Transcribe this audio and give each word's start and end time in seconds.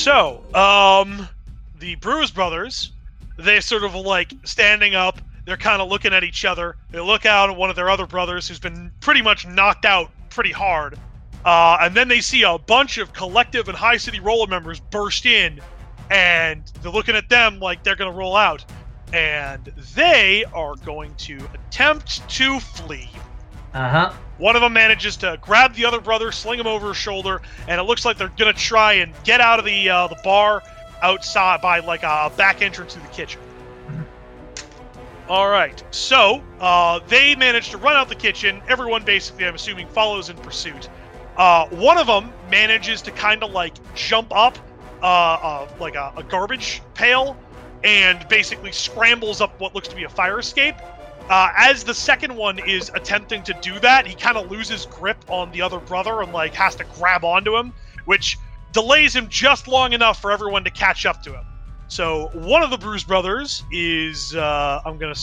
So, 0.00 0.42
um, 0.54 1.28
the 1.78 1.94
Bruise 1.96 2.30
brothers, 2.30 2.92
they 3.36 3.60
sort 3.60 3.84
of 3.84 3.94
like 3.94 4.32
standing 4.44 4.94
up. 4.94 5.20
They're 5.44 5.58
kind 5.58 5.82
of 5.82 5.90
looking 5.90 6.14
at 6.14 6.24
each 6.24 6.46
other. 6.46 6.76
They 6.88 7.00
look 7.00 7.26
out 7.26 7.50
at 7.50 7.56
one 7.58 7.68
of 7.68 7.76
their 7.76 7.90
other 7.90 8.06
brothers 8.06 8.48
who's 8.48 8.58
been 8.58 8.90
pretty 9.00 9.20
much 9.20 9.46
knocked 9.46 9.84
out 9.84 10.10
pretty 10.30 10.52
hard. 10.52 10.98
Uh, 11.44 11.76
and 11.82 11.94
then 11.94 12.08
they 12.08 12.22
see 12.22 12.44
a 12.44 12.56
bunch 12.56 12.96
of 12.96 13.12
collective 13.12 13.68
and 13.68 13.76
high 13.76 13.98
city 13.98 14.20
roller 14.20 14.46
members 14.46 14.80
burst 14.80 15.26
in, 15.26 15.60
and 16.10 16.72
they're 16.80 16.90
looking 16.90 17.14
at 17.14 17.28
them 17.28 17.60
like 17.60 17.84
they're 17.84 17.94
going 17.94 18.10
to 18.10 18.16
roll 18.16 18.36
out. 18.36 18.64
And 19.12 19.66
they 19.94 20.46
are 20.54 20.76
going 20.76 21.14
to 21.16 21.46
attempt 21.52 22.26
to 22.26 22.58
flee. 22.58 23.10
Uh 23.74 23.88
huh. 23.90 24.12
One 24.40 24.56
of 24.56 24.62
them 24.62 24.72
manages 24.72 25.18
to 25.18 25.38
grab 25.42 25.74
the 25.74 25.84
other 25.84 26.00
brother, 26.00 26.32
sling 26.32 26.58
him 26.58 26.66
over 26.66 26.88
his 26.88 26.96
shoulder, 26.96 27.42
and 27.68 27.78
it 27.78 27.84
looks 27.84 28.06
like 28.06 28.16
they're 28.16 28.32
gonna 28.38 28.54
try 28.54 28.94
and 28.94 29.12
get 29.22 29.38
out 29.42 29.58
of 29.58 29.66
the 29.66 29.90
uh, 29.90 30.06
the 30.06 30.16
bar 30.24 30.62
outside 31.02 31.60
by 31.60 31.80
like 31.80 32.02
a 32.02 32.32
back 32.38 32.62
entrance 32.62 32.94
to 32.94 33.00
the 33.00 33.08
kitchen. 33.08 33.38
All 35.28 35.50
right, 35.50 35.84
so 35.90 36.42
uh, 36.58 37.00
they 37.06 37.36
manage 37.36 37.68
to 37.70 37.76
run 37.76 37.96
out 37.96 38.08
the 38.08 38.14
kitchen. 38.14 38.62
Everyone 38.66 39.04
basically, 39.04 39.44
I'm 39.44 39.54
assuming, 39.54 39.86
follows 39.88 40.30
in 40.30 40.36
pursuit. 40.38 40.88
Uh, 41.36 41.68
one 41.68 41.98
of 41.98 42.06
them 42.06 42.32
manages 42.50 43.02
to 43.02 43.10
kind 43.10 43.44
of 43.44 43.50
like 43.50 43.74
jump 43.94 44.34
up 44.34 44.58
uh, 45.02 45.04
uh, 45.04 45.68
like 45.78 45.96
a, 45.96 46.14
a 46.16 46.22
garbage 46.22 46.80
pail 46.94 47.36
and 47.84 48.26
basically 48.28 48.72
scrambles 48.72 49.42
up 49.42 49.60
what 49.60 49.74
looks 49.74 49.88
to 49.88 49.96
be 49.96 50.04
a 50.04 50.08
fire 50.08 50.38
escape. 50.38 50.76
Uh, 51.30 51.52
as 51.56 51.84
the 51.84 51.94
second 51.94 52.34
one 52.36 52.58
is 52.68 52.90
attempting 52.94 53.40
to 53.44 53.54
do 53.62 53.78
that, 53.78 54.04
he 54.04 54.16
kind 54.16 54.36
of 54.36 54.50
loses 54.50 54.86
grip 54.86 55.16
on 55.28 55.50
the 55.52 55.62
other 55.62 55.78
brother 55.78 56.22
and 56.22 56.32
like 56.32 56.52
has 56.54 56.74
to 56.74 56.84
grab 56.98 57.24
onto 57.24 57.56
him, 57.56 57.72
which 58.04 58.36
delays 58.72 59.14
him 59.14 59.28
just 59.28 59.68
long 59.68 59.92
enough 59.92 60.20
for 60.20 60.32
everyone 60.32 60.64
to 60.64 60.70
catch 60.70 61.06
up 61.06 61.22
to 61.22 61.32
him. 61.32 61.44
So 61.86 62.30
one 62.34 62.64
of 62.64 62.70
the 62.70 62.76
Bruise 62.76 63.04
brothers 63.04 63.62
is 63.70 64.34
uh, 64.34 64.80
I'm 64.84 64.98
gonna. 64.98 65.14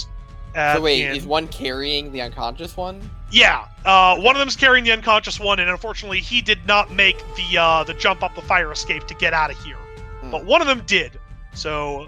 add 0.55 0.75
So 0.78 0.81
wait, 0.81 1.02
in- 1.02 1.16
is 1.17 1.25
one 1.25 1.50
carrying 1.50 2.11
the 2.13 2.22
unconscious 2.22 2.78
one? 2.78 3.02
yeah, 3.30 3.67
uh, 3.83 4.16
one 4.17 4.33
of 4.33 4.39
them's 4.39 4.55
carrying 4.55 4.85
the 4.85 4.94
unconscious 4.94 5.41
one, 5.41 5.59
and 5.59 5.69
unfortunately, 5.69 6.22
he 6.22 6.41
did 6.41 6.66
not 6.66 6.89
make 6.89 7.17
the 7.35 7.58
uh, 7.58 7.83
the 7.83 7.94
jump 7.94 8.23
up 8.23 8.33
the 8.33 8.41
fire 8.41 8.72
escape 8.72 9.08
to 9.08 9.13
get 9.16 9.33
out 9.33 9.52
of 9.52 9.61
here. 9.61 9.75
Hmm. 10.22 10.31
But 10.31 10.45
one 10.45 10.61
of 10.61 10.67
them 10.67 10.83
did. 10.85 11.19
So, 11.53 12.08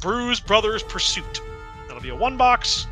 Bruise 0.00 0.40
Brothers 0.40 0.82
Pursuit. 0.82 1.42
That'll 1.86 2.02
be 2.02 2.08
a 2.08 2.16
one 2.16 2.38
box. 2.38 2.86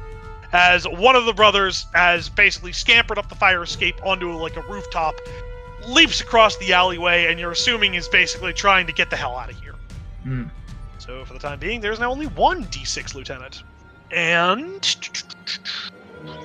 As 0.53 0.87
one 0.87 1.17
of 1.17 1.25
the 1.25 1.33
brothers 1.33 1.87
has 1.95 2.29
basically 2.29 2.73
scampered 2.73 3.19
up 3.19 3.29
the 3.29 3.35
fire 3.35 3.63
escape 3.63 3.97
onto 4.05 4.33
like 4.33 4.57
a 4.57 4.63
rooftop, 4.63 5.15
leaps 5.87 6.21
across 6.21 6.57
the 6.59 6.73
alleyway, 6.73 7.27
and 7.27 7.41
you're 7.41 7.53
assuming 7.53 7.95
is 7.95 8.09
basically 8.09 8.53
trying 8.53 8.87
to 8.87 8.93
get 8.93 9.11
the 9.11 9.17
hell 9.17 9.37
out 9.37 9.51
of 9.51 9.59
here. 9.61 9.75
Hmm. 10.23 10.45
So 10.99 11.25
for 11.25 11.33
the 11.33 11.39
time 11.39 11.59
being, 11.59 11.81
there's 11.81 11.99
now 11.99 12.11
only 12.11 12.27
one 12.27 12.65
D6 12.67 13.15
lieutenant. 13.15 13.65
And 14.11 14.87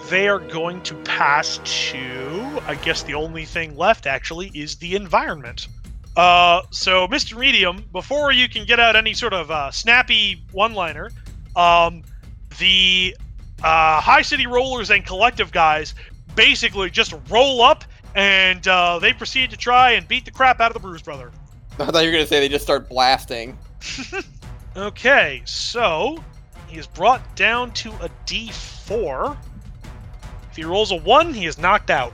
they 0.09 0.28
are 0.28 0.39
going 0.39 0.81
to 0.83 0.95
pass 1.03 1.59
to, 1.63 2.61
I 2.66 2.75
guess 2.75 3.03
the 3.03 3.13
only 3.13 3.45
thing 3.45 3.75
left 3.75 4.08
actually 4.08 4.47
is 4.55 4.78
the 4.78 4.95
environment. 4.95 5.67
Uh, 6.16 6.63
so, 6.72 7.08
Mr. 7.08 7.38
Medium, 7.38 7.85
before 7.91 8.31
you 8.31 8.50
can 8.50 8.66
get 8.66 8.80
out 8.80 8.95
any 8.95 9.13
sort 9.13 9.33
of 9.33 9.52
uh, 9.52 9.69
snappy 9.69 10.44
one 10.52 10.73
liner, 10.73 11.11
um, 11.55 12.02
the 12.58 13.16
uh, 13.63 14.01
High 14.01 14.22
City 14.22 14.47
Rollers 14.47 14.90
and 14.91 15.06
Collective 15.06 15.51
guys 15.51 15.95
basically 16.35 16.90
just 16.90 17.13
roll 17.29 17.62
up 17.62 17.84
and 18.16 18.68
uh, 18.68 19.00
they 19.00 19.13
proceed 19.13 19.50
to 19.51 19.57
try 19.57 19.91
and 19.91 20.07
beat 20.07 20.25
the 20.25 20.31
crap 20.31 20.59
out 20.59 20.72
of 20.72 20.73
the 20.73 20.79
Bruise 20.79 21.01
Brother. 21.01 21.31
I 21.79 21.85
thought 21.85 22.00
you 22.00 22.07
were 22.07 22.12
gonna 22.13 22.28
say 22.28 22.40
they 22.40 22.50
just 22.50 22.63
start 22.63 22.90
blasting. 22.90 23.57
Okay, 24.75 25.41
so 25.44 26.23
he 26.67 26.78
is 26.78 26.85
brought 26.85 27.35
down 27.35 27.72
to 27.72 27.90
a 27.94 28.12
D4. 28.28 29.35
If 30.51 30.56
he 30.56 30.66
rolls 30.66 30.91
a 30.91 30.97
1, 30.97 31.34
he 31.34 31.47
is 31.47 31.57
knocked 31.57 31.90
out. 31.90 32.13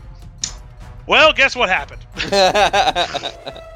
Well, 1.05 1.33
guess 1.33 1.57
what 1.57 1.67
happened? 1.67 2.05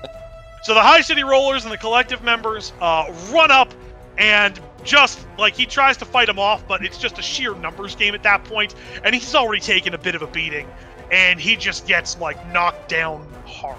So 0.67 0.73
the 0.73 0.81
High 0.81 0.99
City 0.99 1.23
Rollers 1.23 1.63
and 1.63 1.71
the 1.71 1.77
collective 1.77 2.23
members 2.23 2.73
uh, 2.81 3.05
run 3.31 3.51
up 3.51 3.73
and 4.17 4.59
just 4.83 5.25
like 5.37 5.55
he 5.55 5.65
tries 5.65 5.97
to 5.97 6.05
fight 6.05 6.29
him 6.29 6.39
off, 6.39 6.67
but 6.67 6.83
it's 6.83 6.97
just 6.97 7.17
a 7.17 7.21
sheer 7.21 7.53
numbers 7.55 7.95
game 7.95 8.15
at 8.15 8.23
that 8.23 8.43
point, 8.43 8.75
and 9.03 9.13
he's 9.13 9.35
already 9.35 9.61
taken 9.61 9.93
a 9.93 9.97
bit 9.97 10.15
of 10.15 10.21
a 10.21 10.27
beating, 10.27 10.67
and 11.11 11.39
he 11.39 11.55
just 11.55 11.87
gets 11.87 12.17
like 12.19 12.37
knocked 12.51 12.89
down 12.89 13.27
hard. 13.45 13.77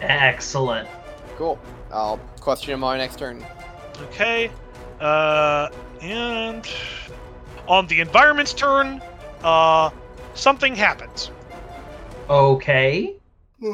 Excellent. 0.00 0.88
cool. 1.36 1.58
I'll 1.92 2.18
question 2.40 2.72
him 2.74 2.82
on 2.84 2.94
my 2.94 2.98
next 2.98 3.18
turn. 3.18 3.44
Okay. 4.02 4.50
Uh, 5.00 5.68
and 6.00 6.66
on 7.68 7.86
the 7.86 8.00
environment's 8.00 8.52
turn, 8.52 9.02
uh, 9.42 9.90
something 10.34 10.74
happens. 10.74 11.30
Okay. 12.28 13.14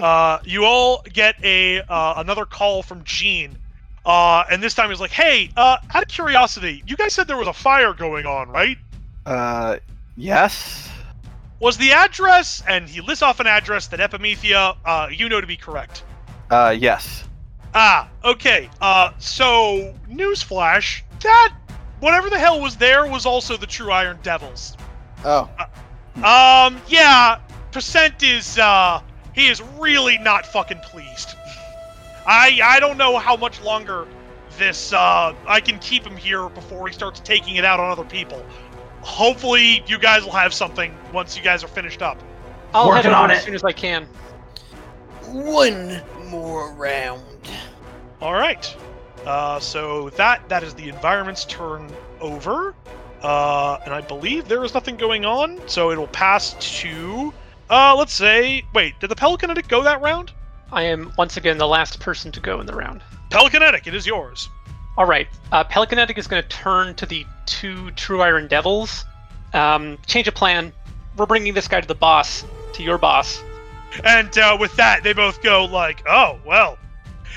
Uh, 0.02 0.38
you 0.44 0.64
all 0.64 1.02
get 1.12 1.34
a 1.42 1.80
uh, 1.80 2.14
another 2.18 2.44
call 2.44 2.82
from 2.82 3.02
Gene. 3.04 3.56
Uh, 4.08 4.44
and 4.50 4.62
this 4.62 4.74
time 4.74 4.88
he's 4.88 5.00
like, 5.00 5.10
"Hey, 5.10 5.50
uh, 5.54 5.76
out 5.94 6.02
of 6.02 6.08
curiosity, 6.08 6.82
you 6.86 6.96
guys 6.96 7.12
said 7.12 7.28
there 7.28 7.36
was 7.36 7.46
a 7.46 7.52
fire 7.52 7.92
going 7.92 8.24
on, 8.24 8.48
right? 8.48 8.78
Uh, 9.26 9.76
yes. 10.16 10.88
Was 11.60 11.76
the 11.76 11.92
address?" 11.92 12.62
And 12.66 12.88
he 12.88 13.02
lists 13.02 13.22
off 13.22 13.38
an 13.38 13.46
address 13.46 13.86
that 13.88 14.00
Epimethea, 14.00 14.76
uh, 14.84 15.08
you 15.12 15.28
know 15.28 15.42
to 15.42 15.46
be 15.46 15.58
correct. 15.58 16.04
Uh, 16.50 16.74
yes. 16.78 17.24
Ah, 17.74 18.08
okay. 18.24 18.70
Uh, 18.80 19.10
so 19.18 19.94
newsflash, 20.08 21.02
that 21.22 21.52
whatever 22.00 22.30
the 22.30 22.38
hell 22.38 22.62
was 22.62 22.76
there 22.76 23.06
was 23.06 23.26
also 23.26 23.58
the 23.58 23.66
True 23.66 23.92
Iron 23.92 24.18
Devils. 24.22 24.76
Oh, 25.22 25.50
Um, 26.24 26.80
yeah, 26.88 27.38
Percent 27.72 28.22
is, 28.22 28.58
uh, 28.58 29.00
he 29.34 29.48
is 29.48 29.62
really 29.78 30.16
not 30.18 30.46
fucking 30.46 30.78
pleased. 30.80 31.34
I, 32.28 32.60
I 32.62 32.78
don't 32.78 32.98
know 32.98 33.16
how 33.18 33.36
much 33.36 33.60
longer 33.62 34.06
this, 34.58 34.92
uh, 34.92 35.34
I 35.46 35.60
can 35.60 35.78
keep 35.78 36.04
him 36.06 36.16
here 36.16 36.48
before 36.50 36.86
he 36.86 36.92
starts 36.92 37.20
taking 37.20 37.56
it 37.56 37.64
out 37.64 37.80
on 37.80 37.90
other 37.90 38.04
people. 38.04 38.44
Hopefully, 39.00 39.82
you 39.86 39.98
guys 39.98 40.24
will 40.24 40.32
have 40.32 40.52
something 40.52 40.94
once 41.12 41.36
you 41.36 41.42
guys 41.42 41.64
are 41.64 41.68
finished 41.68 42.02
up. 42.02 42.20
I'll 42.74 42.88
Working 42.88 43.04
head 43.04 43.12
on 43.14 43.24
over 43.24 43.32
it. 43.32 43.36
as 43.38 43.44
soon 43.44 43.54
as 43.54 43.64
I 43.64 43.72
can. 43.72 44.06
one 45.26 46.02
more 46.26 46.72
round. 46.74 47.22
All 48.20 48.34
right. 48.34 48.76
Uh, 49.24 49.58
so 49.60 50.10
that 50.10 50.46
that 50.48 50.62
is 50.62 50.74
the 50.74 50.88
environment's 50.88 51.44
turn 51.46 51.90
over, 52.20 52.74
uh, 53.22 53.78
and 53.84 53.94
I 53.94 54.00
believe 54.00 54.48
there 54.48 54.64
is 54.64 54.74
nothing 54.74 54.96
going 54.96 55.24
on. 55.24 55.60
So 55.66 55.90
it'll 55.90 56.06
pass 56.08 56.54
to, 56.80 57.32
uh, 57.70 57.94
let's 57.96 58.12
say, 58.12 58.64
wait, 58.74 58.98
did 59.00 59.10
the 59.10 59.16
Pelicanetic 59.16 59.68
go 59.68 59.82
that 59.82 60.00
round? 60.02 60.32
I 60.72 60.82
am 60.82 61.12
once 61.16 61.36
again 61.36 61.58
the 61.58 61.66
last 61.66 62.00
person 62.00 62.30
to 62.32 62.40
go 62.40 62.60
in 62.60 62.66
the 62.66 62.74
round. 62.74 63.02
Pelicanetic, 63.30 63.86
it 63.86 63.94
is 63.94 64.06
yours. 64.06 64.48
All 64.96 65.06
right. 65.06 65.28
Uh, 65.52 65.64
Pelicanetic 65.64 66.18
is 66.18 66.26
going 66.26 66.42
to 66.42 66.48
turn 66.48 66.94
to 66.96 67.06
the 67.06 67.24
two 67.46 67.90
True 67.92 68.20
Iron 68.20 68.48
Devils. 68.48 69.04
Um, 69.54 69.98
change 70.06 70.28
of 70.28 70.34
plan. 70.34 70.72
We're 71.16 71.26
bringing 71.26 71.54
this 71.54 71.68
guy 71.68 71.80
to 71.80 71.88
the 71.88 71.94
boss, 71.94 72.44
to 72.74 72.82
your 72.82 72.98
boss. 72.98 73.42
And 74.04 74.36
uh, 74.36 74.56
with 74.60 74.74
that, 74.76 75.02
they 75.02 75.12
both 75.12 75.42
go 75.42 75.64
like, 75.64 76.02
"Oh 76.06 76.38
well," 76.44 76.78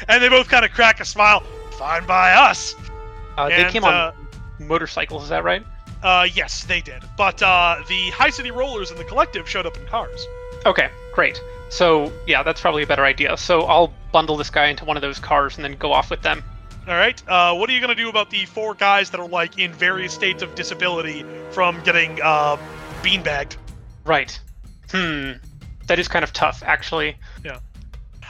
and 0.10 0.22
they 0.22 0.28
both 0.28 0.50
kind 0.50 0.66
of 0.66 0.72
crack 0.72 1.00
a 1.00 1.06
smile. 1.06 1.42
Fine 1.72 2.06
by 2.06 2.34
us. 2.34 2.76
Uh, 3.38 3.48
they 3.48 3.64
came 3.72 3.84
uh, 3.84 3.88
on 3.88 4.68
motorcycles. 4.68 5.24
Is 5.24 5.30
that 5.30 5.44
right? 5.44 5.66
Uh, 6.04 6.28
yes, 6.34 6.64
they 6.66 6.82
did. 6.82 7.04
But 7.18 7.42
uh, 7.42 7.82
the 7.88 8.10
High 8.10 8.32
City 8.32 8.52
Rollers 8.52 8.92
and 8.92 9.00
the 9.00 9.04
Collective 9.04 9.48
showed 9.48 9.66
up 9.66 9.78
in 9.78 9.86
cars. 9.86 10.26
Okay, 10.66 10.90
great. 11.14 11.42
So 11.72 12.12
yeah, 12.28 12.44
that's 12.44 12.60
probably 12.62 12.84
a 12.84 12.88
better 12.88 13.06
idea. 13.06 13.36
So 13.38 13.62
I'll 13.62 13.94
bundle 14.12 14.38
this 14.38 14.50
guy 14.50 14.68
into 14.68 14.86
one 14.86 14.98
of 14.98 15.02
those 15.02 15.20
cars 15.20 15.56
and 15.56 15.64
then 15.64 15.74
go 15.74 15.94
off 15.94 16.10
with 16.12 16.22
them. 16.22 16.44
All 16.88 16.96
right. 16.96 17.22
Uh, 17.28 17.56
what 17.56 17.70
are 17.70 17.74
you 17.74 17.80
gonna 17.80 17.96
do 17.96 18.10
about 18.10 18.30
the 18.30 18.46
four 18.46 18.74
guys 18.74 19.10
that 19.12 19.20
are 19.20 19.28
like 19.28 19.58
in 19.58 19.72
various 19.72 20.14
states 20.14 20.44
of 20.44 20.54
disability 20.54 21.26
from 21.52 21.82
getting 21.84 22.20
uh, 22.22 22.58
beanbagged? 23.02 23.56
Right. 24.06 24.38
Hmm. 24.92 25.34
That 25.88 26.00
is 26.00 26.08
kind 26.08 26.24
of 26.24 26.34
tough, 26.34 26.62
actually. 26.66 27.16
Yeah. 27.44 27.60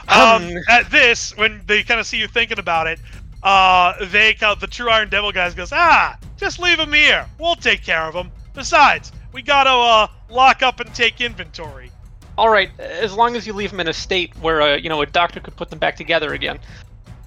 Um. 0.08 0.50
at 0.68 0.90
this, 0.90 1.36
when 1.36 1.62
they 1.66 1.82
kind 1.82 2.00
of 2.00 2.06
see 2.06 2.18
you 2.18 2.28
thinking 2.28 2.58
about 2.58 2.86
it, 2.86 2.98
uh, 3.42 3.94
they 4.06 4.34
kind 4.34 4.58
the 4.60 4.66
True 4.66 4.90
Iron 4.90 5.08
Devil 5.08 5.32
guys 5.32 5.54
goes, 5.54 5.72
ah, 5.72 6.18
just 6.36 6.58
leave 6.58 6.78
him 6.78 6.92
here. 6.92 7.26
We'll 7.38 7.54
take 7.54 7.82
care 7.84 8.02
of 8.02 8.14
him. 8.14 8.30
Besides, 8.52 9.12
we 9.32 9.42
gotta 9.42 9.70
uh, 9.70 10.06
lock 10.28 10.62
up 10.62 10.80
and 10.80 10.92
take 10.94 11.20
inventory. 11.20 11.91
All 12.38 12.48
right, 12.48 12.70
as 12.80 13.14
long 13.14 13.36
as 13.36 13.46
you 13.46 13.52
leave 13.52 13.70
them 13.70 13.80
in 13.80 13.88
a 13.88 13.92
state 13.92 14.34
where 14.38 14.62
uh, 14.62 14.76
you 14.76 14.88
know 14.88 15.02
a 15.02 15.06
doctor 15.06 15.40
could 15.40 15.54
put 15.56 15.70
them 15.70 15.78
back 15.78 15.96
together 15.96 16.32
again. 16.32 16.58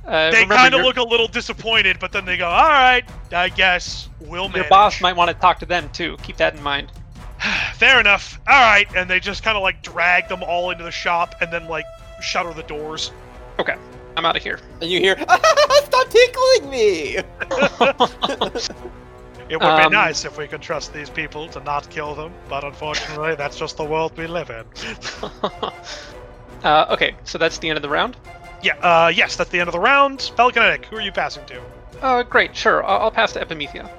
Uh, 0.05 0.31
They 0.31 0.45
kind 0.45 0.73
of 0.75 0.81
look 0.81 0.97
a 0.97 1.03
little 1.03 1.27
disappointed, 1.27 1.97
but 1.99 2.11
then 2.11 2.25
they 2.25 2.37
go, 2.37 2.47
all 2.47 2.69
right, 2.69 3.03
I 3.31 3.49
guess 3.49 4.07
we'll 4.19 4.51
Your 4.51 4.65
boss 4.69 5.01
might 5.01 5.15
want 5.15 5.29
to 5.29 5.33
talk 5.33 5.57
to 5.59 5.65
them 5.65 5.89
too. 5.93 6.15
Keep 6.21 6.37
that 6.37 6.55
in 6.55 6.61
mind. 6.61 6.91
Fair 7.73 7.99
enough. 7.99 8.39
All 8.47 8.61
right, 8.61 8.87
and 8.95 9.09
they 9.09 9.19
just 9.19 9.43
kind 9.43 9.57
of 9.57 9.63
like 9.63 9.81
drag 9.81 10.27
them 10.27 10.43
all 10.43 10.69
into 10.71 10.83
the 10.83 10.91
shop 10.91 11.35
and 11.41 11.51
then 11.51 11.67
like 11.67 11.85
shutter 12.21 12.53
the 12.53 12.63
doors. 12.63 13.11
Okay, 13.59 13.75
I'm 14.15 14.25
out 14.25 14.35
of 14.35 14.43
here. 14.43 14.59
And 14.81 14.89
you 14.91 14.99
hear, 14.99 15.15
"Stop 15.85 16.09
tickling 16.09 16.69
me. 16.69 17.17
It 19.47 19.57
would 19.57 19.63
Um, 19.67 19.89
be 19.89 19.95
nice 19.95 20.25
if 20.25 20.37
we 20.37 20.47
could 20.47 20.61
trust 20.61 20.91
these 20.93 21.09
people 21.09 21.47
to 21.49 21.59
not 21.61 21.87
kill 21.89 22.15
them, 22.15 22.33
but 22.49 22.63
unfortunately, 22.63 23.35
that's 23.37 23.57
just 23.57 23.77
the 23.77 23.83
world 23.83 24.17
we 24.17 24.25
live 24.27 24.49
in. 24.49 24.65
uh, 26.63 26.85
okay, 26.89 27.15
so 27.23 27.37
that's 27.37 27.57
the 27.59 27.69
end 27.69 27.77
of 27.77 27.83
the 27.83 27.89
round. 27.89 28.17
Yeah, 28.63 28.75
uh, 28.77 29.09
yes, 29.09 29.35
that's 29.35 29.51
the 29.51 29.59
end 29.59 29.67
of 29.67 29.73
the 29.73 29.79
round. 29.79 30.31
Pelicanetic, 30.35 30.85
who 30.85 30.97
are 30.97 31.01
you 31.01 31.11
passing 31.11 31.45
to? 31.45 31.61
Uh, 32.01 32.23
great, 32.23 32.55
sure. 32.55 32.83
I'll, 32.83 33.01
I'll 33.03 33.11
pass 33.11 33.33
to 33.33 33.39
Epimethea. 33.41 33.89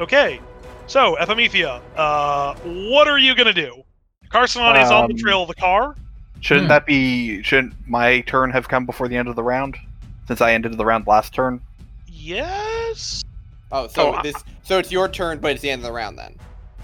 Okay, 0.00 0.40
so 0.88 1.16
Epimethea, 1.20 1.80
uh, 1.96 2.54
what 2.90 3.06
are 3.08 3.18
you 3.18 3.34
gonna 3.36 3.52
do? 3.52 3.82
Carsonon 4.30 4.82
is 4.82 4.90
on 4.90 5.06
the 5.06 5.14
Um, 5.14 5.18
trail 5.18 5.42
of 5.42 5.48
the 5.48 5.54
car. 5.54 5.94
Shouldn't 6.40 6.66
Hmm. 6.66 6.70
that 6.70 6.84
be? 6.84 7.42
Shouldn't 7.42 7.74
my 7.86 8.20
turn 8.22 8.50
have 8.50 8.68
come 8.68 8.84
before 8.86 9.08
the 9.08 9.16
end 9.16 9.28
of 9.28 9.36
the 9.36 9.42
round? 9.42 9.76
Since 10.26 10.40
I 10.40 10.52
ended 10.52 10.76
the 10.76 10.84
round 10.84 11.06
last 11.06 11.32
turn. 11.32 11.60
Yes. 12.08 13.22
Oh, 13.84 13.88
so 13.88 14.14
Oh, 14.16 14.22
this 14.22 14.34
so 14.62 14.78
it's 14.78 14.90
your 14.90 15.08
turn, 15.08 15.38
but 15.38 15.52
it's 15.52 15.62
the 15.62 15.70
end 15.70 15.80
of 15.80 15.86
the 15.86 15.92
round 15.92 16.18
then. 16.18 16.34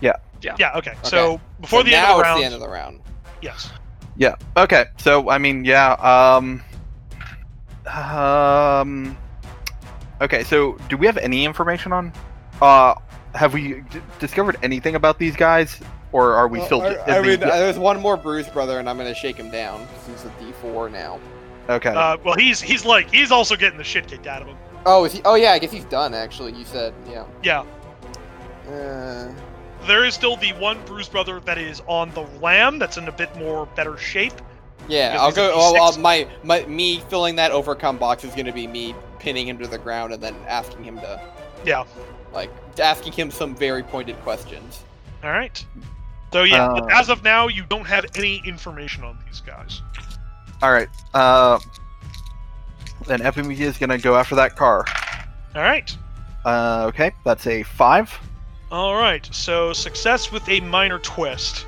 Yeah. 0.00 0.16
Yeah. 0.42 0.56
Yeah. 0.58 0.76
Okay. 0.78 0.94
So 1.02 1.40
before 1.60 1.80
So 1.80 1.84
the 1.84 1.94
end 1.94 2.02
now 2.04 2.12
of 2.12 2.16
the 2.16 2.20
it's 2.20 2.26
round. 2.26 2.40
the 2.40 2.44
end 2.46 2.54
of 2.54 2.60
the 2.60 2.68
round. 2.68 3.00
Yes. 3.40 3.70
Yeah. 4.16 4.34
Okay. 4.56 4.84
So 4.98 5.30
I 5.30 5.38
mean, 5.38 5.64
yeah. 5.64 5.92
Um. 5.94 6.62
Um. 7.86 9.16
Okay. 10.20 10.44
So 10.44 10.76
do 10.88 10.96
we 10.96 11.06
have 11.06 11.16
any 11.18 11.44
information 11.44 11.92
on? 11.92 12.12
Uh, 12.60 12.94
have 13.34 13.54
we 13.54 13.80
d- 13.90 14.00
discovered 14.18 14.56
anything 14.62 14.94
about 14.94 15.18
these 15.18 15.34
guys, 15.36 15.80
or 16.12 16.34
are 16.34 16.46
we 16.48 16.58
Well, 16.58 16.66
still? 16.66 16.82
I, 16.82 16.88
is 16.90 16.98
I 17.08 17.20
the- 17.20 17.22
mean, 17.26 17.42
uh, 17.42 17.46
there's 17.58 17.78
one 17.78 18.00
more 18.00 18.16
Bruise 18.16 18.48
brother, 18.48 18.78
and 18.78 18.88
I'm 18.88 18.96
gonna 18.96 19.14
shake 19.14 19.36
him 19.36 19.50
down. 19.50 19.86
He's 20.06 20.24
a 20.24 20.28
D4 20.62 20.90
now. 20.92 21.18
okay. 21.68 21.90
Uh, 21.90 22.18
well, 22.24 22.34
he's 22.36 22.60
he's 22.60 22.84
like 22.84 23.10
he's 23.10 23.32
also 23.32 23.56
getting 23.56 23.78
the 23.78 23.84
shit 23.84 24.06
kicked 24.06 24.26
out 24.26 24.42
of 24.42 24.48
him. 24.48 24.56
Oh, 24.86 25.04
is 25.04 25.12
he? 25.12 25.22
Oh 25.24 25.34
yeah, 25.36 25.52
I 25.52 25.58
guess 25.58 25.70
he's 25.70 25.84
done. 25.84 26.14
Actually, 26.14 26.52
you 26.52 26.64
said 26.64 26.92
yeah. 27.08 27.24
Yeah. 27.42 27.64
Uh, 28.68 29.32
There 29.86 30.04
is 30.04 30.14
still 30.14 30.36
the 30.36 30.52
one 30.54 30.78
Bruise 30.86 31.08
brother 31.08 31.40
that 31.40 31.58
is 31.58 31.82
on 31.86 32.10
the 32.14 32.22
lamb. 32.40 32.78
That's 32.78 32.96
in 32.96 33.08
a 33.08 33.12
bit 33.12 33.34
more 33.36 33.66
better 33.74 33.96
shape. 33.96 34.32
yeah, 34.88 35.14
Yeah, 35.14 35.20
I'll 35.22 35.32
go. 35.32 35.50
Oh, 35.54 35.74
D6. 35.74 35.96
uh, 35.96 36.00
my 36.00 36.26
my 36.44 36.64
me 36.66 37.00
filling 37.08 37.36
that 37.36 37.50
overcome 37.52 37.98
box 37.98 38.24
is 38.24 38.34
gonna 38.34 38.52
be 38.52 38.66
me 38.66 38.94
pinning 39.18 39.46
him 39.46 39.58
to 39.58 39.66
the 39.66 39.78
ground 39.78 40.12
and 40.12 40.22
then 40.22 40.34
asking 40.48 40.84
him 40.84 40.98
to 41.00 41.20
Yeah. 41.64 41.84
like 42.32 42.50
asking 42.80 43.12
him 43.12 43.30
some 43.30 43.54
very 43.54 43.82
pointed 43.82 44.16
questions. 44.22 44.82
All 45.22 45.30
right. 45.30 45.64
So 46.32 46.44
yeah, 46.44 46.66
Uh, 46.66 46.86
as 46.90 47.08
of 47.10 47.22
now, 47.22 47.46
you 47.48 47.64
don't 47.68 47.86
have 47.86 48.06
any 48.16 48.40
information 48.46 49.04
on 49.04 49.18
these 49.26 49.40
guys. 49.40 49.82
All 50.62 50.72
right. 50.72 50.88
Uh. 51.14 51.58
Then 53.02 53.20
Epimethea 53.20 53.66
is 53.66 53.78
gonna 53.78 53.98
go 53.98 54.16
after 54.16 54.34
that 54.36 54.56
car. 54.56 54.84
All 55.54 55.62
right. 55.62 55.94
Uh. 56.44 56.84
Okay. 56.88 57.12
That's 57.24 57.46
a 57.46 57.62
five. 57.62 58.12
All 58.70 58.94
right. 58.94 59.28
So 59.32 59.72
success 59.72 60.32
with 60.32 60.48
a 60.48 60.60
minor 60.60 60.98
twist. 60.98 61.66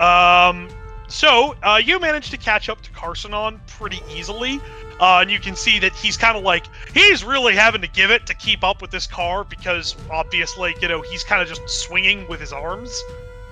Um. 0.00 0.68
So 1.08 1.54
uh, 1.62 1.80
you 1.82 2.00
managed 2.00 2.32
to 2.32 2.36
catch 2.36 2.68
up 2.68 2.80
to 2.82 2.90
Carsonon 2.90 3.60
pretty 3.68 4.00
easily, 4.12 4.60
uh, 4.98 5.18
and 5.20 5.30
you 5.30 5.38
can 5.38 5.54
see 5.54 5.78
that 5.78 5.92
he's 5.94 6.16
kind 6.16 6.36
of 6.36 6.42
like 6.42 6.64
he's 6.92 7.22
really 7.22 7.54
having 7.54 7.80
to 7.82 7.86
give 7.86 8.10
it 8.10 8.26
to 8.26 8.34
keep 8.34 8.64
up 8.64 8.82
with 8.82 8.90
this 8.90 9.06
car 9.06 9.44
because 9.44 9.94
obviously 10.10 10.74
you 10.82 10.88
know 10.88 11.02
he's 11.02 11.22
kind 11.22 11.40
of 11.40 11.46
just 11.46 11.62
swinging 11.68 12.26
with 12.28 12.40
his 12.40 12.52
arms. 12.52 12.90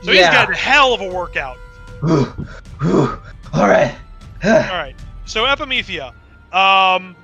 So 0.02 0.10
he's 0.10 0.20
Yeah. 0.20 0.32
got 0.32 0.50
a 0.50 0.56
hell 0.56 0.92
of 0.94 1.00
a 1.00 1.06
workout. 1.06 1.56
All 2.82 3.68
right. 3.68 3.94
All 4.44 4.50
right. 4.52 4.94
So 5.24 5.44
Epimethea. 5.46 6.12
Um, 6.52 7.14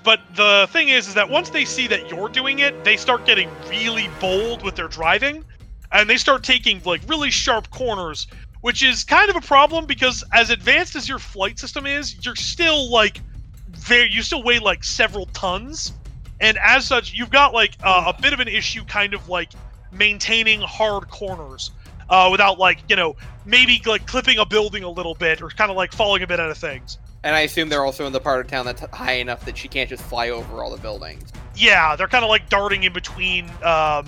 but 0.00 0.20
the 0.34 0.68
thing 0.70 0.88
is, 0.88 1.08
is 1.08 1.14
that 1.14 1.28
once 1.30 1.50
they 1.50 1.64
see 1.64 1.86
that 1.88 2.10
you're 2.10 2.28
doing 2.28 2.58
it, 2.60 2.74
they 2.84 2.96
start 2.96 3.24
getting 3.24 3.54
really 3.68 4.08
bold 4.20 4.62
with 4.62 4.74
their 4.74 4.88
driving, 4.88 5.44
and 5.92 6.08
they 6.08 6.16
start 6.16 6.42
taking 6.42 6.80
like 6.84 7.02
really 7.08 7.30
sharp 7.30 7.70
corners, 7.70 8.26
which 8.62 8.82
is 8.82 9.04
kind 9.04 9.30
of 9.30 9.36
a 9.36 9.40
problem 9.40 9.86
because 9.86 10.24
as 10.32 10.50
advanced 10.50 10.96
as 10.96 11.08
your 11.08 11.18
flight 11.18 11.58
system 11.58 11.86
is, 11.86 12.24
you're 12.24 12.36
still 12.36 12.90
like 12.90 13.20
very, 13.68 14.10
you 14.10 14.22
still 14.22 14.42
weigh 14.42 14.58
like 14.58 14.84
several 14.84 15.26
tons, 15.26 15.92
and 16.40 16.58
as 16.62 16.86
such, 16.86 17.12
you've 17.12 17.30
got 17.30 17.52
like 17.52 17.76
uh, 17.82 18.12
a 18.14 18.22
bit 18.22 18.32
of 18.32 18.40
an 18.40 18.48
issue, 18.48 18.84
kind 18.86 19.14
of 19.14 19.28
like 19.28 19.50
maintaining 19.92 20.60
hard 20.60 21.08
corners. 21.08 21.70
Uh, 22.10 22.28
without 22.30 22.58
like 22.58 22.82
you 22.88 22.96
know 22.96 23.14
maybe 23.46 23.80
like 23.86 24.06
clipping 24.06 24.36
a 24.38 24.44
building 24.44 24.82
a 24.84 24.90
little 24.90 25.14
bit 25.14 25.40
or 25.40 25.48
kind 25.48 25.70
of 25.70 25.76
like 25.76 25.90
falling 25.90 26.22
a 26.22 26.26
bit 26.26 26.38
out 26.38 26.50
of 26.50 26.58
things. 26.58 26.98
And 27.24 27.34
I 27.34 27.40
assume 27.40 27.68
they're 27.70 27.84
also 27.84 28.06
in 28.06 28.12
the 28.12 28.20
part 28.20 28.40
of 28.40 28.46
town 28.46 28.66
that's 28.66 28.82
high 28.94 29.14
enough 29.14 29.44
that 29.46 29.56
she 29.58 29.66
can't 29.66 29.88
just 29.88 30.02
fly 30.04 30.28
over 30.30 30.62
all 30.62 30.70
the 30.70 30.80
buildings. 30.80 31.32
Yeah, 31.56 31.96
they're 31.96 32.06
kind 32.06 32.22
of 32.22 32.28
like 32.28 32.48
darting 32.48 32.84
in 32.84 32.92
between. 32.92 33.50
Um, 33.64 34.06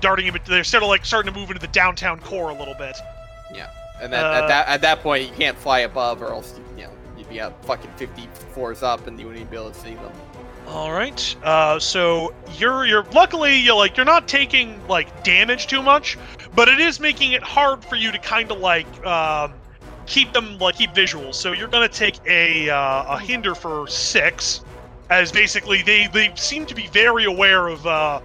darting 0.00 0.26
in. 0.26 0.34
bet- 0.34 0.44
They're 0.44 0.62
sort 0.64 0.82
of 0.82 0.88
like 0.88 1.04
starting 1.04 1.32
to 1.32 1.38
move 1.38 1.48
into 1.50 1.60
the 1.60 1.72
downtown 1.72 2.20
core 2.20 2.50
a 2.50 2.54
little 2.54 2.74
bit. 2.74 2.96
Yeah, 3.54 3.70
and 4.00 4.12
that, 4.12 4.24
Uh, 4.24 4.42
at 4.42 4.48
that 4.48 4.68
at 4.68 4.80
that 4.82 5.02
point, 5.02 5.26
you 5.28 5.34
can't 5.34 5.56
fly 5.56 5.80
above, 5.80 6.20
or 6.22 6.28
else 6.32 6.54
you 6.76 6.84
know 6.84 6.90
you'd 7.16 7.28
be 7.30 7.40
at 7.40 7.64
fucking 7.64 7.90
50 7.96 8.28
floors 8.52 8.82
up, 8.82 9.06
and 9.06 9.18
you 9.18 9.26
wouldn't 9.26 9.40
even 9.40 9.50
be 9.50 9.56
able 9.56 9.70
to 9.70 9.80
see 9.80 9.94
them. 9.94 10.12
All 10.68 10.92
right. 10.92 11.36
Uh, 11.42 11.78
so 11.78 12.34
you're 12.58 12.84
you're 12.84 13.04
luckily 13.12 13.56
you're 13.56 13.76
like 13.76 13.96
you're 13.96 14.04
not 14.04 14.28
taking 14.28 14.86
like 14.88 15.24
damage 15.24 15.66
too 15.68 15.80
much, 15.82 16.18
but 16.54 16.68
it 16.68 16.78
is 16.80 17.00
making 17.00 17.32
it 17.32 17.42
hard 17.42 17.82
for 17.82 17.96
you 17.96 18.12
to 18.12 18.18
kind 18.18 18.52
of 18.52 18.58
like 18.58 18.86
um, 19.06 19.54
keep 20.08 20.32
them 20.32 20.58
like 20.58 20.76
keep 20.76 20.90
visuals. 20.92 21.34
So 21.34 21.52
you're 21.52 21.68
gonna 21.68 21.88
take 21.88 22.18
a 22.26 22.70
uh, 22.70 23.14
a 23.14 23.18
hinder 23.20 23.54
for 23.54 23.86
six, 23.86 24.62
as 25.10 25.30
basically 25.30 25.82
they 25.82 26.08
they 26.08 26.32
seem 26.34 26.66
to 26.66 26.74
be 26.74 26.88
very 26.88 27.24
aware 27.24 27.68
of 27.68 27.86
uh, 27.86 28.20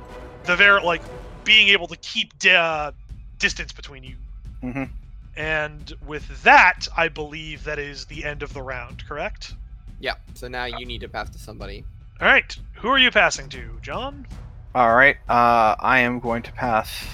the 0.45 0.56
very 0.56 0.81
like 0.81 1.01
being 1.44 1.68
able 1.68 1.88
to 1.88 1.97
keep 1.97 2.38
di- 2.39 2.56
uh, 2.56 2.91
distance 3.38 3.71
between 3.71 4.03
you. 4.03 4.15
Mhm. 4.63 4.89
And 5.35 5.94
with 6.06 6.44
that, 6.44 6.88
I 6.95 7.07
believe 7.09 7.63
that 7.65 7.80
is 7.80 8.06
the 8.06 8.24
end 8.24 8.44
of 8.44 8.53
the 8.53 8.62
round. 8.62 9.06
Correct. 9.07 9.53
Yeah. 10.00 10.15
So 10.36 10.47
now 10.47 10.65
you 10.65 10.86
need 10.86 11.01
to 11.01 11.09
pass 11.09 11.29
to 11.31 11.39
somebody. 11.39 11.83
All 12.21 12.27
right. 12.27 12.56
Who 12.75 12.89
are 12.89 13.00
you 13.00 13.10
passing 13.12 13.50
to, 13.50 13.79
John? 13.81 14.27
All 14.75 14.96
right. 14.96 15.17
Uh, 15.27 15.75
I 15.79 16.00
am 16.00 16.19
going 16.19 16.43
to 16.43 16.51
pass 16.51 17.05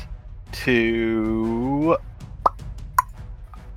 to. 0.51 1.97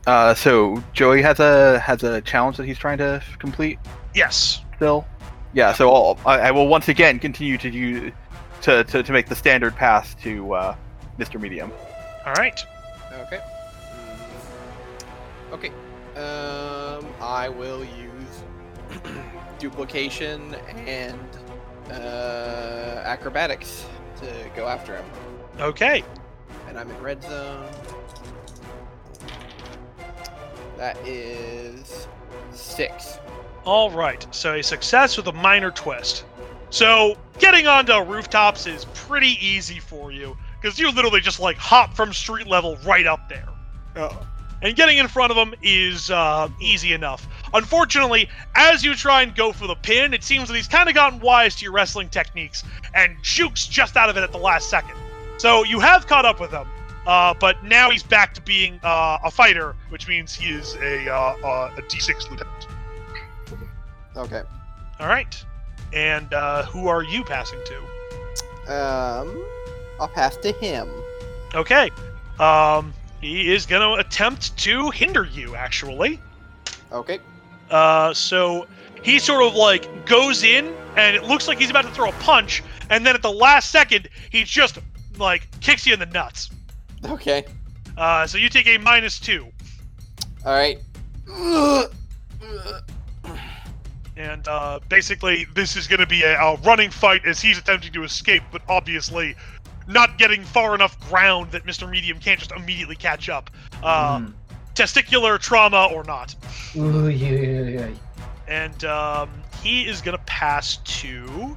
Uh, 0.06 0.34
so 0.34 0.82
Joey 0.92 1.22
has 1.22 1.38
a 1.40 1.78
has 1.78 2.02
a 2.02 2.20
challenge 2.22 2.56
that 2.56 2.66
he's 2.66 2.78
trying 2.78 2.98
to 2.98 3.22
complete 3.38 3.78
Yes. 4.14 4.60
still. 4.76 5.06
Yeah. 5.54 5.72
So 5.72 5.90
I'll, 5.92 6.18
I, 6.26 6.40
I 6.40 6.50
will 6.50 6.66
once 6.68 6.88
again 6.88 7.18
continue 7.18 7.56
to 7.58 7.68
use 7.68 8.12
to, 8.62 8.84
to, 8.84 9.02
to 9.02 9.12
make 9.12 9.28
the 9.28 9.34
standard 9.34 9.74
pass 9.74 10.14
to 10.22 10.54
uh, 10.54 10.76
Mr. 11.18 11.40
Medium. 11.40 11.70
All 12.26 12.32
right. 12.34 12.58
Okay. 13.12 13.40
Mm. 15.50 15.52
Okay. 15.52 15.68
Um, 16.16 17.06
I 17.20 17.48
will 17.48 17.84
use 17.84 19.02
duplication 19.58 20.54
and 20.86 21.18
uh, 21.90 23.02
acrobatics 23.04 23.86
to 24.18 24.26
go 24.54 24.66
after 24.68 24.96
him. 24.96 25.04
Okay. 25.60 26.04
And 26.68 26.78
I'm 26.78 26.90
in 26.90 27.00
red 27.02 27.22
zone. 27.22 27.68
That 30.76 30.96
is 31.06 32.06
six. 32.52 33.18
All 33.64 33.90
right. 33.90 34.26
So 34.30 34.54
a 34.54 34.62
success 34.62 35.16
with 35.16 35.26
a 35.28 35.32
minor 35.32 35.70
twist. 35.70 36.24
So 36.70 37.16
getting 37.38 37.66
onto 37.66 37.92
rooftops 37.98 38.66
is 38.66 38.86
pretty 38.94 39.36
easy 39.44 39.78
for 39.78 40.10
you 40.10 40.36
because 40.60 40.78
you 40.78 40.90
literally 40.90 41.20
just 41.20 41.38
like 41.38 41.56
hop 41.56 41.94
from 41.94 42.12
street 42.12 42.46
level 42.46 42.78
right 42.84 43.06
up 43.06 43.28
there. 43.28 43.48
Oh. 43.96 44.26
And 44.62 44.76
getting 44.76 44.98
in 44.98 45.08
front 45.08 45.32
of 45.32 45.36
them 45.36 45.54
is 45.60 46.10
uh, 46.10 46.48
easy 46.60 46.92
enough. 46.92 47.26
Unfortunately, 47.52 48.28
as 48.54 48.84
you 48.84 48.94
try 48.94 49.22
and 49.22 49.34
go 49.34 49.52
for 49.52 49.66
the 49.66 49.74
pin, 49.74 50.14
it 50.14 50.22
seems 50.22 50.48
that 50.48 50.54
he's 50.54 50.68
kind 50.68 50.88
of 50.88 50.94
gotten 50.94 51.18
wise 51.18 51.56
to 51.56 51.64
your 51.64 51.72
wrestling 51.72 52.08
techniques 52.08 52.62
and 52.94 53.16
jukes 53.22 53.66
just 53.66 53.96
out 53.96 54.08
of 54.08 54.16
it 54.16 54.22
at 54.22 54.30
the 54.30 54.38
last 54.38 54.70
second. 54.70 54.94
So 55.38 55.64
you 55.64 55.80
have 55.80 56.06
caught 56.06 56.24
up 56.24 56.38
with 56.38 56.52
him, 56.52 56.68
uh, 57.06 57.34
but 57.38 57.62
now 57.64 57.90
he's 57.90 58.02
back 58.02 58.34
to 58.34 58.42
being 58.42 58.78
uh, 58.82 59.18
a 59.24 59.30
fighter, 59.30 59.74
which 59.88 60.08
means 60.08 60.34
he 60.34 60.52
is 60.52 60.74
a, 60.76 61.08
uh, 61.08 61.36
uh, 61.44 61.74
a 61.76 61.82
D6 61.82 62.30
lieutenant. 62.30 62.66
Okay. 64.16 64.42
All 65.00 65.08
right. 65.08 65.44
And 65.92 66.32
uh, 66.32 66.64
who 66.64 66.88
are 66.88 67.02
you 67.02 67.24
passing 67.24 67.58
to? 67.64 68.72
Um, 68.72 69.44
I'll 69.98 70.08
pass 70.08 70.36
to 70.38 70.52
him. 70.52 70.88
Okay. 71.54 71.90
Um, 72.38 72.94
he 73.20 73.52
is 73.52 73.66
going 73.66 73.82
to 73.82 74.00
attempt 74.00 74.56
to 74.58 74.90
hinder 74.90 75.24
you, 75.24 75.54
actually. 75.54 76.20
Okay. 76.92 77.18
Uh, 77.70 78.12
so 78.14 78.66
he 79.02 79.18
sort 79.18 79.42
of 79.42 79.54
like 79.54 80.06
goes 80.06 80.44
in, 80.44 80.74
and 80.96 81.16
it 81.16 81.24
looks 81.24 81.48
like 81.48 81.58
he's 81.58 81.70
about 81.70 81.84
to 81.84 81.90
throw 81.90 82.10
a 82.10 82.12
punch, 82.14 82.62
and 82.90 83.04
then 83.06 83.14
at 83.14 83.22
the 83.22 83.32
last 83.32 83.70
second, 83.70 84.08
he 84.30 84.44
just 84.44 84.78
like 85.18 85.48
kicks 85.60 85.86
you 85.86 85.94
in 85.94 86.00
the 86.00 86.06
nuts. 86.06 86.50
Okay. 87.04 87.44
Uh, 87.96 88.26
so 88.26 88.38
you 88.38 88.48
take 88.48 88.66
a 88.66 88.78
minus 88.78 89.18
two. 89.20 89.46
All 90.44 90.52
right. 90.52 90.78
And 94.16 94.46
uh, 94.46 94.78
basically, 94.88 95.46
this 95.54 95.74
is 95.76 95.86
going 95.86 96.00
to 96.00 96.06
be 96.06 96.22
a, 96.22 96.38
a 96.38 96.56
running 96.58 96.90
fight 96.90 97.24
as 97.26 97.40
he's 97.40 97.58
attempting 97.58 97.92
to 97.94 98.04
escape, 98.04 98.42
but 98.52 98.60
obviously 98.68 99.34
not 99.88 100.18
getting 100.18 100.44
far 100.44 100.74
enough 100.74 100.98
ground 101.08 101.50
that 101.52 101.64
Mr. 101.64 101.88
Medium 101.90 102.18
can't 102.20 102.38
just 102.38 102.52
immediately 102.52 102.96
catch 102.96 103.28
up. 103.28 103.50
Uh, 103.82 104.18
Mm. 104.20 104.32
Testicular 104.74 105.38
trauma 105.38 105.90
or 105.92 106.02
not. 106.04 106.34
Ooh, 106.76 107.08
yeah, 107.08 107.30
yeah, 107.30 107.60
yeah. 107.68 107.88
And 108.48 108.84
um, 108.84 109.28
he 109.62 109.86
is 109.86 110.00
going 110.00 110.16
to 110.16 110.24
pass 110.24 110.78
to. 110.78 111.26
hmm. 111.26 111.56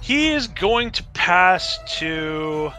He 0.00 0.28
is 0.30 0.46
going 0.46 0.92
to 0.92 1.02
pass 1.14 1.78
to. 1.98 2.70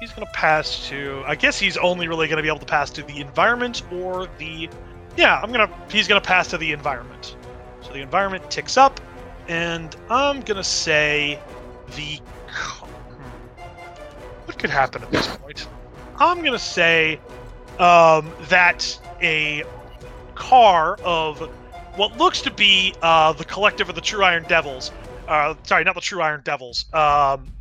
He's 0.00 0.12
going 0.12 0.26
to 0.26 0.32
pass 0.32 0.88
to. 0.88 1.22
I 1.26 1.34
guess 1.34 1.58
he's 1.58 1.76
only 1.76 2.08
really 2.08 2.26
going 2.26 2.38
to 2.38 2.42
be 2.42 2.48
able 2.48 2.58
to 2.60 2.66
pass 2.66 2.90
to 2.90 3.02
the 3.02 3.20
environment 3.20 3.82
or 3.92 4.28
the. 4.38 4.68
Yeah, 5.16 5.40
I'm 5.42 5.52
gonna. 5.52 5.70
He's 5.90 6.08
gonna 6.08 6.20
pass 6.20 6.48
to 6.48 6.58
the 6.58 6.72
environment. 6.72 7.36
So 7.82 7.92
the 7.92 8.00
environment 8.00 8.48
ticks 8.50 8.76
up, 8.76 9.00
and 9.48 9.94
I'm 10.08 10.40
gonna 10.40 10.64
say 10.64 11.38
the. 11.96 12.20
hmm. 12.48 13.24
What 14.46 14.58
could 14.58 14.70
happen 14.70 15.02
at 15.02 15.10
this 15.10 15.26
point? 15.36 15.68
I'm 16.16 16.42
gonna 16.42 16.58
say 16.58 17.20
um, 17.78 18.32
that 18.48 18.98
a 19.20 19.64
car 20.34 20.98
of 21.04 21.40
what 21.96 22.16
looks 22.16 22.40
to 22.42 22.50
be 22.50 22.94
uh, 23.02 23.32
the 23.32 23.44
collective 23.44 23.88
of 23.88 23.94
the 23.94 24.00
True 24.00 24.24
Iron 24.24 24.44
Devils. 24.44 24.92
Uh, 25.26 25.54
sorry, 25.64 25.84
not 25.84 25.94
the 25.94 26.00
True 26.00 26.22
Iron 26.22 26.42
Devils. 26.44 26.86
Um, 26.92 27.52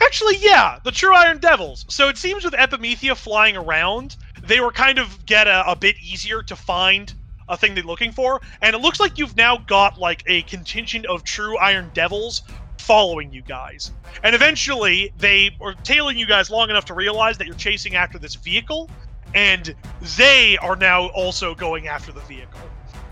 actually, 0.00 0.36
yeah, 0.40 0.78
the 0.84 0.90
True 0.90 1.14
Iron 1.14 1.38
Devils. 1.38 1.84
So 1.88 2.08
it 2.08 2.18
seems 2.18 2.44
with 2.44 2.54
Epimethea 2.54 3.16
flying 3.16 3.56
around, 3.56 4.16
they 4.42 4.60
were 4.60 4.72
kind 4.72 4.98
of 4.98 5.26
get 5.26 5.46
a, 5.46 5.70
a 5.70 5.76
bit 5.76 5.96
easier 6.02 6.42
to 6.42 6.56
find 6.56 7.12
a 7.48 7.56
thing 7.56 7.74
they're 7.74 7.84
looking 7.84 8.12
for, 8.12 8.40
and 8.60 8.74
it 8.74 8.78
looks 8.78 9.00
like 9.00 9.18
you've 9.18 9.36
now 9.36 9.56
got 9.56 9.98
like 9.98 10.22
a 10.26 10.42
contingent 10.42 11.06
of 11.06 11.24
True 11.24 11.56
Iron 11.58 11.90
Devils 11.94 12.42
following 12.78 13.32
you 13.32 13.42
guys. 13.42 13.92
And 14.22 14.34
eventually, 14.34 15.12
they 15.18 15.50
are 15.60 15.74
tailing 15.74 16.18
you 16.18 16.26
guys 16.26 16.50
long 16.50 16.70
enough 16.70 16.84
to 16.86 16.94
realize 16.94 17.38
that 17.38 17.46
you're 17.46 17.56
chasing 17.56 17.94
after 17.94 18.18
this 18.18 18.34
vehicle, 18.34 18.90
and 19.34 19.74
they 20.16 20.58
are 20.58 20.76
now 20.76 21.08
also 21.08 21.54
going 21.54 21.88
after 21.88 22.12
the 22.12 22.20
vehicle. 22.20 22.60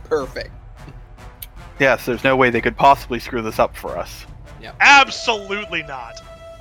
Perfect. 0.04 0.50
Yes, 1.78 2.06
there's 2.06 2.24
no 2.24 2.36
way 2.36 2.50
they 2.50 2.62
could 2.62 2.76
possibly 2.76 3.18
screw 3.18 3.42
this 3.42 3.58
up 3.58 3.76
for 3.76 3.98
us. 3.98 4.24
Absolutely 4.80 5.82
not. 5.82 6.20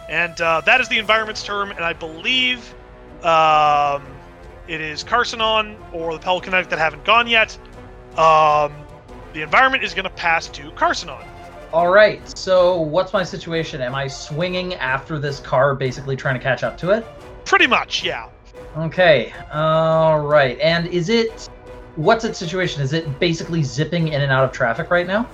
And 0.10 0.40
uh, 0.40 0.62
that 0.62 0.82
is 0.82 0.88
the 0.88 0.98
environment's 0.98 1.44
term, 1.44 1.72
and 1.72 1.84
I 1.84 1.94
believe 1.94 2.74
um, 3.24 4.06
it 4.68 4.82
is 4.82 5.04
Carcinon 5.04 5.78
or 5.94 6.14
the 6.14 6.20
Pelicanetic 6.20 6.70
that 6.70 6.80
haven't 6.80 7.04
gone 7.06 7.28
yet. 7.28 7.58
Um, 8.18 8.74
the 9.34 9.42
environment 9.42 9.84
is 9.84 9.94
going 9.94 10.06
to 10.06 10.10
pass 10.12 10.48
to 10.50 10.72
Carcinon. 10.72 11.26
All 11.74 11.92
right. 11.92 12.38
So, 12.38 12.80
what's 12.80 13.12
my 13.12 13.24
situation? 13.24 13.82
Am 13.82 13.96
I 13.96 14.08
swinging 14.08 14.76
after 14.76 15.20
this 15.20 15.40
car, 15.40 15.76
basically 15.76 16.16
trying 16.16 16.36
to 16.36 16.42
catch 16.42 16.64
up 16.64 16.78
to 16.78 16.92
it? 16.92 17.06
Pretty 17.44 17.68
much, 17.68 18.04
yeah. 18.04 18.30
Okay. 18.78 19.34
All 19.52 20.20
right. 20.20 20.60
And 20.60 20.88
is 20.88 21.10
it? 21.10 21.50
What's 21.96 22.24
its 22.26 22.38
situation? 22.38 22.82
Is 22.82 22.94
it 22.94 23.20
basically 23.20 23.64
zipping 23.64 24.10
in 24.10 24.22
and 24.22 24.32
out 24.32 24.44
of 24.44 24.52
traffic 24.52 24.92
right 24.92 25.08
now? 25.08 25.28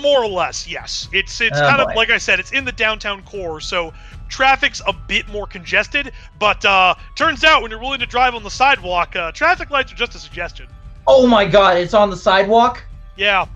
More 0.00 0.22
or 0.22 0.28
less, 0.28 0.66
yes. 0.68 1.08
It's 1.12 1.40
it's 1.40 1.58
Oh, 1.58 1.68
kind 1.68 1.80
of 1.80 1.94
like 1.96 2.10
I 2.10 2.18
said, 2.18 2.38
it's 2.40 2.52
in 2.52 2.64
the 2.64 2.72
downtown 2.72 3.22
core, 3.22 3.60
so 3.60 3.92
traffic's 4.28 4.80
a 4.86 4.92
bit 4.92 5.28
more 5.28 5.46
congested. 5.46 6.12
But 6.38 6.64
uh, 6.64 6.94
turns 7.16 7.44
out 7.44 7.62
when 7.62 7.70
you're 7.70 7.80
willing 7.80 8.00
to 8.00 8.06
drive 8.06 8.34
on 8.34 8.42
the 8.42 8.50
sidewalk, 8.50 9.16
uh, 9.16 9.32
traffic 9.32 9.70
lights 9.70 9.92
are 9.92 9.96
just 9.96 10.14
a 10.14 10.18
suggestion. 10.18 10.66
Oh 11.06 11.26
my 11.26 11.44
God! 11.44 11.76
It's 11.78 11.94
on 11.94 12.10
the 12.10 12.16
sidewalk. 12.16 12.82
Yeah, 13.16 13.46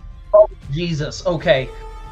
Jesus. 0.70 1.24
Okay. 1.26 1.68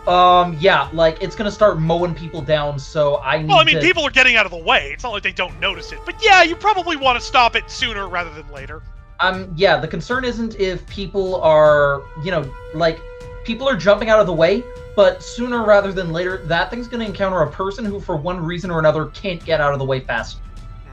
Um. 0.07 0.57
Yeah. 0.61 0.89
Like 0.93 1.23
it's 1.23 1.35
gonna 1.37 1.51
start 1.51 1.79
mowing 1.79 2.15
people 2.15 2.41
down. 2.43 2.79
So 2.79 3.19
I 3.19 3.39
need 3.39 3.49
Well, 3.49 3.59
I 3.59 3.65
mean, 3.65 3.77
to. 3.77 3.81
people 3.83 4.05
are 4.07 4.11
getting 4.11 4.37
out 4.37 4.47
of 4.47 4.53
the 4.53 4.59
way. 4.63 4.91
It's 4.93 5.03
not 5.05 5.13
like 5.13 5.23
they 5.23 5.33
don't 5.33 5.59
notice 5.61 5.93
it. 5.93 5.99
But 6.07 6.23
yeah, 6.23 6.43
you 6.43 6.57
probably 6.57 6.97
want 6.97 7.19
to 7.19 7.25
stop 7.25 7.57
it 7.57 7.71
sooner 7.71 8.09
rather 8.09 8.33
than 8.33 8.51
later. 8.53 8.83
Um. 9.21 9.53
Yeah. 9.57 9.77
The 9.79 9.89
concern 9.89 10.25
isn't 10.25 10.59
if 10.59 10.87
people 10.87 11.41
are, 11.43 12.03
you 12.25 12.31
know, 12.31 12.51
like 12.75 13.01
people 13.45 13.69
are 13.69 13.77
jumping 13.77 14.09
out 14.09 14.21
of 14.21 14.27
the 14.27 14.33
way, 14.33 14.63
but 14.97 15.23
sooner 15.23 15.65
rather 15.65 15.93
than 15.93 16.13
later, 16.13 16.39
that 16.47 16.71
thing's 16.71 16.89
gonna 16.89 17.05
encounter 17.05 17.41
a 17.43 17.51
person 17.51 17.85
who, 17.85 18.01
for 18.01 18.17
one 18.17 18.39
reason 18.45 18.71
or 18.71 18.79
another, 18.79 19.07
can't 19.07 19.45
get 19.45 19.61
out 19.61 19.73
of 19.73 19.79
the 19.79 19.85
way 19.85 20.01
fast. 20.01 20.41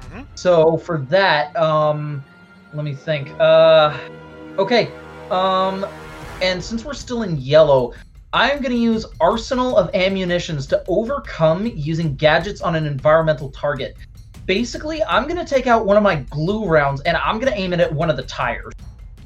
hmm 0.09 0.21
So 0.35 0.77
for 0.77 0.99
that, 1.09 1.55
um, 1.55 2.23
let 2.73 2.83
me 2.83 2.93
think. 2.93 3.33
Uh, 3.39 3.97
okay. 4.57 4.91
Um, 5.31 5.85
and 6.41 6.63
since 6.63 6.85
we're 6.85 6.93
still 6.93 7.23
in 7.23 7.37
yellow, 7.37 7.93
I'm 8.33 8.61
gonna 8.61 8.75
use 8.75 9.05
arsenal 9.19 9.77
of 9.77 9.93
ammunitions 9.95 10.67
to 10.67 10.83
overcome 10.87 11.65
using 11.65 12.15
gadgets 12.15 12.61
on 12.61 12.75
an 12.75 12.85
environmental 12.85 13.49
target. 13.51 13.97
Basically, 14.45 15.03
I'm 15.03 15.27
gonna 15.27 15.45
take 15.45 15.67
out 15.67 15.85
one 15.85 15.97
of 15.97 16.03
my 16.03 16.17
glue 16.29 16.65
rounds 16.65 17.01
and 17.01 17.17
I'm 17.17 17.39
gonna 17.39 17.55
aim 17.55 17.73
it 17.73 17.79
at 17.79 17.91
one 17.91 18.09
of 18.09 18.17
the 18.17 18.23
tires. 18.23 18.73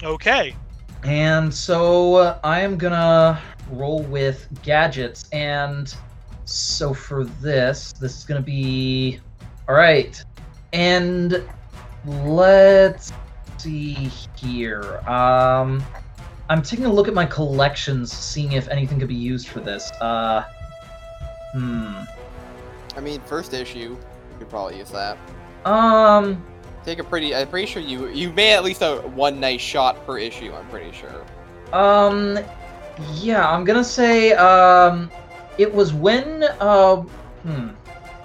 Okay. 0.04 0.56
And 1.03 1.53
so 1.53 2.15
uh, 2.15 2.39
I 2.43 2.62
am 2.62 2.77
gonna 2.77 3.41
roll 3.72 4.03
with 4.03 4.48
gadgets, 4.62 5.27
and 5.31 5.93
so 6.46 6.93
for 6.93 7.24
this, 7.24 7.93
this 7.93 8.17
is 8.17 8.24
gonna 8.24 8.41
be 8.41 9.20
all 9.67 9.75
right. 9.75 10.24
And 10.74 11.43
let's 12.05 13.12
see 13.58 14.12
here. 14.36 15.00
Um, 15.08 15.84
I'm 16.50 16.62
taking 16.62 16.86
a 16.86 16.91
look 16.91 17.08
at 17.08 17.13
my 17.13 17.25
collections, 17.25 18.12
seeing 18.12 18.51
if 18.51 18.67
anything 18.67 19.00
could 19.00 19.08
be 19.08 19.15
used 19.15 19.48
for 19.48 19.60
this. 19.60 19.91
Uh, 20.01 20.43
hmm. 21.53 21.93
I 22.96 23.00
mean, 23.00 23.22
first 23.22 23.53
issue, 23.53 23.79
you 23.79 23.98
could 24.38 24.50
probably 24.50 24.77
use 24.77 24.91
that. 24.91 25.17
Um, 25.65 26.43
Take 26.86 27.00
a 27.00 27.04
pretty. 27.04 27.36
I'm 27.36 27.48
pretty 27.48 27.68
sure 27.68 27.82
you 27.82 28.08
you 28.08 28.32
made 28.32 28.54
at 28.54 28.64
least 28.64 28.82
a 28.82 28.98
one 29.02 29.40
nice 29.40 29.62
shot 29.62 30.04
per 30.06 30.18
issue. 30.18 30.52
I'm 30.54 30.68
pretty 30.70 30.92
sure. 30.92 31.24
Um, 31.74 32.40
yeah, 33.14 33.48
I'm 33.48 33.64
gonna 33.64 33.84
say, 33.84 34.34
um, 34.34 35.10
it 35.58 35.72
was 35.74 35.94
when, 35.94 36.44
uh, 36.60 36.98
hmm, 36.98 37.70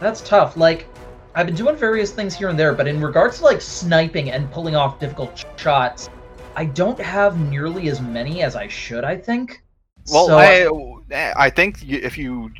that's 0.00 0.20
tough. 0.22 0.56
Like, 0.56 0.88
I've 1.34 1.46
been 1.46 1.54
doing 1.54 1.76
various 1.76 2.12
things 2.12 2.34
here 2.34 2.48
and 2.48 2.58
there, 2.58 2.72
but 2.72 2.88
in 2.88 3.00
regards 3.00 3.38
to 3.38 3.44
like 3.44 3.60
sniping 3.60 4.30
and 4.30 4.50
pulling 4.50 4.74
off 4.74 4.98
difficult 4.98 5.38
sh- 5.38 5.44
shots, 5.56 6.08
I 6.56 6.64
don't 6.64 6.98
have 6.98 7.38
nearly 7.38 7.88
as 7.88 8.00
many 8.00 8.42
as 8.42 8.56
I 8.56 8.68
should. 8.68 9.04
I 9.04 9.16
think. 9.16 9.62
Well, 10.10 10.26
So- 10.28 10.38
I 10.38 11.32
I 11.36 11.50
think 11.50 11.82
if 11.88 12.16
you 12.16 12.50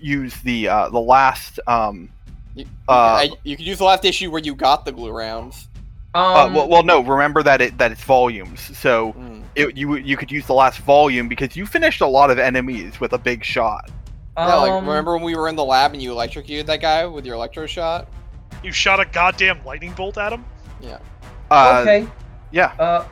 use 0.00 0.34
the 0.38 0.68
uh, 0.68 0.88
the 0.88 1.00
last 1.00 1.60
um 1.66 2.08
You, 2.54 2.66
Uh, 2.88 2.92
I, 2.92 3.30
you 3.42 3.56
could 3.56 3.66
use 3.66 3.78
the 3.78 3.84
last 3.84 4.04
issue 4.04 4.30
where 4.30 4.40
you 4.42 4.54
got 4.54 4.84
the 4.84 4.92
glue 4.92 5.10
rounds. 5.10 5.68
uh, 6.14 6.44
um, 6.44 6.54
well, 6.54 6.68
well 6.68 6.82
no 6.84 7.00
remember 7.00 7.42
that 7.42 7.60
it 7.60 7.76
that 7.78 7.90
it's 7.90 8.04
volumes 8.04 8.76
so 8.78 9.12
Mm. 9.18 9.42
it, 9.56 9.76
you 9.76 9.96
you 9.96 10.16
could 10.16 10.30
use 10.30 10.46
the 10.46 10.54
last 10.54 10.78
volume 10.80 11.26
because 11.28 11.56
you 11.56 11.66
finished 11.66 12.00
a 12.00 12.06
lot 12.06 12.30
of 12.30 12.38
enemies 12.38 13.00
with 13.00 13.12
a 13.14 13.18
big 13.18 13.44
shot. 13.44 13.90
yeah, 14.36 14.54
like 14.54 14.70
um, 14.72 14.86
remember 14.86 15.14
when 15.14 15.24
we 15.24 15.34
were 15.34 15.48
in 15.48 15.56
the 15.56 15.64
lab 15.64 15.92
and 15.92 16.00
you 16.00 16.12
electrocuted 16.12 16.66
that 16.68 16.80
guy 16.80 17.04
with 17.06 17.26
your 17.26 17.34
electro 17.34 17.66
shot? 17.66 18.06
You 18.62 18.70
shot 18.70 19.00
a 19.00 19.04
goddamn 19.06 19.64
lightning 19.64 19.92
bolt 19.92 20.16
at 20.18 20.32
him? 20.32 20.44
Uh, 21.50 21.80
okay. 21.82 22.06
Yeah. 22.52 22.72
Uh, 22.78 23.04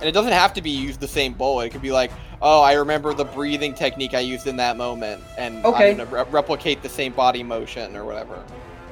And 0.00 0.08
it 0.08 0.12
doesn't 0.12 0.32
have 0.32 0.52
to 0.54 0.62
be 0.62 0.70
used 0.70 1.00
the 1.00 1.08
same 1.08 1.32
bullet. 1.34 1.66
It 1.66 1.70
could 1.70 1.80
be 1.82 1.92
like, 1.92 2.10
oh, 2.42 2.60
I 2.60 2.72
remember 2.74 3.14
the 3.14 3.24
breathing 3.24 3.72
technique 3.74 4.12
I 4.14 4.20
used 4.20 4.46
in 4.46 4.56
that 4.56 4.76
moment, 4.76 5.22
and 5.38 5.64
Okay. 5.64 5.92
I'm 5.92 5.96
gonna 5.98 6.10
re- 6.10 6.30
replicate 6.30 6.82
the 6.82 6.88
same 6.88 7.12
body 7.12 7.42
motion 7.42 7.96
or 7.96 8.04
whatever. 8.04 8.42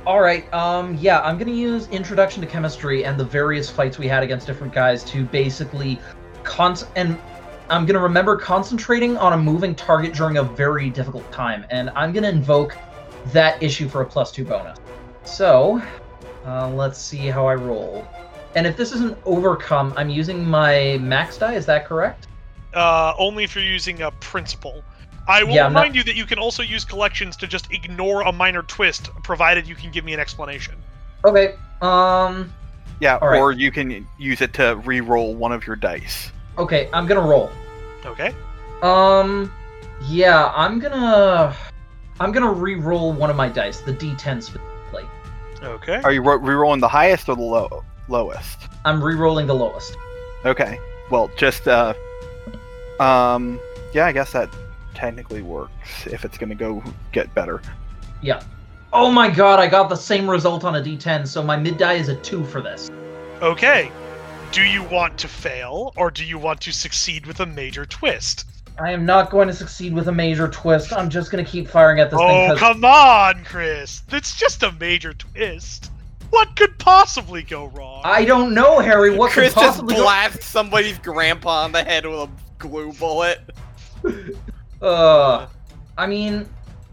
All 0.07 0.21
right. 0.21 0.53
Um. 0.53 0.97
Yeah, 1.01 1.21
I'm 1.21 1.39
gonna 1.39 1.53
use 1.53 1.89
Introduction 1.89 2.43
to 2.43 2.47
Chemistry 2.47 3.05
and 3.05 3.19
the 3.19 3.25
various 3.25 3.71
fights 3.71 3.99
we 3.99 4.07
had 4.07 4.23
against 4.23 4.47
different 4.47 4.73
guys 4.73 5.03
to 5.05 5.25
basically, 5.25 5.99
con 6.43 6.77
and 6.95 7.19
I'm 7.71 7.87
gonna 7.87 8.01
remember 8.01 8.37
concentrating 8.37 9.17
on 9.17 9.33
a 9.33 9.37
moving 9.39 9.75
target 9.75 10.13
during 10.13 10.37
a 10.37 10.43
very 10.43 10.91
difficult 10.91 11.31
time, 11.33 11.65
and 11.71 11.89
I'm 11.91 12.13
gonna 12.13 12.29
invoke 12.29 12.77
that 13.33 13.63
issue 13.63 13.89
for 13.89 14.03
a 14.03 14.07
plus 14.07 14.31
two 14.31 14.45
bonus. 14.45 14.79
So, 15.25 15.81
uh, 16.47 16.69
let's 16.69 16.99
see 16.99 17.29
how 17.29 17.47
I 17.47 17.55
roll. 17.55 18.07
And 18.55 18.67
if 18.67 18.77
this 18.77 18.93
isn't 18.93 19.17
overcome, 19.25 19.95
I'm 19.97 20.11
using 20.11 20.45
my 20.45 20.99
max 21.01 21.39
die. 21.39 21.55
Is 21.55 21.65
that 21.65 21.87
correct? 21.87 22.29
Uh, 22.75 23.15
only 23.19 23.45
if 23.45 23.55
you're 23.55 23.65
using 23.65 24.03
a 24.03 24.11
principle. 24.11 24.85
I 25.27 25.43
will 25.43 25.55
Yeah, 25.55 25.67
I'm 25.67 25.73
not- 25.73 25.81
remind 25.81 25.97
you 25.97 26.03
that 26.05 26.15
you 26.17 26.27
can 26.27 26.39
also 26.39 26.63
use 26.63 26.85
collections 26.85 27.37
to 27.39 27.47
just 27.47 27.73
ignore 27.73 28.23
a 28.23 28.33
minor 28.33 28.63
twist, 28.63 29.11
provided 29.23 29.67
you 29.67 29.75
can 29.75 29.91
give 29.91 30.05
me 30.05 30.13
an 30.15 30.21
explanation. 30.21 30.75
Okay. 31.25 31.55
Um. 31.81 32.53
Yeah, 33.01 33.17
All 33.21 33.29
right. 33.29 33.39
or 33.41 33.53
you 33.53 33.71
can 33.73 34.07
use 34.19 34.41
it 34.41 34.53
to 34.55 34.77
re-roll 34.85 35.35
one 35.35 35.51
of 35.53 35.67
your 35.67 35.77
dice. 35.77 36.31
Okay. 36.59 36.89
I'm 36.93 37.07
gonna 37.07 37.21
roll. 37.27 37.51
Okay. 38.07 38.33
Um, 38.83 39.53
yeah, 40.07 40.53
I'm 40.55 40.79
gonna, 40.79 41.57
I'm 42.21 42.31
gonna 42.33 42.53
re-roll 42.53 43.13
one 43.13 43.31
of 43.31 43.37
my 43.37 43.49
dice, 43.49 43.81
the 43.81 43.93
D10 43.93 44.43
specifically. 44.43 45.05
Okay. 45.63 46.01
Are 46.05 46.13
you 46.13 46.23
re-rolling 46.23 46.81
the 46.81 46.89
highest 46.89 47.29
or 47.29 47.35
the 47.37 47.43
low 47.43 47.83
lowest? 48.09 48.69
I'm 48.85 49.03
re-rolling 49.03 49.47
the 49.47 49.55
lowest. 49.55 49.97
Okay. 50.45 50.79
Well, 51.11 51.31
just 51.37 51.67
uh, 51.67 51.95
Um, 53.01 53.59
yeah, 53.93 54.07
I 54.07 54.13
guess 54.13 54.33
that 54.33 54.49
technically 54.95 55.43
works 55.43 56.07
if 56.07 56.25
it's 56.25 56.39
gonna 56.39 56.55
go 56.55 56.83
get 57.13 57.33
better. 57.35 57.61
Yeah. 58.23 58.43
Oh 58.93 59.11
my 59.11 59.29
god, 59.29 59.59
I 59.59 59.67
got 59.67 59.89
the 59.89 59.97
same 59.97 60.31
result 60.31 60.65
on 60.65 60.77
a 60.77 60.81
d10, 60.81 61.27
so 61.27 61.43
my 61.43 61.57
mid 61.57 61.79
die 61.79 61.95
is 61.95 62.09
a 62.09 62.17
2 62.17 62.45
for 62.45 62.61
this. 62.61 62.91
Okay. 63.43 63.91
Do 64.53 64.63
you 64.63 64.85
want 64.85 65.19
to 65.19 65.27
fail, 65.29 65.93
or 65.97 66.11
do 66.13 66.25
you 66.25 66.39
want 66.39 66.61
to 66.61 66.73
succeed 66.73 67.27
with 67.27 67.41
a 67.41 67.47
major 67.47 67.85
twist? 67.87 68.45
I 68.81 68.93
am 68.93 69.05
not 69.05 69.31
going 69.31 69.49
to 69.49 69.55
succeed 69.55 69.93
with 69.93 70.07
a 70.09 70.13
major 70.13 70.47
twist. 70.49 70.93
I'm 70.93 71.11
just 71.11 71.31
going 71.33 71.45
to 71.45 71.51
keep 71.51 71.69
firing 71.69 71.99
at 71.99 72.11
this 72.11 72.19
thing. 72.21 72.29
Oh, 72.29 72.49
'cause- 72.51 72.59
come 72.61 72.85
on, 72.85 73.45
Chris. 73.45 74.03
It's 74.13 74.37
just 74.37 74.63
a 74.63 74.71
major 74.73 75.13
twist. 75.13 75.91
What 76.31 76.55
could 76.57 76.79
possibly 76.79 77.43
go 77.43 77.67
wrong? 77.67 78.03
I 78.05 78.25
don't 78.25 78.55
know, 78.55 78.79
Harry. 78.81 79.17
What 79.17 79.33
Chris 79.33 79.53
could 79.55 79.61
just 79.61 79.71
possibly 79.79 79.97
go- 79.97 80.03
blasts 80.03 80.47
somebody's 80.47 80.99
grandpa 80.99 81.65
on 81.65 81.73
the 81.73 81.83
head 81.85 82.07
with 82.07 82.19
a 82.21 82.29
glue 82.59 82.93
bullet. 82.93 83.41
Uh, 84.85 85.47
I 85.97 86.07
mean, 86.07 86.49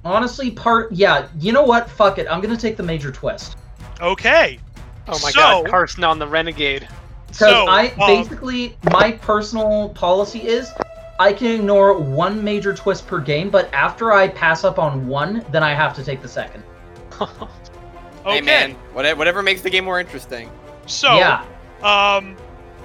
honestly, 0.05 0.51
part. 0.51 0.91
Yeah, 0.91 1.27
you 1.39 1.51
know 1.51 1.63
what? 1.63 1.89
Fuck 1.89 2.17
it. 2.17 2.27
I'm 2.29 2.41
gonna 2.41 2.57
take 2.57 2.77
the 2.77 2.83
major 2.83 3.11
twist 3.11 3.57
Okay. 4.01 4.59
Oh 5.07 5.19
my 5.23 5.31
So- 5.31 5.39
god, 5.39 5.67
Carson 5.69 6.03
on 6.03 6.17
the 6.19 6.27
Renegade. 6.27 6.87
because 7.27 7.37
So, 7.37 7.65
I 7.67 7.87
um, 7.89 8.07
basically 8.07 8.77
my 8.91 9.11
personal 9.11 9.89
policy 9.89 10.39
is 10.47 10.71
I 11.19 11.33
can 11.33 11.47
ignore 11.51 11.93
one 11.97 12.43
major 12.43 12.73
twist 12.73 13.05
per 13.07 13.19
game, 13.19 13.49
but 13.49 13.71
after 13.73 14.11
I 14.11 14.27
pass 14.27 14.63
up 14.63 14.79
on 14.79 15.07
one, 15.07 15.45
then 15.51 15.61
I 15.63 15.73
have 15.73 15.95
to 15.95 16.03
take 16.03 16.21
the 16.21 16.27
second. 16.29 16.63
Okay. 18.23 18.35
Hey 18.35 18.41
man, 18.41 18.71
whatever, 18.93 19.17
whatever 19.17 19.41
makes 19.41 19.61
the 19.61 19.69
game 19.71 19.83
more 19.85 19.99
interesting. 19.99 20.47
So, 20.85 21.15
yeah, 21.15 21.43
um, 21.81 22.37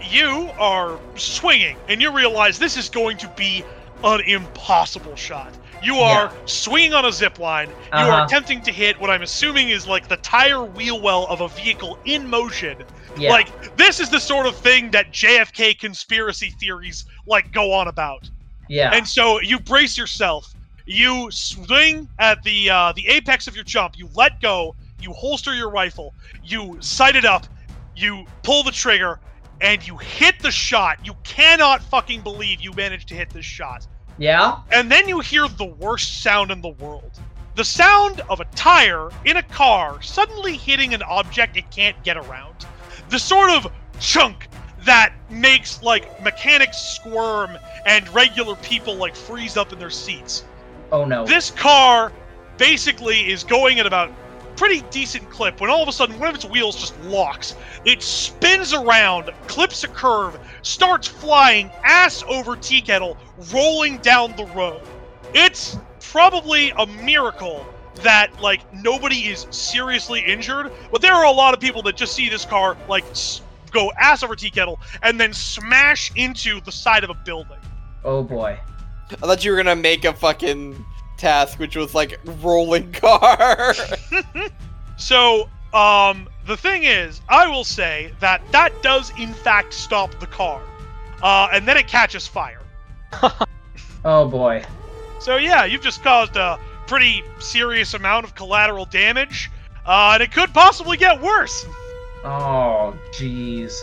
you 0.02 0.48
are 0.58 0.98
swinging, 1.14 1.76
and 1.90 2.00
you 2.00 2.10
realize 2.10 2.58
this 2.58 2.78
is 2.78 2.88
going 2.88 3.18
to 3.18 3.28
be 3.36 3.62
an 4.02 4.20
impossible 4.26 5.16
shot. 5.16 5.58
You 5.80 5.96
are 5.96 6.32
swinging 6.46 6.94
on 6.94 7.04
a 7.04 7.12
zip 7.12 7.38
line. 7.38 7.74
You 7.94 8.08
are 8.08 8.18
Uh-huh. 8.18 8.24
attempting 8.24 8.62
to 8.62 8.72
hit 8.72 8.98
what 9.00 9.10
I'm 9.10 9.22
assuming 9.22 9.70
is 9.70 9.86
like 9.86 10.08
the 10.08 10.16
tire 10.18 10.64
wheel 10.64 11.00
well 11.00 11.24
of 11.26 11.40
a 11.40 11.48
vehicle 11.48 11.98
in 12.04 12.28
motion. 12.28 12.84
yeah, 13.16 13.30
Like 13.30 13.76
this 13.76 14.00
is 14.00 14.10
the 14.10 14.20
sort 14.20 14.46
of 14.46 14.56
thing 14.56 14.90
that 14.92 15.12
JFK 15.12 15.74
conspiracy 15.74 16.50
theories 16.50 17.04
like 17.26 17.52
go 17.52 17.72
on 17.72 17.88
about. 17.88 18.30
yeah, 18.68 18.90
And 18.92 19.06
so 19.06 19.40
you 19.40 19.58
brace 19.60 19.96
yourself. 19.98 20.54
You 20.86 21.30
swing 21.30 22.08
at 22.18 22.42
the 22.42 22.70
uh, 22.70 22.92
the 22.94 23.06
apex 23.08 23.46
of 23.46 23.54
your 23.54 23.64
jump. 23.64 23.94
You 23.96 24.08
let 24.14 24.40
go. 24.40 24.76
You 25.00 25.12
holster 25.12 25.54
your 25.54 25.70
rifle. 25.70 26.14
You 26.42 26.78
sight 26.80 27.16
it 27.16 27.24
up. 27.24 27.46
You 27.94 28.26
pull 28.42 28.62
the 28.62 28.70
trigger, 28.72 29.20
and 29.60 29.86
you 29.86 29.96
hit 29.96 30.38
the 30.40 30.50
shot. 30.50 30.98
You 31.04 31.14
cannot 31.24 31.82
fucking 31.82 32.20
believe 32.22 32.60
you 32.60 32.72
managed 32.72 33.08
to 33.08 33.14
hit 33.14 33.30
this 33.30 33.44
shot. 33.44 33.86
yeah. 34.18 34.60
And 34.72 34.90
then 34.90 35.08
you 35.08 35.20
hear 35.20 35.48
the 35.48 35.64
worst 35.66 36.22
sound 36.22 36.50
in 36.50 36.60
the 36.60 36.70
world. 36.70 37.18
The 37.54 37.64
sound 37.64 38.20
of 38.28 38.40
a 38.40 38.44
tire 38.54 39.08
in 39.24 39.38
a 39.38 39.42
car 39.42 40.02
suddenly 40.02 40.56
hitting 40.56 40.92
an 40.92 41.02
object 41.02 41.56
it 41.56 41.70
can't 41.70 42.00
get 42.04 42.16
around. 42.16 42.66
The 43.08 43.18
sort 43.18 43.50
of 43.50 43.72
chunk 43.98 44.48
that 44.84 45.14
makes 45.30 45.82
like 45.82 46.22
mechanics 46.22 46.76
squirm 46.78 47.56
and 47.86 48.08
regular 48.14 48.56
people 48.56 48.94
like 48.94 49.16
freeze 49.16 49.56
up 49.56 49.72
in 49.72 49.78
their 49.78 49.90
seats. 49.90 50.44
Oh 50.92 51.04
no. 51.04 51.24
This 51.26 51.50
car 51.50 52.12
basically 52.58 53.30
is 53.30 53.42
going 53.42 53.80
at 53.80 53.86
about 53.86 54.10
pretty 54.56 54.82
decent 54.90 55.28
clip 55.30 55.60
when 55.60 55.70
all 55.70 55.82
of 55.82 55.88
a 55.88 55.92
sudden 55.92 56.18
one 56.18 56.28
of 56.28 56.34
its 56.34 56.44
wheels 56.44 56.76
just 56.76 56.98
locks. 57.04 57.54
It 57.84 58.02
spins 58.02 58.72
around, 58.72 59.30
clips 59.46 59.84
a 59.84 59.88
curve, 59.88 60.38
starts 60.62 61.06
flying 61.06 61.70
ass 61.84 62.24
over 62.28 62.56
tea 62.56 62.80
kettle, 62.80 63.16
rolling 63.52 63.98
down 63.98 64.34
the 64.36 64.46
road. 64.46 64.80
It's 65.34 65.78
probably 66.00 66.70
a 66.70 66.86
miracle 66.86 67.66
that 67.96 68.40
like 68.40 68.60
nobody 68.74 69.26
is 69.26 69.46
seriously 69.50 70.20
injured, 70.20 70.72
but 70.90 71.02
there 71.02 71.14
are 71.14 71.24
a 71.24 71.30
lot 71.30 71.54
of 71.54 71.60
people 71.60 71.82
that 71.82 71.96
just 71.96 72.14
see 72.14 72.28
this 72.28 72.44
car 72.44 72.76
like 72.88 73.04
go 73.70 73.92
ass 73.98 74.22
over 74.22 74.36
tea 74.36 74.50
kettle 74.50 74.80
and 75.02 75.20
then 75.20 75.32
smash 75.32 76.12
into 76.16 76.60
the 76.62 76.72
side 76.72 77.04
of 77.04 77.10
a 77.10 77.14
building. 77.14 77.58
oh 78.04 78.22
boy. 78.22 78.58
I 79.10 79.14
thought 79.14 79.44
you 79.44 79.52
were 79.52 79.56
gonna 79.56 79.76
make 79.76 80.04
a 80.04 80.12
fucking 80.12 80.84
task, 81.16 81.58
which 81.58 81.76
was 81.76 81.94
like 81.94 82.18
rolling 82.42 82.92
car. 82.92 83.74
So, 84.98 85.50
um, 85.74 86.26
the 86.46 86.56
thing 86.56 86.84
is, 86.84 87.20
I 87.28 87.46
will 87.48 87.64
say 87.64 88.12
that 88.20 88.40
that 88.52 88.72
does 88.82 89.12
in 89.18 89.34
fact 89.34 89.74
stop 89.74 90.18
the 90.20 90.26
car, 90.26 90.62
uh, 91.22 91.48
and 91.52 91.68
then 91.68 91.76
it 91.76 91.86
catches 91.86 92.26
fire. 92.26 92.62
Oh 94.06 94.28
boy. 94.28 94.64
So 95.18 95.36
yeah, 95.36 95.64
you've 95.64 95.82
just 95.82 96.00
caused 96.04 96.36
a 96.36 96.60
pretty 96.86 97.24
serious 97.40 97.92
amount 97.94 98.24
of 98.24 98.36
collateral 98.36 98.84
damage, 98.84 99.50
uh, 99.84 100.12
and 100.14 100.22
it 100.22 100.30
could 100.30 100.54
possibly 100.54 100.96
get 100.96 101.20
worse. 101.20 101.66
Oh 102.22 102.96
jeez. 103.10 103.80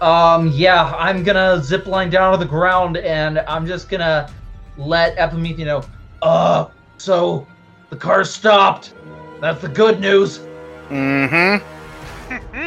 Um. 0.00 0.52
Yeah, 0.54 0.94
I'm 0.96 1.24
gonna 1.24 1.60
zip 1.60 1.86
line 1.86 2.08
down 2.08 2.30
to 2.32 2.38
the 2.38 2.48
ground, 2.48 2.98
and 2.98 3.40
I'm 3.40 3.66
just 3.66 3.88
gonna 3.88 4.32
let 4.76 5.16
Epimethea 5.16 5.64
know. 5.64 5.82
Uh. 6.24 6.68
So 6.96 7.46
the 7.90 7.96
car 7.96 8.24
stopped. 8.24 8.94
That's 9.40 9.60
the 9.60 9.68
good 9.68 10.00
news. 10.00 10.40
Mm-hmm. 10.88 11.64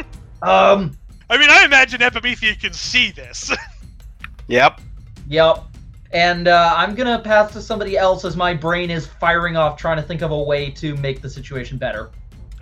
Um. 0.40 0.96
I 1.28 1.36
mean, 1.36 1.50
I 1.50 1.64
imagine 1.64 2.00
Epimethea 2.00 2.54
can 2.60 2.72
see 2.72 3.10
this. 3.10 3.52
Yep. 4.48 4.80
Yep. 5.28 5.64
And 6.12 6.48
uh, 6.48 6.72
I'm 6.74 6.94
gonna 6.94 7.18
pass 7.18 7.52
to 7.52 7.60
somebody 7.60 7.98
else 7.98 8.24
as 8.24 8.34
my 8.34 8.54
brain 8.54 8.90
is 8.90 9.06
firing 9.06 9.58
off, 9.58 9.76
trying 9.76 9.98
to 9.98 10.02
think 10.02 10.22
of 10.22 10.30
a 10.30 10.42
way 10.42 10.70
to 10.70 10.96
make 10.96 11.20
the 11.20 11.28
situation 11.28 11.76
better. 11.76 12.10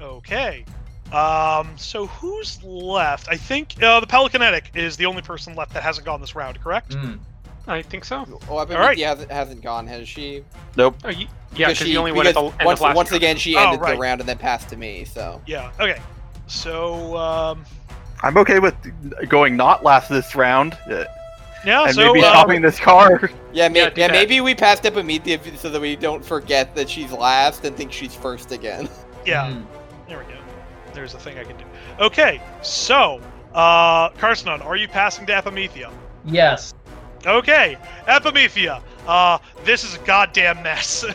okay. 0.00 0.64
Um, 1.12 1.70
so 1.76 2.06
who's 2.06 2.60
left? 2.64 3.28
I 3.30 3.36
think 3.36 3.80
uh, 3.80 4.00
the 4.00 4.06
Pelicanetic 4.08 4.64
is 4.74 4.96
the 4.96 5.06
only 5.06 5.22
person 5.22 5.54
left 5.54 5.72
that 5.74 5.84
hasn't 5.84 6.04
gone 6.04 6.20
this 6.20 6.34
round, 6.34 6.60
correct? 6.60 6.96
Mm. 6.96 7.20
I 7.66 7.82
think 7.82 8.04
so. 8.04 8.24
oh, 8.48 8.58
I 8.58 8.64
bet 8.64 8.76
Alright. 8.76 8.90
Mickey 8.90 9.02
hasn't, 9.02 9.30
hasn't 9.30 9.62
gone, 9.62 9.86
has 9.88 10.08
she? 10.08 10.44
Nope. 10.76 10.96
Oh, 11.04 11.08
y- 11.08 11.26
yeah, 11.54 11.68
because 11.68 11.78
she, 11.78 11.92
you 11.92 11.98
only 11.98 12.12
went 12.12 12.28
at 12.28 12.34
the 12.34 12.42
end 12.42 12.54
once, 12.64 12.80
of 12.80 12.84
last 12.84 12.96
once 12.96 13.12
again, 13.12 13.36
she 13.36 13.56
Oh, 13.56 13.60
ended 13.64 13.80
right. 13.80 13.94
the 13.94 14.00
round 14.00 14.20
and 14.20 14.28
then 14.28 14.38
passed 14.38 14.68
to 14.68 14.76
me. 14.76 15.04
So 15.04 15.40
Yeah. 15.46 15.72
Okay. 15.80 16.00
So, 16.46 17.16
um, 17.16 17.64
I'm 18.22 18.36
okay 18.38 18.58
with 18.60 18.74
going 19.28 19.56
not 19.56 19.82
last 19.84 20.08
this 20.08 20.34
round 20.36 20.74
uh, 20.88 21.04
yeah. 21.64 21.84
and 21.86 21.94
so, 21.94 22.12
maybe 22.12 22.24
uh, 22.24 22.30
stopping 22.30 22.62
this 22.62 22.78
car. 22.78 23.30
yeah, 23.52 23.68
ma- 23.68 23.74
Yeah, 23.78 23.90
yeah, 23.96 24.08
maybe 24.08 24.40
we 24.40 24.54
passed 24.54 24.84
Epimethea 24.84 25.38
f- 25.44 25.58
so 25.58 25.68
that 25.70 25.80
we 25.80 25.96
don't 25.96 26.24
forget 26.24 26.74
that 26.76 26.88
she's 26.88 27.10
last 27.10 27.64
and 27.64 27.76
think 27.76 27.92
she's 27.92 28.14
first 28.14 28.52
again. 28.52 28.88
yeah. 29.26 29.50
Mm. 29.50 29.66
There 30.08 30.18
we 30.18 30.24
go. 30.32 30.38
There's 30.94 31.14
a 31.14 31.18
thing 31.18 31.36
I 31.36 31.42
can 31.44 31.56
do. 31.56 31.64
Okay, 31.98 32.40
so, 32.62 33.20
uh, 33.54 34.10
Carsonon, 34.10 34.64
are 34.64 34.76
you 34.76 34.86
passing 34.86 35.26
to 35.26 35.32
Epimethea? 35.32 35.90
Yes. 36.24 36.72
Okay, 37.24 37.76
Epimethea, 38.06 38.82
uh, 39.06 39.38
this 39.64 39.84
is 39.84 39.94
a 39.94 39.98
goddamn 40.00 40.62
mess. 40.62 41.04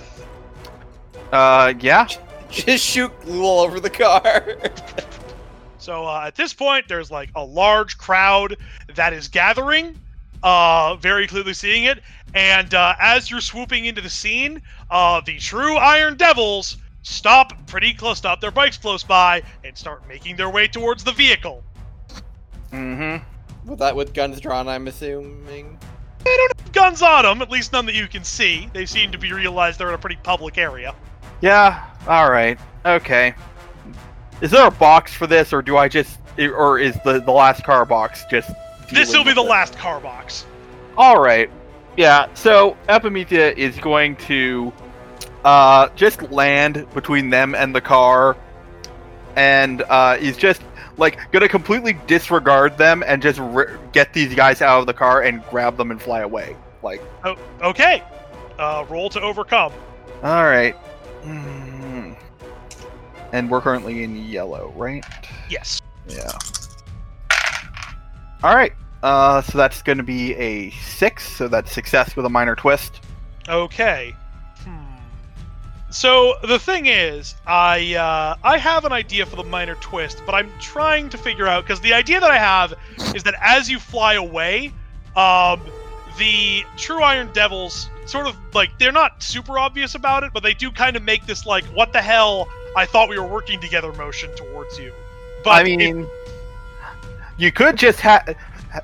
Uh, 1.32 1.74
yeah. 1.80 2.08
Just 2.50 2.84
shoot 2.84 3.10
glue 3.22 3.44
all 3.46 3.62
over 3.62 3.80
the 3.80 3.90
car. 3.90 4.58
so, 5.78 6.06
uh, 6.06 6.26
at 6.28 6.36
this 6.36 6.54
point, 6.54 6.90
there's 6.90 7.10
like 7.10 7.30
a 7.36 7.46
large 7.46 7.98
crowd 7.98 8.58
that 8.96 9.14
is 9.14 9.30
gathering, 9.30 9.98
uh, 10.44 10.98
very 10.98 11.28
clearly 11.28 11.54
seeing 11.54 11.86
it, 11.86 12.02
and, 12.34 12.74
uh, 12.74 12.96
as 13.00 13.32
you're 13.32 13.40
swooping 13.40 13.86
into 13.86 14.02
the 14.02 14.10
scene, 14.10 14.62
uh, 14.90 15.22
the 15.26 15.38
true 15.38 15.78
Iron 15.78 16.18
Devils 16.18 16.76
stop 17.04 17.54
pretty 17.66 17.94
close, 17.94 18.18
stop 18.18 18.42
their 18.42 18.52
bikes 18.52 18.78
close 18.78 19.04
by, 19.04 19.42
and 19.64 19.78
start 19.78 20.06
making 20.10 20.36
their 20.36 20.50
way 20.50 20.68
towards 20.68 21.04
the 21.04 21.14
vehicle. 21.14 21.64
Mm-hmm. 22.74 23.70
with 23.70 23.80
that, 23.80 23.96
with 23.96 24.14
guns 24.14 24.42
drawn, 24.42 24.68
I'm 24.68 24.88
assuming. 24.88 25.78
Guns 26.72 27.02
on 27.02 27.24
them, 27.24 27.42
at 27.42 27.50
least 27.50 27.74
none 27.74 27.86
that 27.86 27.96
you 27.96 28.08
can 28.08 28.24
see. 28.24 28.70
They 28.74 28.86
seem 28.86 29.12
to 29.12 29.18
be 29.18 29.34
realized 29.34 29.80
they're 29.80 29.90
in 29.90 29.96
a 29.96 29.98
pretty 29.98 30.18
public 30.24 30.58
area. 30.58 30.96
Yeah. 31.42 31.86
All 32.08 32.30
right. 32.30 32.60
Okay. 32.86 33.34
Is 34.42 34.52
there 34.52 34.66
a 34.66 34.72
box 34.72 35.14
for 35.14 35.28
this, 35.28 35.54
or 35.54 35.62
do 35.62 35.78
I 35.78 35.88
just, 35.88 36.20
or 36.38 36.80
is 36.80 36.98
the 37.04 37.20
the 37.20 37.32
last 37.32 37.64
car 37.64 37.86
box 37.86 38.26
just? 38.30 38.52
This 38.92 39.14
will 39.14 39.24
be 39.24 39.34
the 39.34 39.44
it? 39.44 39.50
last 39.50 39.78
car 39.78 40.00
box. 40.00 40.46
All 40.98 41.22
right. 41.22 41.50
Yeah. 41.98 42.34
So 42.34 42.76
Epimethea 42.90 43.56
is 43.56 43.78
going 43.78 44.16
to 44.18 44.74
uh, 45.44 45.90
just 45.96 46.22
land 46.32 46.88
between 46.94 47.30
them 47.30 47.54
and 47.54 47.76
the 47.76 47.82
car, 47.82 48.36
and 49.36 49.84
uh, 49.84 50.18
is 50.20 50.38
just 50.38 50.64
like 51.02 51.20
gonna 51.32 51.50
completely 51.50 51.94
disregard 52.08 52.78
them 52.78 53.04
and 53.06 53.22
just 53.22 53.40
r- 53.40 53.78
get 53.92 54.14
these 54.14 54.34
guys 54.34 54.62
out 54.62 54.80
of 54.80 54.86
the 54.86 54.94
car 54.94 55.24
and 55.24 55.44
grab 55.50 55.76
them 55.76 55.92
and 55.92 56.02
fly 56.02 56.22
away. 56.22 56.56
Like, 56.84 57.02
Oh, 57.26 57.36
okay. 57.62 58.02
Uh, 58.58 58.86
roll 58.88 59.10
to 59.10 59.20
overcome. 59.20 59.74
all 60.24 60.44
right. 60.46 60.76
Mm. 61.24 62.16
And 63.34 63.50
we're 63.50 63.62
currently 63.62 64.04
in 64.04 64.16
yellow, 64.28 64.72
right? 64.76 65.04
Yes. 65.50 65.82
Yeah. 66.08 66.32
All 68.44 68.56
right. 68.56 68.74
Uh, 69.04 69.42
so 69.42 69.58
that's 69.58 69.82
going 69.82 69.98
to 69.98 70.04
be 70.04 70.36
a 70.36 70.70
six. 70.72 71.28
So 71.28 71.48
that's 71.48 71.72
success 71.72 72.16
with 72.16 72.26
a 72.26 72.30
minor 72.30 72.56
twist. 72.56 73.02
Okay. 73.48 74.14
So 75.92 76.36
the 76.44 76.58
thing 76.58 76.86
is, 76.86 77.36
I 77.46 77.96
uh, 77.96 78.36
I 78.44 78.58
have 78.58 78.86
an 78.86 78.94
idea 78.94 79.26
for 79.26 79.36
the 79.36 79.44
minor 79.44 79.76
twist, 79.76 80.24
but 80.26 80.34
I'm 80.34 80.50
trying 80.60 81.10
to 81.10 81.18
figure 81.18 81.48
out 81.48 81.66
because 81.66 81.82
the 81.82 81.94
idea 81.94 82.20
that 82.20 82.32
I 82.32 82.38
have 82.38 82.74
is 83.14 83.24
that 83.24 83.36
as 83.42 83.70
you 83.70 83.78
fly 83.78 84.14
away, 84.14 84.72
um, 85.18 85.60
the 86.18 86.64
True 86.78 87.02
Iron 87.04 87.30
Devils 87.34 87.90
sort 88.06 88.28
of 88.28 88.36
like 88.54 88.78
they're 88.80 88.92
not 88.94 89.22
super 89.22 89.60
obvious 89.60 89.96
about 89.96 90.24
it, 90.24 90.32
but 90.34 90.44
they 90.44 90.54
do 90.54 90.72
kind 90.72 90.96
of 90.96 91.04
make 91.04 91.26
this 91.26 91.46
like 91.46 91.66
what 91.66 91.92
the 91.92 92.02
hell 92.02 92.48
I 92.78 92.86
thought 92.86 93.10
we 93.10 93.20
were 93.20 93.28
working 93.28 93.60
together 93.60 93.92
motion 93.94 94.34
towards 94.36 94.80
you. 94.80 94.94
But 95.44 95.50
I 95.52 95.60
it- 95.62 95.78
mean, 95.78 96.08
you 97.38 97.52
could 97.52 97.76
just 97.76 98.00
ha- 98.00 98.24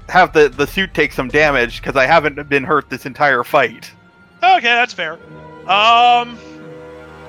have 0.10 0.34
the 0.34 0.50
the 0.50 0.68
suit 0.68 0.94
take 0.94 1.14
some 1.14 1.30
damage 1.30 1.82
because 1.82 1.96
I 1.96 2.06
haven't 2.06 2.50
been 2.50 2.66
hurt 2.66 2.90
this 2.90 3.06
entire 3.06 3.46
fight. 3.46 3.92
Okay, 4.44 4.62
that's 4.62 4.94
fair. 4.94 5.14
Um, 5.68 6.38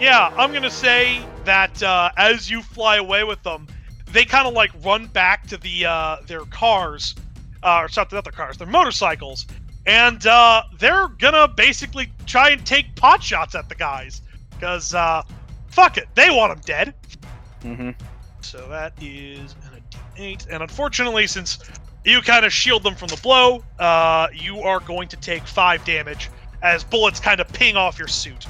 yeah, 0.01 0.33
I'm 0.37 0.53
gonna 0.53 0.71
say 0.71 1.25
that 1.45 1.83
uh, 1.83 2.11
as 2.17 2.51
you 2.51 2.63
fly 2.63 2.97
away 2.97 3.25
with 3.25 3.43
them, 3.43 3.67
they 4.13 4.25
kind 4.25 4.47
of 4.47 4.55
like 4.55 4.71
run 4.85 5.07
back 5.07 5.47
to 5.49 5.57
the 5.57 5.87
uh, 5.87 6.17
their 6.27 6.45
cars, 6.47 7.15
uh, 7.63 7.81
or 7.83 7.89
sorry, 7.89 8.09
not 8.13 8.25
their 8.25 8.33
cars, 8.33 8.57
their 8.57 8.67
motorcycles, 8.67 9.47
and 9.87 10.27
uh, 10.27 10.63
they're 10.79 11.09
gonna 11.09 11.49
basically 11.49 12.13
try 12.27 12.51
and 12.51 12.65
take 12.65 12.95
pot 12.95 13.23
shots 13.23 13.55
at 13.55 13.69
the 13.69 13.75
guys, 13.75 14.23
because 14.51 14.95
uh, 14.95 15.23
fuck 15.69 15.97
it, 15.97 16.09
they 16.15 16.31
want 16.31 16.53
them 16.53 16.63
dead. 16.65 16.95
Mm-hmm. 17.63 17.91
So 18.41 18.69
that 18.69 18.93
is 19.03 19.57
a 19.75 20.19
D8, 20.19 20.47
and 20.51 20.63
unfortunately, 20.63 21.27
since 21.27 21.59
you 22.05 22.23
kind 22.23 22.47
of 22.47 22.53
shield 22.53 22.85
them 22.85 22.95
from 22.95 23.09
the 23.09 23.19
blow, 23.23 23.63
uh, 23.79 24.29
you 24.33 24.61
are 24.61 24.81
going 24.81 25.09
to 25.09 25.17
take 25.17 25.47
five 25.47 25.85
damage 25.85 26.31
as 26.63 26.85
bullets 26.85 27.21
kind 27.21 27.41
of 27.41 27.49
ping 27.53 27.77
off 27.77 27.99
your 27.99 28.09
suit. 28.09 28.47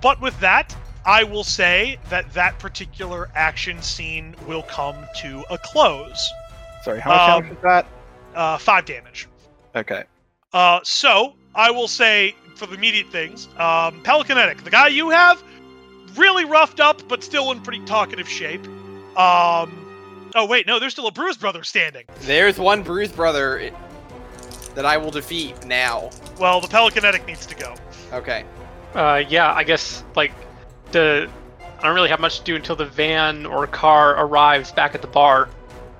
But 0.00 0.20
with 0.20 0.38
that, 0.40 0.74
I 1.04 1.22
will 1.24 1.44
say 1.44 1.98
that 2.10 2.32
that 2.34 2.58
particular 2.58 3.28
action 3.34 3.80
scene 3.82 4.34
will 4.46 4.62
come 4.64 4.96
to 5.18 5.44
a 5.50 5.58
close. 5.58 6.30
Sorry, 6.82 7.00
how 7.00 7.10
much 7.10 7.20
Um, 7.30 7.42
damage 7.42 7.56
is 7.58 7.62
that? 7.62 7.86
Uh, 8.34 8.58
five 8.58 8.84
damage. 8.84 9.28
Okay. 9.74 10.04
Uh, 10.52 10.80
so 10.82 11.34
I 11.54 11.70
will 11.70 11.88
say 11.88 12.34
for 12.56 12.66
the 12.66 12.74
immediate 12.74 13.08
things, 13.08 13.48
um, 13.58 14.02
Pelicanetic, 14.02 14.64
the 14.64 14.70
guy 14.70 14.88
you 14.88 15.10
have, 15.10 15.42
really 16.16 16.44
roughed 16.44 16.80
up, 16.80 17.06
but 17.08 17.22
still 17.22 17.52
in 17.52 17.60
pretty 17.60 17.84
talkative 17.84 18.28
shape. 18.28 18.64
Um, 19.16 20.30
oh 20.34 20.46
wait, 20.48 20.66
no, 20.66 20.78
there's 20.78 20.92
still 20.92 21.06
a 21.06 21.12
Bruised 21.12 21.40
brother 21.40 21.62
standing. 21.62 22.04
There's 22.20 22.58
one 22.58 22.82
bruised 22.82 23.14
brother 23.14 23.70
that 24.74 24.84
I 24.84 24.96
will 24.96 25.10
defeat 25.10 25.64
now. 25.66 26.10
Well, 26.38 26.60
the 26.60 26.68
Pelicanetic 26.68 27.26
needs 27.26 27.46
to 27.46 27.54
go. 27.54 27.74
Okay. 28.12 28.44
Uh, 28.96 29.22
yeah, 29.28 29.52
I 29.52 29.62
guess 29.62 30.02
like 30.14 30.32
the 30.92 31.28
I 31.78 31.82
don't 31.82 31.94
really 31.94 32.08
have 32.08 32.20
much 32.20 32.38
to 32.38 32.44
do 32.44 32.56
until 32.56 32.76
the 32.76 32.86
van 32.86 33.44
or 33.44 33.66
car 33.66 34.16
arrives 34.18 34.72
back 34.72 34.94
at 34.94 35.02
the 35.02 35.08
bar. 35.08 35.48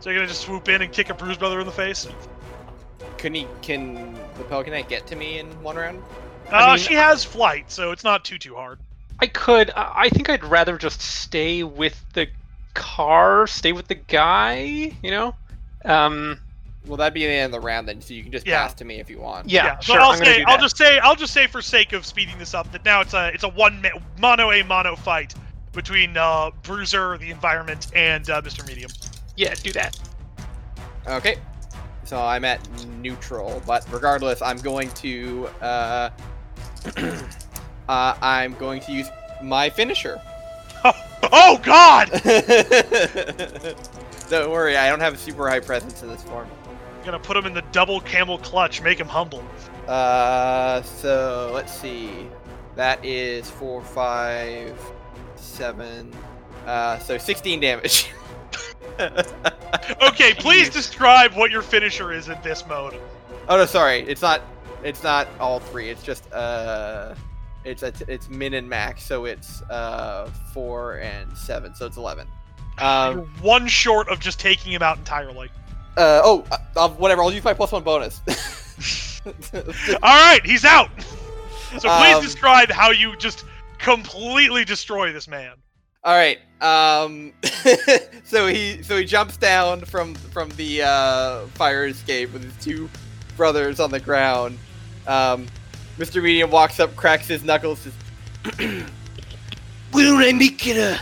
So 0.00 0.08
you're 0.08 0.20
gonna 0.20 0.28
just 0.28 0.40
swoop 0.40 0.68
in 0.70 0.80
and 0.80 0.90
kick 0.90 1.10
a 1.10 1.14
Bruise 1.14 1.36
brother 1.36 1.60
in 1.60 1.66
the 1.66 1.72
face? 1.72 2.08
Can 3.18 3.34
he? 3.34 3.46
Can 3.60 4.14
the 4.38 4.44
Pelican 4.44 4.72
Knight 4.72 4.88
get 4.88 5.06
to 5.08 5.16
me 5.16 5.38
in 5.38 5.46
one 5.62 5.76
round? 5.76 6.02
Uh, 6.50 6.54
I 6.56 6.68
mean- 6.70 6.78
she 6.78 6.94
has 6.94 7.22
flight, 7.22 7.70
so 7.70 7.90
it's 7.90 8.04
not 8.04 8.24
too 8.24 8.38
too 8.38 8.54
hard. 8.54 8.78
I 9.18 9.26
could. 9.26 9.70
I 9.76 9.92
I 9.94 10.08
think 10.08 10.30
I'd 10.30 10.44
rather 10.44 10.78
just 10.78 11.00
stay 11.02 11.62
with 11.62 12.02
the 12.14 12.28
car, 12.72 13.46
stay 13.46 13.72
with 13.72 13.88
the 13.88 13.94
guy. 13.94 14.92
You 15.02 15.10
know. 15.10 15.34
Um. 15.84 16.40
Well, 16.86 16.96
that'd 16.96 17.14
be 17.14 17.26
the 17.26 17.32
end 17.32 17.54
of 17.54 17.60
the 17.60 17.66
round 17.66 17.88
then, 17.88 18.00
so 18.00 18.14
you 18.14 18.22
can 18.22 18.32
just 18.32 18.46
Yeah. 18.46 18.62
pass 18.62 18.74
to 18.74 18.84
me 18.84 19.00
if 19.00 19.10
you 19.10 19.20
want. 19.20 19.50
Yeah. 19.50 19.78
so 19.80 19.94
sure. 19.94 20.00
I'll 20.02 20.14
say 20.14 20.42
I'll 20.44 20.58
just 20.58 20.76
say 20.76 20.98
I'll 20.98 21.16
just 21.16 21.32
say 21.32 21.46
for 21.46 21.60
sake 21.60 21.92
of 21.92 22.06
speeding 22.06 22.38
this 22.38 22.54
up 22.54 22.70
that 22.72 22.84
now 22.84 23.00
it's 23.00 23.14
a 23.14 23.28
it's 23.28 23.44
a 23.44 23.48
one 23.48 23.82
ma- 23.82 23.88
mono 24.20 24.52
a 24.52 24.62
mono 24.62 24.96
fight 24.96 25.34
between 25.72 26.16
uh, 26.16 26.50
Bruiser, 26.62 27.18
the 27.18 27.30
environment, 27.30 27.88
and 27.94 28.28
uh, 28.30 28.40
Mr. 28.40 28.66
Medium. 28.66 28.90
Yeah, 29.36 29.54
do 29.54 29.72
that. 29.72 29.98
Okay. 31.06 31.36
So 32.04 32.18
I'm 32.18 32.44
at 32.44 32.60
neutral, 33.00 33.60
but 33.66 33.84
regardless, 33.92 34.40
I'm 34.40 34.58
going 34.58 34.90
to 34.92 35.48
uh, 35.60 36.10
uh 37.88 38.14
I'm 38.22 38.54
going 38.54 38.80
to 38.82 38.92
use 38.92 39.08
my 39.42 39.68
finisher. 39.70 40.20
Oh 41.32 41.58
God! 41.62 42.08
Don't 44.28 44.50
worry, 44.50 44.76
I 44.76 44.88
don't 44.88 45.00
have 45.00 45.14
a 45.14 45.16
super 45.16 45.48
high 45.48 45.60
presence 45.60 46.02
in 46.02 46.08
this 46.08 46.22
form. 46.22 46.48
Gonna 47.06 47.18
put 47.18 47.36
him 47.36 47.46
in 47.46 47.54
the 47.54 47.62
double 47.72 48.00
camel 48.00 48.36
clutch, 48.38 48.82
make 48.82 48.98
him 49.00 49.08
humble. 49.08 49.42
Uh, 49.88 50.82
so 50.82 51.50
let's 51.54 51.72
see. 51.72 52.28
That 52.74 53.02
is 53.04 53.48
four, 53.48 53.80
five, 53.82 54.78
seven. 55.36 56.12
Uh, 56.66 56.98
so 56.98 57.16
16 57.16 57.60
damage. 57.60 58.10
Okay, 60.00 60.32
please 60.32 60.70
describe 60.70 61.34
what 61.34 61.50
your 61.50 61.60
finisher 61.60 62.12
is 62.12 62.28
in 62.28 62.38
this 62.42 62.66
mode. 62.66 62.98
Oh 63.48 63.56
no, 63.58 63.66
sorry. 63.66 64.00
It's 64.00 64.22
not. 64.22 64.40
It's 64.82 65.02
not 65.02 65.28
all 65.38 65.58
three. 65.60 65.90
It's 65.90 66.02
just 66.02 66.32
uh, 66.32 67.14
it's 67.64 67.82
a, 67.82 67.92
it's 68.08 68.30
min 68.30 68.54
and 68.54 68.66
max. 68.68 69.02
So 69.04 69.26
it's 69.26 69.60
uh 69.62 70.30
four 70.54 70.98
and 71.00 71.36
seven. 71.36 71.74
So 71.74 71.84
it's 71.84 71.96
11. 71.98 72.26
You're 72.78 72.86
Um. 72.86 73.18
one 73.42 73.66
short 73.66 74.08
of 74.08 74.18
just 74.18 74.40
taking 74.40 74.72
him 74.72 74.82
out 74.82 74.96
entirely. 74.98 75.50
Uh. 75.96 76.20
Oh. 76.24 76.44
Uh, 76.50 76.56
uh, 76.76 76.88
whatever. 76.90 77.22
I'll 77.22 77.32
use 77.32 77.44
my 77.44 77.54
plus 77.54 77.72
one 77.72 77.82
bonus. 77.82 78.20
All 79.54 79.62
right, 80.02 80.40
he's 80.44 80.64
out. 80.64 80.90
So 81.80 81.88
please 81.98 82.14
Um, 82.16 82.22
describe 82.22 82.70
how 82.70 82.90
you 82.90 83.16
just 83.16 83.44
completely 83.78 84.64
destroy 84.64 85.12
this 85.12 85.26
man. 85.28 85.52
All 86.04 86.14
right. 86.14 86.38
Um. 86.62 87.32
so 88.24 88.46
he 88.46 88.82
so 88.84 88.96
he 88.96 89.04
jumps 89.04 89.36
down 89.36 89.80
from 89.84 90.14
from 90.14 90.48
the 90.50 90.82
uh, 90.82 91.46
fire 91.48 91.86
escape 91.86 92.32
with 92.32 92.44
his 92.44 92.64
two 92.64 92.88
brothers 93.36 93.78
on 93.80 93.90
the 93.90 93.98
ground. 94.00 94.58
Um, 95.08 95.48
Mr. 95.98 96.22
Medium 96.22 96.50
walks 96.50 96.78
up, 96.80 96.94
cracks 96.96 97.26
his 97.26 97.42
knuckles. 97.44 97.80
Says, 97.80 97.92
Why 99.90 100.02
don't 100.02 100.22
I 100.22 100.32
make 100.32 100.66
it 100.66 100.76
a 100.78 101.00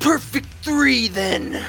perfect 0.00 0.48
three 0.62 1.06
then? 1.08 1.62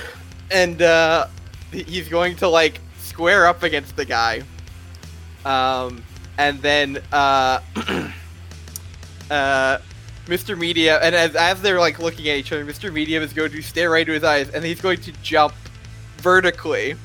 And 0.49 0.81
uh, 0.81 1.27
he- 1.27 1.38
he's 1.87 2.07
going 2.07 2.35
to 2.37 2.47
like 2.47 2.79
square 2.97 3.47
up 3.47 3.63
against 3.63 3.95
the 3.95 4.05
guy. 4.05 4.43
Um, 5.45 6.03
and 6.37 6.61
then 6.61 7.01
uh, 7.11 7.59
uh, 9.31 9.79
Mr. 10.25 10.57
Media, 10.57 10.99
and 11.01 11.15
as, 11.15 11.35
as 11.35 11.61
they're 11.61 11.79
like 11.79 11.99
looking 11.99 12.29
at 12.29 12.37
each 12.37 12.51
other, 12.51 12.65
Mr. 12.65 12.93
Medium 12.93 13.23
is 13.23 13.33
going 13.33 13.51
to 13.51 13.61
stare 13.61 13.89
right 13.89 14.01
into 14.01 14.13
his 14.13 14.23
eyes, 14.23 14.49
and 14.49 14.63
he's 14.63 14.79
going 14.79 15.01
to 15.01 15.11
jump 15.23 15.53
vertically. 16.17 16.95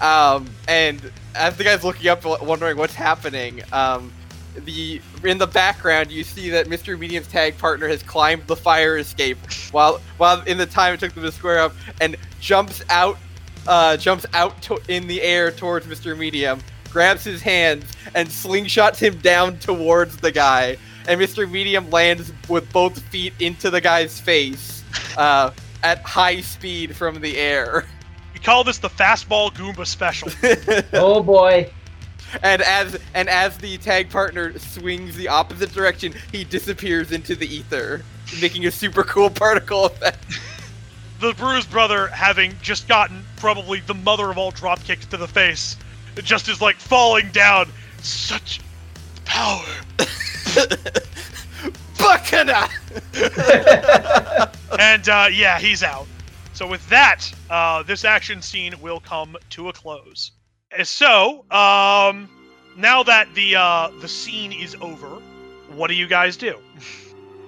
Um, 0.00 0.48
and 0.68 1.12
as 1.34 1.56
the 1.56 1.64
guy's 1.64 1.84
looking 1.84 2.08
up, 2.08 2.24
wondering 2.42 2.76
what's 2.76 2.94
happening, 2.94 3.62
um, 3.72 4.12
the 4.64 5.00
in 5.24 5.38
the 5.38 5.46
background 5.46 6.10
you 6.10 6.24
see 6.24 6.50
that 6.50 6.66
Mr. 6.66 6.98
Medium's 6.98 7.28
tag 7.28 7.56
partner 7.56 7.88
has 7.88 8.02
climbed 8.02 8.46
the 8.46 8.56
fire 8.56 8.98
escape, 8.98 9.38
while 9.70 10.00
while 10.18 10.42
in 10.42 10.58
the 10.58 10.66
time 10.66 10.94
it 10.94 11.00
took 11.00 11.14
them 11.14 11.22
to 11.22 11.32
square 11.32 11.60
up, 11.60 11.74
and 12.00 12.16
jumps 12.40 12.82
out, 12.90 13.16
uh, 13.66 13.96
jumps 13.96 14.26
out 14.32 14.60
to, 14.62 14.78
in 14.88 15.06
the 15.06 15.22
air 15.22 15.50
towards 15.50 15.86
Mr. 15.86 16.16
Medium, 16.16 16.60
grabs 16.90 17.24
his 17.24 17.42
hands, 17.42 17.84
and 18.14 18.28
slingshots 18.28 18.98
him 18.98 19.18
down 19.18 19.58
towards 19.58 20.16
the 20.18 20.32
guy 20.32 20.76
and 21.08 21.20
Mr. 21.20 21.50
Medium 21.50 21.90
lands 21.90 22.32
with 22.48 22.70
both 22.72 22.98
feet 23.08 23.32
into 23.40 23.70
the 23.70 23.80
guy's 23.80 24.20
face 24.20 24.84
uh, 25.16 25.50
at 25.82 26.02
high 26.02 26.40
speed 26.40 26.94
from 26.96 27.20
the 27.20 27.36
air. 27.36 27.86
We 28.32 28.40
call 28.40 28.64
this 28.64 28.78
the 28.78 28.88
fastball 28.88 29.52
Goomba 29.52 29.86
special. 29.86 30.28
Oh 30.92 31.22
boy. 31.22 31.70
and 32.42 32.62
as 32.62 32.98
and 33.14 33.28
as 33.28 33.58
the 33.58 33.78
tag 33.78 34.10
partner 34.10 34.58
swings 34.58 35.16
the 35.16 35.28
opposite 35.28 35.72
direction, 35.72 36.14
he 36.30 36.44
disappears 36.44 37.12
into 37.12 37.34
the 37.34 37.46
ether, 37.46 38.04
making 38.40 38.66
a 38.66 38.70
super 38.70 39.02
cool 39.02 39.30
particle 39.30 39.86
effect. 39.86 40.24
the 41.22 41.32
Bruise 41.34 41.64
brother, 41.64 42.08
having 42.08 42.52
just 42.62 42.88
gotten 42.88 43.24
probably 43.36 43.78
the 43.78 43.94
mother 43.94 44.28
of 44.28 44.38
all 44.38 44.50
drop 44.50 44.82
kicks 44.82 45.06
to 45.06 45.16
the 45.16 45.28
face, 45.28 45.76
just 46.16 46.48
is 46.48 46.60
like 46.60 46.76
falling 46.76 47.30
down. 47.30 47.70
Such 48.02 48.60
power. 49.24 49.64
Bacana! 51.96 52.68
and 54.80 55.08
uh, 55.08 55.28
yeah, 55.32 55.60
he's 55.60 55.84
out. 55.84 56.08
So 56.54 56.66
with 56.66 56.86
that, 56.88 57.32
uh, 57.48 57.84
this 57.84 58.04
action 58.04 58.42
scene 58.42 58.74
will 58.80 58.98
come 58.98 59.36
to 59.50 59.68
a 59.68 59.72
close. 59.72 60.32
So, 60.82 61.44
um, 61.52 62.28
now 62.76 63.04
that 63.04 63.28
the 63.34 63.54
uh, 63.54 63.90
the 64.00 64.08
scene 64.08 64.50
is 64.52 64.74
over, 64.80 65.20
what 65.68 65.86
do 65.86 65.94
you 65.94 66.08
guys 66.08 66.36
do? 66.36 66.58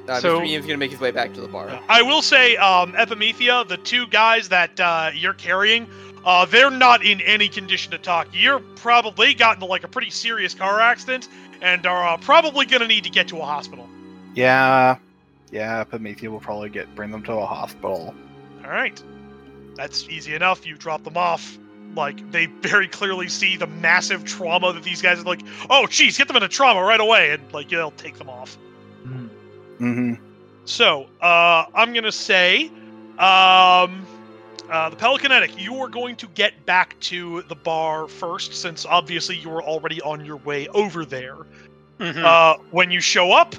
Uh, 0.08 0.20
So- 0.20 0.38
Mr. 0.38 0.42
Medium's 0.42 0.66
gonna 0.66 0.78
make 0.78 0.90
his 0.90 1.00
way 1.00 1.10
back 1.10 1.32
to 1.34 1.40
the 1.40 1.48
bar. 1.48 1.80
I 1.88 2.02
will 2.02 2.22
say, 2.22 2.56
um, 2.56 2.92
Epimethea, 2.92 3.66
the 3.68 3.78
two 3.78 4.06
guys 4.08 4.48
that 4.50 4.78
uh, 4.78 5.10
you're 5.14 5.34
carrying 5.34 5.88
uh, 6.24 6.46
they're 6.46 6.70
not 6.70 7.04
in 7.04 7.20
any 7.20 7.48
condition 7.48 7.90
to 7.92 7.98
talk. 7.98 8.28
You're 8.32 8.60
probably 8.76 9.34
got 9.34 9.56
into 9.56 9.66
like 9.66 9.84
a 9.84 9.88
pretty 9.88 10.10
serious 10.10 10.54
car 10.54 10.80
accident 10.80 11.28
and 11.60 11.84
are 11.86 12.08
uh, 12.08 12.16
probably 12.18 12.66
gonna 12.66 12.86
need 12.88 13.04
to 13.04 13.10
get 13.10 13.28
to 13.28 13.38
a 13.38 13.44
hospital. 13.44 13.88
Yeah, 14.34 14.96
yeah. 15.52 15.84
Epimethea 15.84 16.30
will 16.30 16.40
probably 16.40 16.70
get 16.70 16.92
bring 16.94 17.10
them 17.10 17.22
to 17.24 17.32
a 17.32 17.46
hospital. 17.46 18.14
All 18.64 18.70
right, 18.70 19.00
that's 19.76 20.08
easy 20.08 20.34
enough. 20.34 20.66
You 20.66 20.76
drop 20.76 21.04
them 21.04 21.16
off. 21.16 21.58
Like 21.94 22.32
they 22.32 22.46
very 22.46 22.88
clearly 22.88 23.28
see 23.28 23.56
the 23.56 23.66
massive 23.66 24.24
trauma 24.24 24.72
that 24.72 24.82
these 24.82 25.02
guys 25.02 25.20
are 25.20 25.24
like. 25.24 25.42
Oh, 25.68 25.86
geez, 25.86 26.16
get 26.16 26.26
them 26.26 26.36
into 26.36 26.48
trauma 26.48 26.82
right 26.82 27.00
away, 27.00 27.32
and 27.32 27.52
like 27.52 27.68
they'll 27.68 27.90
take 27.92 28.16
them 28.16 28.30
off. 28.30 28.56
Hmm. 29.78 29.84
Mm-hmm. 29.84 30.24
So, 30.66 31.06
uh, 31.20 31.66
I'm 31.74 31.92
gonna 31.92 32.12
say, 32.12 32.70
um, 33.18 34.06
uh, 34.70 34.88
the 34.88 34.96
Pelicanetic, 34.96 35.58
you 35.58 35.76
are 35.76 35.88
going 35.88 36.16
to 36.16 36.26
get 36.28 36.64
back 36.64 36.98
to 37.00 37.42
the 37.42 37.54
bar 37.54 38.08
first, 38.08 38.54
since 38.54 38.86
obviously 38.86 39.36
you 39.36 39.50
were 39.50 39.62
already 39.62 40.00
on 40.02 40.24
your 40.24 40.36
way 40.38 40.66
over 40.68 41.04
there. 41.04 41.36
Mhm. 42.00 42.24
Uh, 42.24 42.56
when 42.70 42.90
you 42.90 43.00
show 43.00 43.32
up, 43.32 43.54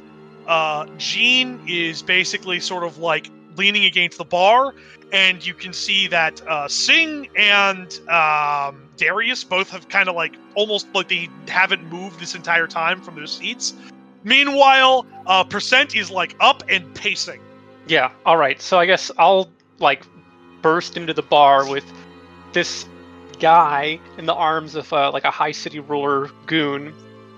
uh, 0.47 0.85
Gene 0.97 1.59
is 1.67 2.01
basically 2.01 2.59
sort 2.59 2.83
of 2.83 2.97
like 2.97 3.29
leaning 3.55 3.85
against 3.85 4.17
the 4.17 4.25
bar, 4.25 4.73
and 5.13 5.45
you 5.45 5.53
can 5.53 5.73
see 5.73 6.07
that 6.07 6.41
uh, 6.47 6.67
Singh 6.67 7.29
and 7.35 7.99
um, 8.09 8.89
Darius 8.97 9.43
both 9.43 9.69
have 9.69 9.87
kind 9.89 10.09
of 10.09 10.15
like 10.15 10.35
almost 10.55 10.87
like 10.93 11.07
they 11.07 11.29
haven't 11.47 11.83
moved 11.91 12.19
this 12.19 12.35
entire 12.35 12.67
time 12.67 12.99
from 13.01 13.15
their 13.15 13.27
seats. 13.27 13.73
Meanwhile, 14.25 15.05
uh, 15.27 15.43
Percent 15.43 15.95
is 15.95 16.11
like 16.11 16.35
up 16.41 16.63
and 16.67 16.93
pacing. 16.95 17.39
Yeah. 17.87 18.11
All 18.25 18.37
right. 18.37 18.59
So 18.59 18.79
I 18.79 18.87
guess 18.87 19.11
I'll 19.17 19.49
like 19.79 20.03
burst 20.61 20.97
into 20.97 21.13
the 21.13 21.21
bar 21.21 21.69
with 21.69 21.85
this 22.51 22.87
guy 23.39 23.99
in 24.17 24.25
the 24.25 24.33
arms 24.33 24.73
of 24.73 24.91
uh, 24.91 25.11
like 25.11 25.25
a 25.25 25.31
high 25.31 25.51
city 25.51 25.79
roller 25.79 26.31
goon, 26.47 26.91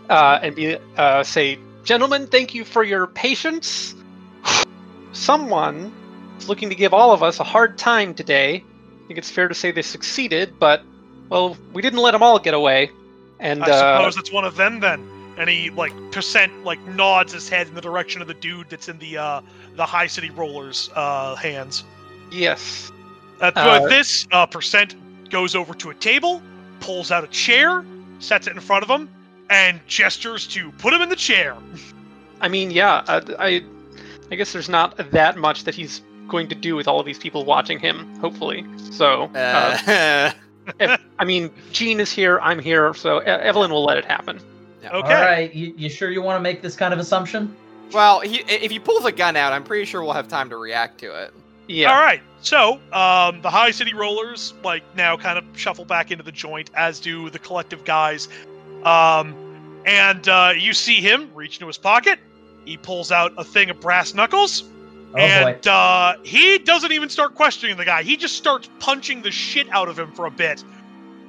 uh, 0.10 0.40
and 0.42 0.56
be 0.56 0.78
uh, 0.96 1.24
say, 1.24 1.60
"Gentlemen, 1.84 2.28
thank 2.28 2.56
you 2.56 2.64
for 2.64 2.84
your 2.84 3.06
patience. 3.06 3.94
Someone 5.12 5.94
is 6.38 6.48
looking 6.48 6.70
to 6.70 6.76
give 6.76 6.94
all 6.94 7.12
of 7.12 7.22
us 7.22 7.42
a 7.42 7.44
hard 7.44 7.78
time 7.78 8.14
today. 8.14 8.64
I 8.64 9.08
think 9.08 9.18
it's 9.18 9.30
fair 9.30 9.50
to 9.50 9.54
say 9.54 9.72
they 9.72 9.82
succeeded, 9.82 10.58
but 10.58 10.84
well, 11.28 11.58
we 11.74 11.82
didn't 11.82 12.00
let 12.00 12.12
them 12.12 12.24
all 12.24 12.40
get 12.40 12.54
away." 12.54 12.92
And 13.40 13.62
I 13.62 13.72
uh, 13.72 13.98
suppose 13.98 14.18
it's 14.18 14.32
one 14.32 14.46
of 14.46 14.56
them 14.56 14.80
then. 14.80 15.17
And 15.38 15.50
he 15.50 15.70
like 15.70 15.94
percent 16.12 16.64
like 16.64 16.82
nods 16.88 17.34
his 17.34 17.48
head 17.48 17.68
in 17.68 17.76
the 17.76 17.82
direction 17.82 18.22
of 18.22 18.28
the 18.28 18.34
dude 18.34 18.70
that's 18.70 18.88
in 18.90 18.98
the 19.00 19.18
uh, 19.18 19.42
the 19.76 19.86
high 19.86 20.08
city 20.08 20.30
rollers 20.32 20.90
uh, 20.96 21.36
hands. 21.36 21.84
yes, 22.32 22.92
Uh, 23.40 23.52
Uh, 23.56 23.88
this, 23.88 24.28
uh, 24.32 24.46
percent 24.48 24.96
goes 25.30 25.54
over 25.56 25.74
to 25.76 25.90
a 25.92 25.94
table, 25.96 26.42
pulls 26.80 27.12
out 27.12 27.24
a 27.24 27.28
chair, 27.28 27.86
sets 28.20 28.48
it 28.48 28.54
in 28.56 28.60
front 28.62 28.84
of 28.84 28.90
him, 28.90 29.08
and 29.50 29.80
gestures 29.88 30.48
to 30.48 30.72
put 30.74 30.92
him 30.94 31.02
in 31.04 31.10
the 31.10 31.16
chair. 31.16 31.56
I 32.42 32.48
mean, 32.48 32.72
yeah, 32.72 33.04
uh, 33.08 33.22
I, 33.38 33.64
I 34.32 34.36
guess 34.36 34.54
there's 34.54 34.70
not 34.70 34.96
that 35.12 35.38
much 35.38 35.64
that 35.66 35.76
he's 35.76 36.02
going 36.28 36.48
to 36.50 36.56
do 36.56 36.76
with 36.76 36.88
all 36.88 37.00
of 37.00 37.06
these 37.06 37.20
people 37.20 37.46
watching 37.46 37.78
him. 37.80 38.14
Hopefully, 38.20 38.66
so. 38.92 39.24
Uh, 39.36 39.78
Uh, 39.88 40.32
if- 40.80 41.00
I 41.20 41.26
mean, 41.26 41.50
Gene 41.72 42.00
is 42.00 42.12
here. 42.12 42.40
I'm 42.42 42.60
here, 42.60 42.94
so 42.96 43.22
E- 43.22 43.26
Evelyn 43.26 43.72
will 43.72 43.84
let 43.86 43.98
it 43.98 44.06
happen. 44.06 44.40
Okay. 44.84 44.92
All 44.94 45.02
right, 45.22 45.54
you, 45.54 45.74
you 45.78 45.90
sure 45.90 46.10
you 46.12 46.22
want 46.22 46.38
to 46.38 46.42
make 46.42 46.62
this 46.62 46.76
kind 46.76 46.94
of 46.94 47.00
assumption? 47.00 47.56
well, 47.94 48.20
he, 48.20 48.38
if 48.48 48.72
he 48.72 48.80
pulls 48.80 49.06
a 49.06 49.12
gun 49.12 49.36
out, 49.36 49.54
I'm 49.54 49.64
pretty 49.64 49.86
sure 49.86 50.04
we'll 50.04 50.14
have 50.14 50.28
time 50.28 50.50
to 50.50 50.58
react 50.58 51.00
to 51.00 51.24
it. 51.24 51.34
Yeah. 51.68 51.92
All 51.92 52.02
right. 52.02 52.22
So 52.42 52.74
um, 52.94 53.42
the 53.42 53.50
high 53.50 53.72
city 53.72 53.94
rollers 53.94 54.54
like 54.64 54.84
now 54.96 55.18
kind 55.18 55.38
of 55.38 55.46
shuffle 55.56 55.86
back 55.86 56.12
into 56.12 56.24
the 56.24 56.32
joint, 56.32 56.70
as 56.76 57.00
do 57.00 57.30
the 57.30 57.40
collective 57.40 57.84
guys. 57.84 58.30
Um, 58.84 59.36
and 59.86 60.28
uh, 60.28 60.54
you 60.56 60.74
see 60.74 61.02
him 61.02 61.30
reach 61.34 61.56
into 61.58 61.68
his 61.68 61.78
pocket. 61.78 62.20
He 62.66 62.78
pulls 62.78 63.12
out 63.12 63.34
a 63.38 63.44
thing 63.44 63.70
of 63.70 63.80
brass 63.80 64.14
knuckles. 64.14 64.64
Oh 65.10 65.14
boy. 65.14 65.20
and 65.20 65.68
uh, 65.68 66.16
he 66.24 66.58
doesn't 66.60 66.92
even 66.92 67.10
start 67.10 67.36
questioning 67.36 67.78
the 67.78 67.86
guy. 67.86 68.04
He 68.04 68.18
just 68.18 68.36
starts 68.36 68.70
punching 68.80 69.22
the 69.22 69.32
shit 69.32 69.70
out 69.70 69.88
of 69.88 69.98
him 69.98 70.12
for 70.12 70.26
a 70.26 70.32
bit, 70.32 70.64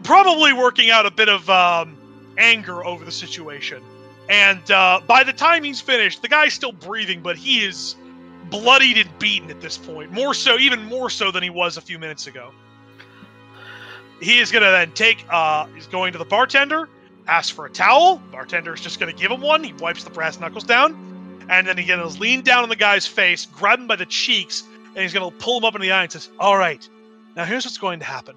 probably 0.02 0.52
working 0.52 0.90
out 0.90 1.06
a 1.06 1.11
bit 1.11 1.28
of 1.28 1.48
um, 1.48 1.97
anger 2.38 2.85
over 2.85 3.05
the 3.05 3.12
situation. 3.12 3.83
And 4.29 4.70
uh, 4.70 5.01
by 5.07 5.24
the 5.24 5.33
time 5.33 5.64
he's 5.64 5.81
finished, 5.81 6.22
the 6.22 6.29
guy's 6.29 6.53
still 6.55 6.72
breathing, 6.72 7.20
but 7.20 7.37
he 7.37 7.64
is 7.64 7.96
bloodied 8.51 8.98
and 8.98 9.18
beaten 9.18 9.51
at 9.51 9.61
this 9.61 9.77
point. 9.77 10.12
More 10.12 10.35
so, 10.35 10.59
even 10.59 10.85
more 10.85 11.11
so 11.11 11.31
than 11.31 11.42
he 11.42 11.51
was 11.51 11.77
a 11.77 11.81
few 11.81 11.98
minutes 11.98 12.27
ago. 12.27 12.51
He 14.20 14.38
is 14.38 14.51
gonna 14.51 14.70
then 14.70 14.92
take. 14.92 15.24
Uh, 15.31 15.66
he's 15.74 15.87
going 15.87 16.12
to 16.12 16.18
the 16.18 16.24
bartender, 16.24 16.88
asks 17.27 17.51
for 17.51 17.66
a 17.66 17.70
towel. 17.70 18.16
Bartender 18.33 18.74
is 18.74 18.81
just 18.81 18.98
gonna 18.98 19.12
give 19.12 19.31
him 19.31 19.40
one. 19.40 19.62
He 19.62 19.72
wipes 19.74 20.05
the 20.05 20.11
brass 20.11 20.40
knuckles 20.40 20.64
down 20.64 21.09
and 21.48 21.66
then 21.66 21.77
he's 21.77 21.88
gonna 21.88 22.07
lean 22.07 22.42
down 22.42 22.62
on 22.62 22.68
the 22.68 22.77
guy's 22.77 23.07
face, 23.07 23.46
grab 23.46 23.79
him 23.79 23.87
by 23.87 23.96
the 23.96 24.07
cheeks, 24.07 24.64
and 24.94 24.98
he's 24.98 25.12
gonna 25.12 25.31
pull 25.31 25.59
him 25.59 25.64
up 25.64 25.74
in 25.74 25.81
the 25.81 25.90
eye 25.92 26.03
and 26.03 26.12
says, 26.12 26.29
"All 26.38 26.57
right, 26.57 26.87
now 27.37 27.44
here's 27.44 27.64
what's 27.64 27.79
going 27.79 28.01
to 28.01 28.05
happen. 28.05 28.37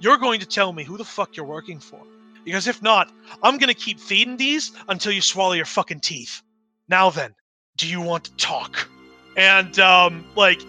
You're 0.00 0.18
going 0.18 0.40
to 0.40 0.46
tell 0.46 0.72
me 0.72 0.84
who 0.84 0.96
the 0.96 1.04
fuck 1.04 1.36
you're 1.36 1.46
working 1.46 1.78
for, 1.78 2.00
because 2.44 2.66
if 2.66 2.82
not, 2.82 3.10
I'm 3.42 3.58
gonna 3.58 3.74
keep 3.74 4.00
feeding 4.00 4.36
these 4.36 4.72
until 4.88 5.12
you 5.12 5.20
swallow 5.20 5.52
your 5.52 5.64
fucking 5.64 6.00
teeth. 6.00 6.42
Now 6.88 7.10
then, 7.10 7.34
do 7.76 7.86
you 7.86 8.00
want 8.00 8.24
to 8.24 8.36
talk?" 8.36 8.88
And 9.36 9.78
um, 9.78 10.24
like 10.36 10.60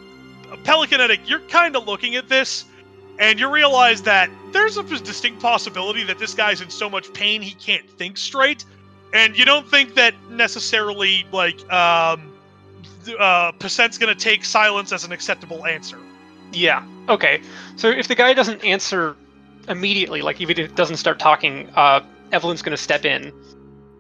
Pelicanetic, 0.64 1.28
you're 1.28 1.40
kind 1.42 1.76
of 1.76 1.88
looking 1.88 2.16
at 2.16 2.30
this, 2.30 2.66
and 3.20 3.40
you 3.40 3.52
realize 3.52 4.02
that 4.04 4.30
there's 4.52 4.78
a 4.78 4.84
distinct 4.84 5.42
possibility 5.42 6.04
that 6.04 6.20
this 6.20 6.34
guy's 6.34 6.62
in 6.62 6.70
so 6.70 6.90
much 6.90 7.12
pain 7.14 7.42
he 7.42 7.54
can't 7.56 7.90
think 7.92 8.18
straight 8.18 8.66
and 9.14 9.38
you 9.38 9.46
don't 9.46 9.70
think 9.70 9.96
that 9.96 10.14
necessarily 10.30 11.26
like 11.32 11.60
um 11.72 12.34
uh 13.20 13.52
percent's 13.54 13.98
gonna 13.98 14.16
take 14.16 14.44
silence 14.44 14.92
as 14.92 15.04
an 15.04 15.12
acceptable 15.12 15.66
answer 15.66 15.98
Yeah. 16.52 16.86
Okay. 17.10 17.42
So 17.76 17.90
if 17.90 18.08
the 18.08 18.16
guy 18.16 18.34
doesn't 18.34 18.64
answer 18.64 19.16
immediately, 19.68 20.22
like 20.22 20.42
even 20.42 20.60
if 20.60 20.72
it 20.72 20.76
doesn't 20.76 20.98
start 20.98 21.20
talking, 21.20 21.70
uh, 21.76 22.02
Evelyn's 22.32 22.62
going 22.62 22.76
to 22.76 22.82
step 22.82 23.06
in. 23.06 23.34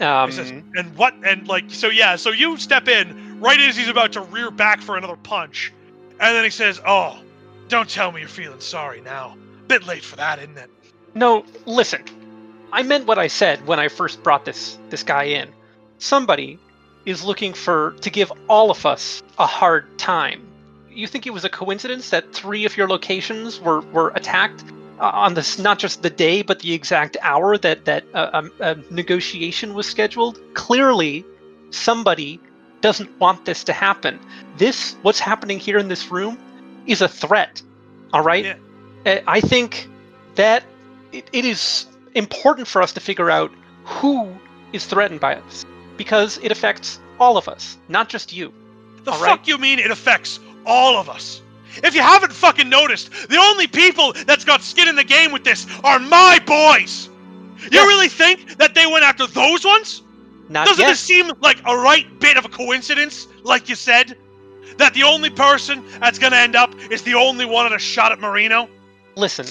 Um, 0.01 0.31
says 0.31 0.49
and 0.49 0.97
what 0.97 1.13
and 1.23 1.47
like 1.47 1.65
so 1.69 1.87
yeah 1.87 2.15
so 2.15 2.31
you 2.31 2.57
step 2.57 2.87
in 2.87 3.39
right 3.39 3.59
as 3.61 3.77
he's 3.77 3.87
about 3.87 4.11
to 4.13 4.21
rear 4.21 4.49
back 4.51 4.81
for 4.81 4.97
another 4.97 5.15
punch 5.15 5.71
and 6.19 6.35
then 6.35 6.43
he 6.43 6.49
says 6.49 6.81
oh 6.85 7.21
don't 7.69 7.87
tell 7.87 8.11
me 8.11 8.19
you're 8.19 8.27
feeling 8.27 8.59
sorry 8.59 9.01
now 9.01 9.37
bit 9.67 9.85
late 9.85 10.03
for 10.03 10.15
that 10.15 10.39
isn't 10.39 10.57
it 10.57 10.69
No, 11.15 11.45
listen. 11.65 12.03
I 12.71 12.81
meant 12.81 13.05
what 13.05 13.19
I 13.19 13.27
said 13.27 13.65
when 13.67 13.79
I 13.79 13.87
first 13.87 14.23
brought 14.23 14.45
this 14.45 14.79
this 14.89 15.03
guy 15.03 15.25
in. 15.25 15.49
Somebody 15.99 16.57
is 17.05 17.23
looking 17.23 17.53
for 17.53 17.95
to 18.01 18.09
give 18.09 18.31
all 18.49 18.71
of 18.71 18.85
us 18.85 19.21
a 19.37 19.45
hard 19.45 19.97
time. 19.99 20.41
You 20.89 21.07
think 21.07 21.27
it 21.27 21.33
was 21.33 21.45
a 21.45 21.49
coincidence 21.49 22.09
that 22.09 22.33
three 22.33 22.65
of 22.65 22.75
your 22.75 22.87
locations 22.89 23.59
were 23.61 23.81
were 23.93 24.09
attacked 24.15 24.63
on 25.11 25.33
this 25.33 25.59
not 25.59 25.79
just 25.79 26.01
the 26.01 26.09
day 26.09 26.41
but 26.41 26.59
the 26.59 26.73
exact 26.73 27.17
hour 27.21 27.57
that 27.57 27.85
that 27.85 28.05
uh, 28.13 28.29
um, 28.33 28.51
a 28.59 28.75
negotiation 28.89 29.73
was 29.73 29.87
scheduled? 29.87 30.39
Clearly, 30.53 31.25
somebody 31.71 32.39
doesn't 32.81 33.09
want 33.19 33.45
this 33.45 33.63
to 33.65 33.73
happen. 33.73 34.19
This 34.57 34.95
what's 35.03 35.19
happening 35.19 35.59
here 35.59 35.77
in 35.77 35.87
this 35.89 36.11
room 36.11 36.37
is 36.87 37.01
a 37.01 37.07
threat. 37.07 37.61
All 38.13 38.23
right? 38.23 38.45
Yeah. 38.45 38.57
Uh, 39.05 39.21
I 39.27 39.41
think 39.41 39.89
that 40.35 40.63
it, 41.11 41.29
it 41.33 41.45
is 41.45 41.85
important 42.15 42.67
for 42.67 42.81
us 42.81 42.93
to 42.93 42.99
figure 42.99 43.29
out 43.29 43.51
who 43.85 44.33
is 44.73 44.85
threatened 44.85 45.19
by 45.19 45.35
this 45.35 45.65
because 45.97 46.39
it 46.39 46.51
affects 46.51 46.99
all 47.19 47.37
of 47.37 47.47
us, 47.47 47.77
not 47.89 48.09
just 48.09 48.33
you. 48.33 48.53
the 49.03 49.11
All 49.11 49.17
fuck 49.17 49.27
right. 49.27 49.47
you 49.47 49.57
mean 49.57 49.79
it 49.79 49.91
affects 49.91 50.39
all 50.65 50.97
of 50.97 51.09
us 51.09 51.42
if 51.83 51.95
you 51.95 52.01
haven't 52.01 52.33
fucking 52.33 52.69
noticed 52.69 53.11
the 53.29 53.37
only 53.37 53.67
people 53.67 54.13
that's 54.25 54.43
got 54.45 54.61
skin 54.61 54.87
in 54.87 54.95
the 54.95 55.03
game 55.03 55.31
with 55.31 55.43
this 55.43 55.65
are 55.83 55.99
my 55.99 56.39
boys 56.45 57.09
you 57.71 57.79
Yeah. 57.79 57.85
really 57.87 58.09
think 58.09 58.57
that 58.57 58.75
they 58.75 58.85
went 58.85 59.03
after 59.05 59.25
those 59.27 59.63
ones 59.65 60.01
Not 60.49 60.67
Doesn't 60.67 60.81
yet. 60.81 60.89
this 60.89 60.99
seem 60.99 61.31
like 61.41 61.59
a 61.65 61.75
right 61.75 62.05
bit 62.19 62.35
of 62.37 62.43
a 62.45 62.49
coincidence, 62.49 63.27
like 63.43 63.69
you 63.69 63.75
said? 63.75 64.17
That 64.77 64.93
the 64.93 65.03
only 65.03 65.29
person 65.29 65.83
that's 65.99 66.19
gonna 66.19 66.35
end 66.35 66.55
up 66.55 66.75
is 66.91 67.01
the 67.03 67.15
only 67.15 67.45
one 67.45 67.65
at 67.65 67.71
a 67.71 67.79
shot 67.79 68.11
at 68.11 68.19
Marino? 68.19 68.67
Listen, 69.15 69.45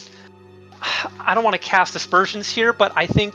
I 1.21 1.35
don't 1.35 1.45
want 1.45 1.55
to 1.55 1.59
cast 1.69 1.97
aspersions 1.97 2.51
here, 2.51 2.73
but 2.73 2.93
I 2.95 3.07
think 3.07 3.35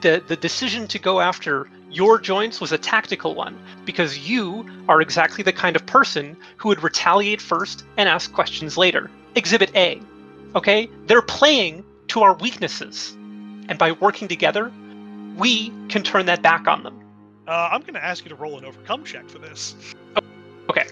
the 0.00 0.22
the 0.26 0.36
decision 0.36 0.86
to 0.88 0.98
go 0.98 1.20
after 1.20 1.68
your 1.94 2.18
joints 2.18 2.60
was 2.60 2.72
a 2.72 2.78
tactical 2.78 3.34
one 3.34 3.58
because 3.84 4.18
you 4.28 4.66
are 4.88 5.00
exactly 5.00 5.42
the 5.44 5.52
kind 5.52 5.76
of 5.76 5.86
person 5.86 6.36
who 6.56 6.68
would 6.68 6.82
retaliate 6.82 7.40
first 7.40 7.84
and 7.96 8.08
ask 8.08 8.32
questions 8.32 8.76
later. 8.76 9.10
Exhibit 9.34 9.74
A. 9.74 10.00
Okay? 10.54 10.88
They're 11.06 11.22
playing 11.22 11.84
to 12.08 12.22
our 12.22 12.34
weaknesses. 12.34 13.12
And 13.68 13.78
by 13.78 13.92
working 13.92 14.28
together, 14.28 14.70
we 15.36 15.72
can 15.88 16.02
turn 16.02 16.26
that 16.26 16.42
back 16.42 16.66
on 16.68 16.82
them. 16.82 17.00
Uh, 17.46 17.68
I'm 17.72 17.80
gonna 17.82 17.98
ask 17.98 18.24
you 18.24 18.28
to 18.30 18.34
roll 18.34 18.58
an 18.58 18.64
overcome 18.64 19.04
check 19.04 19.28
for 19.28 19.38
this. 19.38 19.74
Okay. 20.70 20.86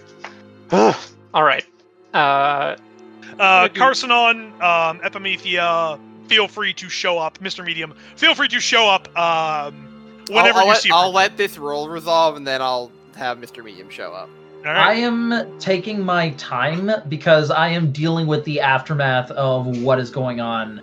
All 1.34 1.42
right. 1.44 1.64
Uh, 2.12 2.76
Uh, 3.38 3.68
Carcinon, 3.68 4.52
um, 4.60 5.00
Epimethea, 5.00 5.98
feel 6.28 6.48
free 6.48 6.74
to 6.74 6.88
show 6.90 7.18
up. 7.18 7.38
Mr. 7.38 7.64
Medium, 7.64 7.94
feel 8.16 8.34
free 8.34 8.48
to 8.48 8.60
show 8.60 8.88
up 8.88 9.08
um, 9.16 9.91
whenever 10.28 10.58
I'll, 10.58 10.60
I'll 10.60 10.64
you 10.64 10.70
let, 10.70 10.82
see. 10.82 10.90
I'll 10.90 11.12
let 11.12 11.36
this 11.36 11.58
roll 11.58 11.88
resolve, 11.88 12.36
and 12.36 12.46
then 12.46 12.60
I'll 12.62 12.90
have 13.16 13.38
Mr. 13.38 13.64
Medium 13.64 13.90
show 13.90 14.12
up. 14.12 14.28
All 14.64 14.70
I 14.72 14.94
am 14.94 15.58
taking 15.58 16.04
my 16.04 16.30
time 16.30 16.90
because 17.08 17.50
I 17.50 17.68
am 17.68 17.90
dealing 17.90 18.26
with 18.28 18.44
the 18.44 18.60
aftermath 18.60 19.30
of 19.32 19.82
what 19.82 19.98
is 19.98 20.08
going 20.10 20.40
on, 20.40 20.80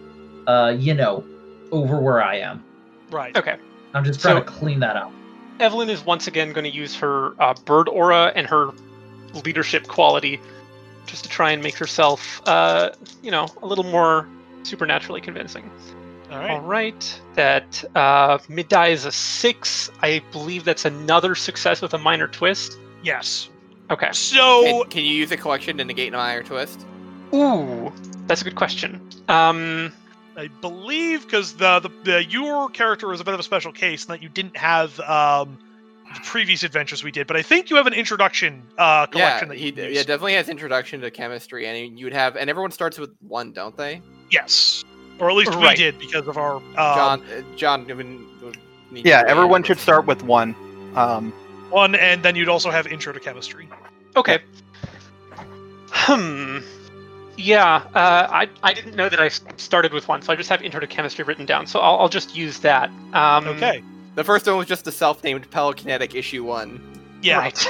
uh, 0.47 0.75
you 0.77 0.93
know, 0.93 1.23
over 1.71 1.97
where 1.99 2.21
I 2.21 2.35
am. 2.39 2.63
right. 3.11 3.35
Okay. 3.37 3.55
I'm 3.93 4.03
just 4.03 4.19
trying 4.19 4.35
So- 4.35 4.41
to 4.43 4.45
clean 4.45 4.79
that 4.81 4.95
up. 4.95 5.11
Evelyn 5.59 5.89
is 5.89 6.05
once 6.05 6.27
again 6.27 6.53
going 6.53 6.63
to 6.63 6.69
use 6.69 6.95
her 6.95 7.33
uh, 7.41 7.53
bird 7.65 7.89
aura 7.89 8.31
and 8.35 8.47
her 8.47 8.69
leadership 9.45 9.87
quality 9.87 10.39
just 11.05 11.23
to 11.23 11.29
try 11.29 11.51
and 11.51 11.61
make 11.61 11.75
herself, 11.75 12.41
uh, 12.47 12.91
you 13.23 13.29
know, 13.31 13.47
a 13.61 13.65
little 13.67 13.83
more 13.83 14.27
supernaturally 14.63 15.19
convincing. 15.21 15.69
All 16.31 16.37
All 16.37 16.61
right. 16.61 16.63
right. 16.63 17.21
That 17.35 17.83
uh, 17.95 18.37
mid 18.47 18.67
die 18.67 18.89
is 18.89 19.05
a 19.05 19.11
six. 19.11 19.89
I 20.01 20.21
believe 20.31 20.63
that's 20.63 20.85
another 20.85 21.35
success 21.35 21.81
with 21.81 21.93
a 21.93 21.97
minor 21.97 22.27
twist. 22.27 22.77
Yes. 23.03 23.49
Okay. 23.89 24.09
So 24.11 24.63
Can, 24.83 24.89
can 24.91 25.05
you 25.05 25.13
use 25.13 25.31
a 25.31 25.37
collection 25.37 25.77
to 25.77 25.85
negate 25.85 26.09
an 26.09 26.19
iron 26.19 26.45
twist? 26.45 26.85
Ooh, 27.33 27.91
that's 28.27 28.41
a 28.41 28.43
good 28.43 28.55
question. 28.55 29.01
Um, 29.27 29.91
I 30.37 30.47
believe 30.61 31.23
because 31.23 31.53
the, 31.53 31.79
the 31.79 31.89
the 32.03 32.25
your 32.25 32.69
character 32.69 33.11
is 33.13 33.19
a 33.19 33.23
bit 33.23 33.33
of 33.33 33.39
a 33.39 33.43
special 33.43 33.71
case 33.71 34.05
in 34.05 34.11
that 34.11 34.21
you 34.21 34.29
didn't 34.29 34.55
have 34.57 34.99
um, 35.01 35.57
the 36.13 36.19
previous 36.21 36.63
adventures 36.63 37.03
we 37.03 37.11
did, 37.11 37.27
but 37.27 37.35
I 37.37 37.41
think 37.41 37.69
you 37.69 37.75
have 37.77 37.87
an 37.87 37.93
introduction 37.93 38.63
uh, 38.77 39.05
Yeah, 39.13 39.29
collection 39.29 39.49
that 39.49 39.57
he 39.57 39.65
you 39.65 39.71
d- 39.71 39.75
can 39.81 39.83
yeah 39.85 39.97
use. 39.97 40.05
definitely 40.05 40.33
has 40.33 40.49
introduction 40.49 41.01
to 41.01 41.11
chemistry, 41.11 41.65
and 41.67 41.99
you 41.99 42.05
would 42.05 42.13
have, 42.13 42.35
and 42.35 42.49
everyone 42.49 42.71
starts 42.71 42.97
with 42.97 43.11
one, 43.21 43.51
don't 43.51 43.75
they? 43.75 44.01
Yes, 44.31 44.83
or 45.19 45.29
at 45.29 45.35
least 45.35 45.55
we 45.55 45.73
did 45.75 45.99
because 45.99 46.27
of 46.27 46.37
our 46.37 46.55
um, 46.55 46.63
John, 46.75 47.21
uh, 47.21 47.41
John, 47.55 47.91
I 47.91 47.93
mean, 47.93 48.25
Yeah, 48.91 49.23
everyone 49.27 49.63
should 49.63 49.79
start 49.79 50.05
with 50.05 50.23
one. 50.23 50.55
Um, 50.95 51.31
one, 51.69 51.95
and 51.95 52.23
then 52.23 52.35
you'd 52.35 52.49
also 52.49 52.71
have 52.71 52.87
intro 52.87 53.13
to 53.13 53.19
chemistry. 53.19 53.69
okay. 54.15 54.39
Hmm. 55.91 56.59
Yeah, 57.37 57.75
uh, 57.95 58.27
I 58.29 58.49
I 58.63 58.73
didn't 58.73 58.95
know 58.95 59.07
that 59.07 59.19
I 59.21 59.29
started 59.29 59.93
with 59.93 60.07
one, 60.09 60.21
so 60.21 60.33
I 60.33 60.35
just 60.35 60.49
have 60.49 60.61
intro 60.61 60.79
to 60.81 60.87
chemistry 60.87 61.23
written 61.23 61.45
down. 61.45 61.67
So 61.67 61.79
I'll, 61.79 61.97
I'll 61.99 62.09
just 62.09 62.35
use 62.35 62.59
that. 62.59 62.89
Um, 63.13 63.47
Okay. 63.47 63.81
The 64.15 64.23
first 64.25 64.45
one 64.45 64.57
was 64.57 64.67
just 64.67 64.83
the 64.83 64.91
self-named 64.91 65.49
Pelicanetic 65.49 66.15
issue 66.15 66.43
one. 66.43 66.81
Yeah. 67.21 67.37
Right. 67.37 67.67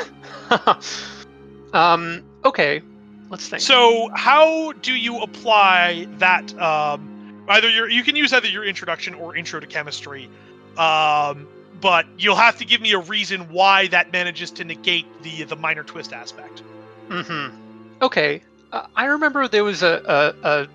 um. 1.73 2.23
Okay. 2.45 2.81
Let's 3.29 3.47
think. 3.47 3.61
So 3.61 4.09
how 4.15 4.71
do 4.73 4.93
you 4.95 5.19
apply 5.21 6.07
that? 6.17 6.57
Um, 6.59 7.18
either 7.49 7.69
your 7.69 7.89
you 7.89 8.03
can 8.03 8.15
use 8.15 8.31
either 8.31 8.47
your 8.47 8.63
introduction 8.63 9.13
or 9.15 9.35
intro 9.35 9.59
to 9.59 9.67
chemistry, 9.67 10.29
um, 10.77 11.47
but 11.81 12.05
you'll 12.17 12.35
have 12.35 12.57
to 12.59 12.65
give 12.65 12.81
me 12.81 12.93
a 12.93 12.99
reason 12.99 13.41
why 13.49 13.87
that 13.87 14.11
manages 14.11 14.51
to 14.51 14.63
negate 14.63 15.05
the 15.23 15.43
the 15.43 15.55
minor 15.55 15.83
twist 15.83 16.13
aspect. 16.13 16.63
Mm-hmm. 17.09 17.55
Okay. 18.01 18.41
Uh, 18.71 18.85
I 18.95 19.05
remember 19.05 19.47
there 19.47 19.63
was 19.63 19.83
a, 19.83 20.33
a 20.43 20.47
a 20.47 20.67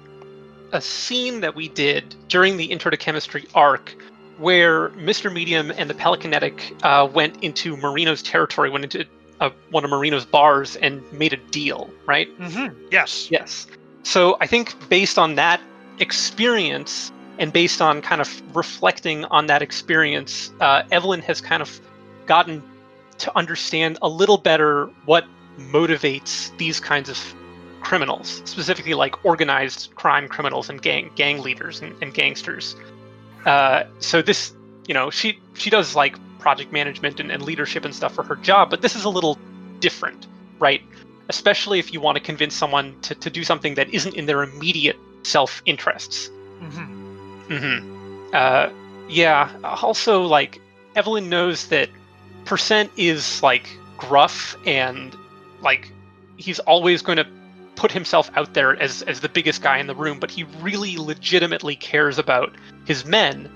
a 0.73 0.81
scene 0.81 1.41
that 1.41 1.55
we 1.55 1.69
did 1.69 2.15
during 2.29 2.57
the 2.57 2.65
Intro 2.65 2.91
to 2.91 2.97
Chemistry 2.97 3.47
arc 3.55 3.95
where 4.39 4.89
Mr. 4.91 5.33
Medium 5.33 5.71
and 5.71 5.89
the 5.89 5.95
Pelicanetic 5.95 6.75
uh, 6.83 7.09
went 7.13 7.43
into 7.45 7.77
Marino's 7.77 8.21
territory, 8.21 8.69
went 8.69 8.85
into 8.85 9.07
uh, 9.41 9.51
one 9.71 9.85
of 9.85 9.91
Marino's 9.91 10.25
bars, 10.25 10.75
and 10.77 11.01
made 11.13 11.33
a 11.33 11.37
deal, 11.37 11.89
right? 12.07 12.29
Mm-hmm. 12.39 12.77
Yes. 12.91 13.31
Yes. 13.31 13.69
So 14.03 14.37
I 14.41 14.49
think 14.49 14.75
based 14.89 15.19
on 15.19 15.37
that 15.37 15.61
experience 15.99 17.13
and 17.39 17.53
based 17.53 17.83
on 17.83 18.01
kind 18.01 18.21
of 18.21 18.57
reflecting 18.57 19.25
on 19.27 19.47
that 19.47 19.63
experience, 19.63 20.53
uh, 20.61 20.83
Evelyn 20.91 21.21
has 21.23 21.41
kind 21.41 21.63
of 21.63 21.81
gotten 22.27 22.63
to 23.19 23.37
understand 23.37 23.99
a 24.03 24.09
little 24.09 24.39
better 24.39 24.87
what 25.05 25.25
motivates 25.59 26.57
these 26.59 26.81
kinds 26.81 27.09
of 27.09 27.19
criminals, 27.81 28.43
specifically 28.45 28.95
like 28.95 29.25
organized 29.25 29.95
crime 29.95 30.29
criminals 30.29 30.71
and 30.71 30.81
gang 30.81 31.11
gang 31.17 31.43
leaders 31.43 31.81
and, 31.81 31.95
and 32.03 32.15
gangsters. 32.15 32.77
Uh, 33.45 33.85
so 33.99 34.23
this, 34.23 34.55
you 34.87 34.95
know, 34.95 35.11
she 35.11 35.39
she 35.55 35.71
does 35.71 35.95
like 35.95 36.17
project 36.39 36.73
management 36.73 37.21
and, 37.21 37.31
and 37.31 37.43
leadership 37.43 37.85
and 37.85 37.95
stuff 37.95 38.15
for 38.15 38.23
her 38.23 38.37
job, 38.37 38.71
but 38.71 38.81
this 38.81 38.97
is 38.97 39.05
a 39.05 39.11
little 39.11 39.39
different, 39.81 40.27
right? 40.59 40.83
especially 41.29 41.79
if 41.79 41.93
you 41.93 42.01
want 42.01 42.17
to 42.17 42.23
convince 42.23 42.55
someone 42.55 42.95
to, 43.03 43.15
to 43.15 43.31
do 43.31 43.45
something 43.45 43.75
that 43.75 43.93
isn't 43.93 44.15
in 44.15 44.27
their 44.27 44.43
immediate 44.43 44.97
self 45.25 45.63
interests. 45.67 46.29
Mm-hmm. 46.61 47.53
Mm-hmm. 47.53 48.31
Uh, 48.33 48.71
yeah. 49.09 49.51
Also, 49.65 50.23
like 50.23 50.61
Evelyn 50.95 51.29
knows 51.29 51.67
that 51.69 51.89
Percent 52.45 52.91
is 52.97 53.43
like 53.43 53.69
gruff 53.97 54.57
and 54.67 55.17
like 55.63 55.91
he's 56.37 56.59
always 56.61 57.03
going 57.03 57.17
to 57.17 57.27
put 57.77 57.91
himself 57.91 58.31
out 58.35 58.55
there 58.55 58.81
as 58.81 59.03
as 59.03 59.21
the 59.21 59.29
biggest 59.29 59.63
guy 59.63 59.79
in 59.79 59.87
the 59.87 59.95
room, 59.95 60.19
but 60.21 60.31
he 60.31 60.45
really 60.61 60.97
legitimately 60.97 61.77
cares 61.77 62.19
about 62.19 62.55
his 62.85 63.05
men, 63.05 63.51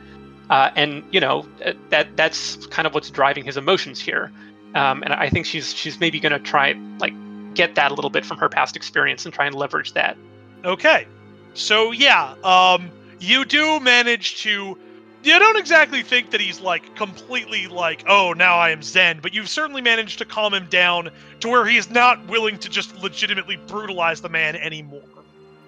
uh, 0.51 0.71
and 0.75 1.05
you 1.11 1.21
know 1.21 1.47
uh, 1.65 1.73
that 1.91 2.17
that's 2.17 2.67
kind 2.67 2.87
of 2.87 2.95
what's 2.95 3.11
driving 3.11 3.45
his 3.45 3.57
emotions 3.57 4.01
here. 4.01 4.33
Um, 4.75 5.03
and 5.03 5.13
I 5.13 5.29
think 5.29 5.47
she's 5.47 5.75
she's 5.75 6.01
maybe 6.01 6.21
going 6.21 6.33
to 6.33 6.39
try 6.39 6.75
like 6.99 7.15
get 7.55 7.75
that 7.77 7.91
a 7.91 7.95
little 7.95 8.11
bit 8.11 8.25
from 8.25 8.39
her 8.39 8.49
past 8.49 8.77
experience 8.77 9.25
and 9.25 9.35
try 9.35 9.47
and 9.47 9.55
leverage 9.55 9.93
that. 9.95 10.17
Okay. 10.65 11.07
So 11.55 11.91
yeah, 11.93 12.35
um, 12.45 12.91
you 13.21 13.45
do 13.45 13.81
manage 13.81 14.43
to. 14.43 14.79
You 15.25 15.39
don't 15.41 15.59
exactly 15.59 16.03
think 16.03 16.31
that 16.31 16.41
he's 16.41 16.61
like 16.61 16.95
completely 16.95 17.67
like, 17.67 18.05
oh, 18.09 18.33
now 18.35 18.57
I 18.57 18.71
am 18.71 18.83
Zen, 18.83 19.19
but 19.21 19.35
you've 19.35 19.49
certainly 19.49 19.83
managed 19.83 20.19
to 20.19 20.25
calm 20.25 20.55
him 20.55 20.67
down 20.71 21.11
to 21.41 21.49
where 21.49 21.67
he 21.67 21.77
is 21.77 21.91
not 21.91 22.25
willing 22.29 22.57
to 22.61 22.69
just 22.69 22.97
legitimately 23.03 23.57
brutalize 23.67 24.21
the 24.21 24.29
man 24.29 24.55
anymore. 24.55 25.03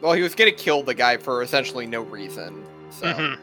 Well, 0.01 0.13
he 0.13 0.23
was 0.23 0.35
gonna 0.37 0.53
kill 0.53 0.83
the 0.85 0.95
guy 0.95 1.17
for 1.17 1.43
essentially 1.43 1.87
no 1.87 2.03
reason. 2.03 2.65
So 2.91 3.07
Mhm. 3.07 3.39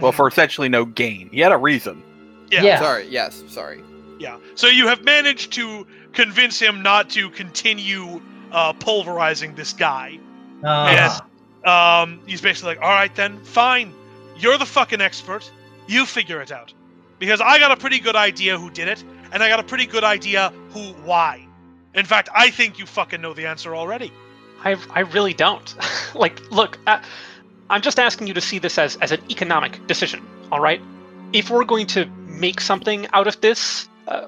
well, 0.00 0.12
for 0.12 0.26
essentially 0.26 0.68
no 0.68 0.84
gain. 0.84 1.30
He 1.32 1.40
had 1.40 1.52
a 1.52 1.56
reason. 1.56 2.02
Yeah. 2.50 2.62
Yeah. 2.64 2.80
sorry, 2.80 3.06
yes, 3.08 3.42
sorry. 3.48 3.80
Yeah. 4.18 4.36
So 4.56 4.66
you 4.66 4.88
have 4.88 5.04
managed 5.04 5.52
to 5.54 5.86
convince 6.12 6.58
him 6.58 6.82
not 6.82 7.08
to 7.10 7.30
continue 7.30 8.20
uh, 8.50 8.72
pulverizing 8.74 9.54
this 9.54 9.72
guy. 9.72 10.18
Ah, 10.64 10.90
Yes. 10.90 11.20
Um, 11.64 12.20
he's 12.26 12.40
basically 12.40 12.74
like, 12.74 12.82
all 12.82 12.90
right, 12.90 13.14
then, 13.14 13.42
fine. 13.44 13.94
You're 14.36 14.58
the 14.58 14.66
fucking 14.66 15.00
expert. 15.00 15.50
You 15.86 16.06
figure 16.06 16.40
it 16.40 16.50
out. 16.50 16.72
Because 17.18 17.40
I 17.40 17.58
got 17.58 17.70
a 17.70 17.76
pretty 17.76 18.00
good 18.00 18.16
idea 18.16 18.58
who 18.58 18.70
did 18.70 18.88
it, 18.88 19.04
and 19.32 19.42
I 19.42 19.48
got 19.48 19.60
a 19.60 19.62
pretty 19.62 19.86
good 19.86 20.04
idea 20.04 20.52
who, 20.70 20.80
why. 21.04 21.46
In 21.94 22.04
fact, 22.04 22.28
I 22.34 22.50
think 22.50 22.78
you 22.78 22.86
fucking 22.86 23.20
know 23.20 23.34
the 23.34 23.46
answer 23.46 23.76
already. 23.76 24.12
I, 24.64 24.76
I 24.90 25.00
really 25.00 25.34
don't. 25.34 25.74
like, 26.14 26.50
look, 26.50 26.78
uh, 26.86 27.00
I'm 27.70 27.82
just 27.82 27.98
asking 27.98 28.26
you 28.26 28.34
to 28.34 28.40
see 28.40 28.58
this 28.58 28.78
as, 28.78 28.96
as 28.96 29.12
an 29.12 29.20
economic 29.30 29.86
decision, 29.86 30.26
all 30.50 30.60
right? 30.60 30.80
If 31.32 31.50
we're 31.50 31.64
going 31.64 31.86
to 31.88 32.06
make 32.26 32.60
something 32.60 33.06
out 33.12 33.26
of 33.26 33.40
this, 33.40 33.88
uh, 34.08 34.26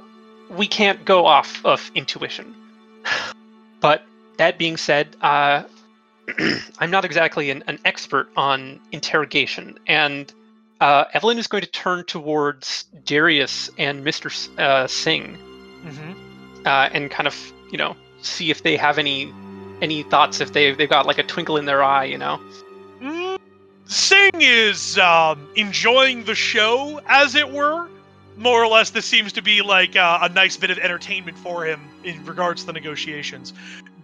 we 0.51 0.67
can't 0.67 1.05
go 1.05 1.27
off 1.27 1.65
of 1.65 1.91
intuition. 1.95 2.55
but 3.81 4.05
that 4.37 4.59
being 4.59 4.77
said, 4.77 5.17
uh, 5.21 5.65
I'm 6.79 6.91
not 6.91 7.05
exactly 7.05 7.51
an, 7.51 7.65
an 7.67 7.79
expert 7.85 8.29
on 8.37 8.81
interrogation, 8.93 9.79
and 9.87 10.33
uh, 10.81 11.05
Evelyn 11.13 11.39
is 11.39 11.47
going 11.47 11.63
to 11.63 11.71
turn 11.71 12.05
towards 12.05 12.85
Darius 13.05 13.71
and 13.79 14.05
Mr. 14.05 14.27
S- 14.27 14.49
uh, 14.59 14.87
Singh 14.87 15.39
Mm-hmm. 15.85 16.67
uh, 16.67 16.89
and 16.93 17.11
kind 17.11 17.27
of, 17.27 17.53
you 17.71 17.77
know, 17.77 17.95
see 18.23 18.51
if 18.51 18.63
they 18.63 18.77
have 18.77 18.99
any 18.99 19.33
any 19.83 20.03
thoughts 20.05 20.41
if 20.41 20.55
they 20.55 20.73
they've 20.73 20.89
got 20.89 21.05
like 21.05 21.19
a 21.19 21.23
twinkle 21.23 21.59
in 21.59 21.67
their 21.67 21.83
eye, 21.83 22.05
you 22.05 22.17
know. 22.17 22.41
Mm, 23.03 23.39
Singh 23.85 24.41
is 24.41 24.99
um, 24.99 25.47
enjoying 25.57 26.25
the 26.25 26.35
show, 26.35 27.01
as 27.07 27.35
it 27.35 27.51
were. 27.53 27.89
More 28.37 28.65
or 28.65 28.67
less, 28.67 28.91
this 28.91 29.05
seems 29.05 29.33
to 29.35 29.43
be 29.43 29.63
like 29.63 29.95
uh, 29.95 30.19
a 30.23 30.29
nice 30.31 30.57
bit 30.57 30.71
of 30.71 30.79
entertainment 30.79 31.39
for 31.39 31.65
him 31.65 31.81
in 32.03 32.25
regards 32.25 32.63
to 32.63 32.67
the 32.67 32.73
negotiations. 32.73 33.53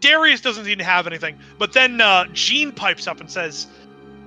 Darius 0.00 0.40
doesn't 0.40 0.64
seem 0.64 0.78
to 0.78 0.84
have 0.84 1.06
anything, 1.06 1.38
but 1.58 1.72
then 1.72 2.00
uh, 2.00 2.26
Gene 2.32 2.72
pipes 2.72 3.06
up 3.06 3.20
and 3.20 3.30
says, 3.30 3.66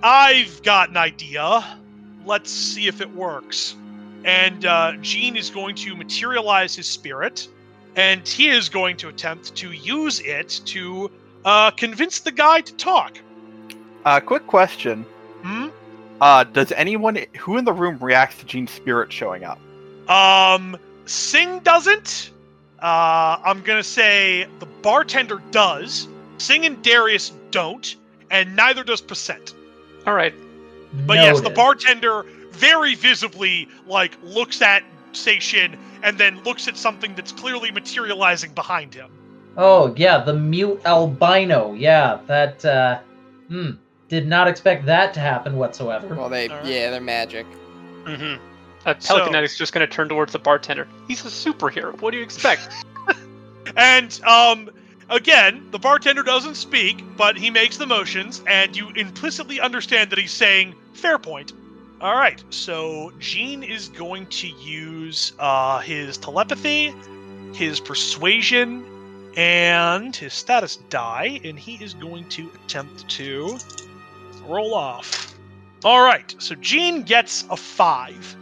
"I've 0.01 0.61
got 0.63 0.89
an 0.89 0.97
idea. 0.97 1.65
Let's 2.25 2.51
see 2.51 2.87
if 2.87 3.01
it 3.01 3.13
works." 3.13 3.75
And 4.23 4.65
uh, 4.65 4.93
Gene 5.01 5.35
is 5.35 5.49
going 5.49 5.75
to 5.75 5.95
materialize 5.95 6.75
his 6.75 6.87
spirit, 6.87 7.47
and 7.95 8.25
he 8.27 8.47
is 8.49 8.69
going 8.69 8.97
to 8.97 9.09
attempt 9.09 9.55
to 9.55 9.71
use 9.71 10.21
it 10.21 10.61
to 10.65 11.11
uh, 11.45 11.71
convince 11.71 12.19
the 12.19 12.31
guy 12.31 12.61
to 12.61 12.73
talk. 12.75 13.19
Uh, 14.05 14.19
quick 14.19 14.47
question. 14.47 15.05
Hmm? 15.41 15.67
Uh, 16.21 16.43
does 16.45 16.71
anyone 16.73 17.25
who 17.37 17.57
in 17.57 17.65
the 17.65 17.73
room 17.73 17.97
reacts 17.99 18.37
to 18.39 18.45
Gene's 18.45 18.71
spirit 18.71 19.11
showing 19.11 19.43
up? 19.43 19.59
Um, 20.09 20.77
Singh 21.05 21.59
doesn't. 21.59 22.31
Uh, 22.83 23.39
I'm 23.43 23.61
gonna 23.61 23.83
say 23.83 24.45
the 24.59 24.65
bartender 24.65 25.41
does. 25.51 26.07
Singh 26.37 26.65
and 26.65 26.83
Darius 26.83 27.31
don't, 27.51 27.95
and 28.29 28.55
neither 28.55 28.83
does 28.83 29.01
Percent. 29.01 29.53
All 30.05 30.13
right. 30.13 30.33
But 31.07 31.15
yes, 31.15 31.39
the 31.39 31.49
bartender 31.49 32.23
very 32.51 32.93
visibly 32.93 33.67
like 33.87 34.17
looks 34.21 34.61
at 34.61 34.83
Station 35.13 35.77
and 36.03 36.17
then 36.17 36.43
looks 36.43 36.67
at 36.67 36.75
something 36.75 37.15
that's 37.15 37.31
clearly 37.31 37.71
materializing 37.71 38.51
behind 38.53 38.93
him. 38.93 39.09
Oh 39.55 39.93
yeah, 39.95 40.17
the 40.17 40.33
mute 40.33 40.81
albino. 40.85 41.73
Yeah, 41.73 42.19
that. 42.27 42.63
uh 42.65 42.99
Hmm. 43.47 43.71
Did 44.09 44.27
not 44.27 44.47
expect 44.47 44.85
that 44.85 45.13
to 45.15 45.19
happen 45.19 45.57
whatsoever. 45.57 46.13
Well, 46.15 46.29
they 46.29 46.49
Alright. 46.49 46.65
yeah, 46.65 46.91
they're 46.91 47.01
magic. 47.01 47.45
Mm-hmm. 48.03 48.43
Uh, 48.85 48.93
So- 48.99 49.17
telekinetic's 49.17 49.57
just 49.57 49.73
going 49.73 49.87
to 49.87 49.93
turn 49.93 50.09
towards 50.09 50.33
the 50.33 50.39
bartender. 50.39 50.87
He's 51.07 51.21
a 51.25 51.29
superhero. 51.29 51.99
What 52.01 52.11
do 52.11 52.17
you 52.17 52.23
expect? 52.23 52.69
And 53.77 54.19
um 54.25 54.69
again, 55.09 55.65
the 55.71 55.79
bartender 55.79 56.21
doesn't 56.21 56.55
speak, 56.55 57.01
but 57.17 57.37
he 57.37 57.49
makes 57.49 57.77
the 57.77 57.85
motions 57.87 58.43
and 58.45 58.75
you 58.75 58.89
implicitly 58.89 59.61
understand 59.61 60.09
that 60.09 60.19
he's 60.19 60.33
saying 60.33 60.75
fair 60.93 61.17
point. 61.17 61.53
All 62.01 62.15
right. 62.15 62.43
So 62.49 63.13
Gene 63.19 63.63
is 63.63 63.87
going 63.87 64.27
to 64.27 64.47
use 64.47 65.31
uh 65.39 65.79
his 65.79 66.17
telepathy, 66.17 66.93
his 67.53 67.79
persuasion, 67.79 68.85
and 69.37 70.13
his 70.13 70.33
status 70.33 70.75
die 70.89 71.39
and 71.45 71.57
he 71.57 71.75
is 71.81 71.93
going 71.93 72.27
to 72.29 72.51
attempt 72.65 73.07
to 73.11 73.57
roll 74.45 74.73
off. 74.75 75.33
All 75.85 76.01
right. 76.03 76.35
So 76.37 76.53
Gene 76.55 77.03
gets 77.03 77.45
a 77.49 77.55
5. 77.55 78.35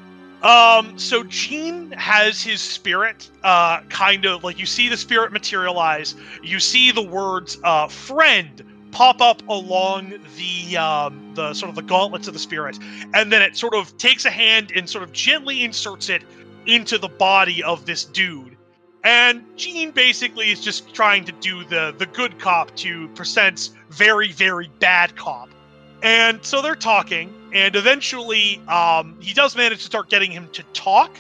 Um, 0.44 0.98
so 0.98 1.24
Gene 1.24 1.92
has 1.92 2.42
his 2.42 2.62
spirit, 2.62 3.30
uh, 3.44 3.82
kind 3.89 4.26
of 4.26 4.44
like 4.44 4.58
you 4.58 4.66
see 4.66 4.89
the 4.89 4.98
spirit 4.98 5.32
materialize. 5.32 6.16
You 6.42 6.60
see 6.60 6.92
the 6.92 7.02
words 7.02 7.60
uh, 7.64 7.88
"friend" 7.88 8.64
pop 8.92 9.22
up 9.22 9.42
along 9.48 10.14
the 10.38 10.78
um, 10.78 11.32
the 11.36 11.54
sort 11.54 11.70
of 11.70 11.76
the 11.76 11.84
gauntlets 11.84 12.28
of 12.28 12.34
the 12.34 12.39
spirit, 12.39 12.80
and 13.14 13.32
then 13.32 13.42
it 13.42 13.56
sort 13.56 13.76
of 13.76 13.96
takes 13.98 14.26
a 14.26 14.32
hand 14.32 14.72
and 14.76 14.89
sort 14.89 15.04
of 15.04 15.12
gently 15.12 15.64
inserts 15.64 16.10
it 16.10 16.24
into 16.66 16.98
the 16.98 17.10
body 17.10 17.64
of 17.64 17.86
this 17.86 18.04
dude. 18.04 18.58
And 19.04 19.44
Gene 19.58 19.92
basically 19.92 20.52
is 20.52 20.62
just 20.62 20.94
trying 20.94 21.24
to 21.26 21.32
do 21.34 21.64
the 21.66 21.94
the 21.98 22.08
good 22.08 22.39
cop 22.39 22.76
to 22.78 23.08
Percent's 23.10 23.72
very 23.89 24.32
very 24.32 24.70
bad 24.80 25.16
cop. 25.16 25.50
And 26.04 26.44
so 26.44 26.64
they're 26.64 26.76
talking, 26.76 27.32
and 27.54 27.76
eventually, 27.76 28.62
um, 28.68 29.18
he 29.20 29.34
does 29.34 29.56
manage 29.56 29.80
to 29.80 29.86
start 29.86 30.10
getting 30.10 30.32
him 30.32 30.47
to 30.54 30.64
talk. 30.74 31.12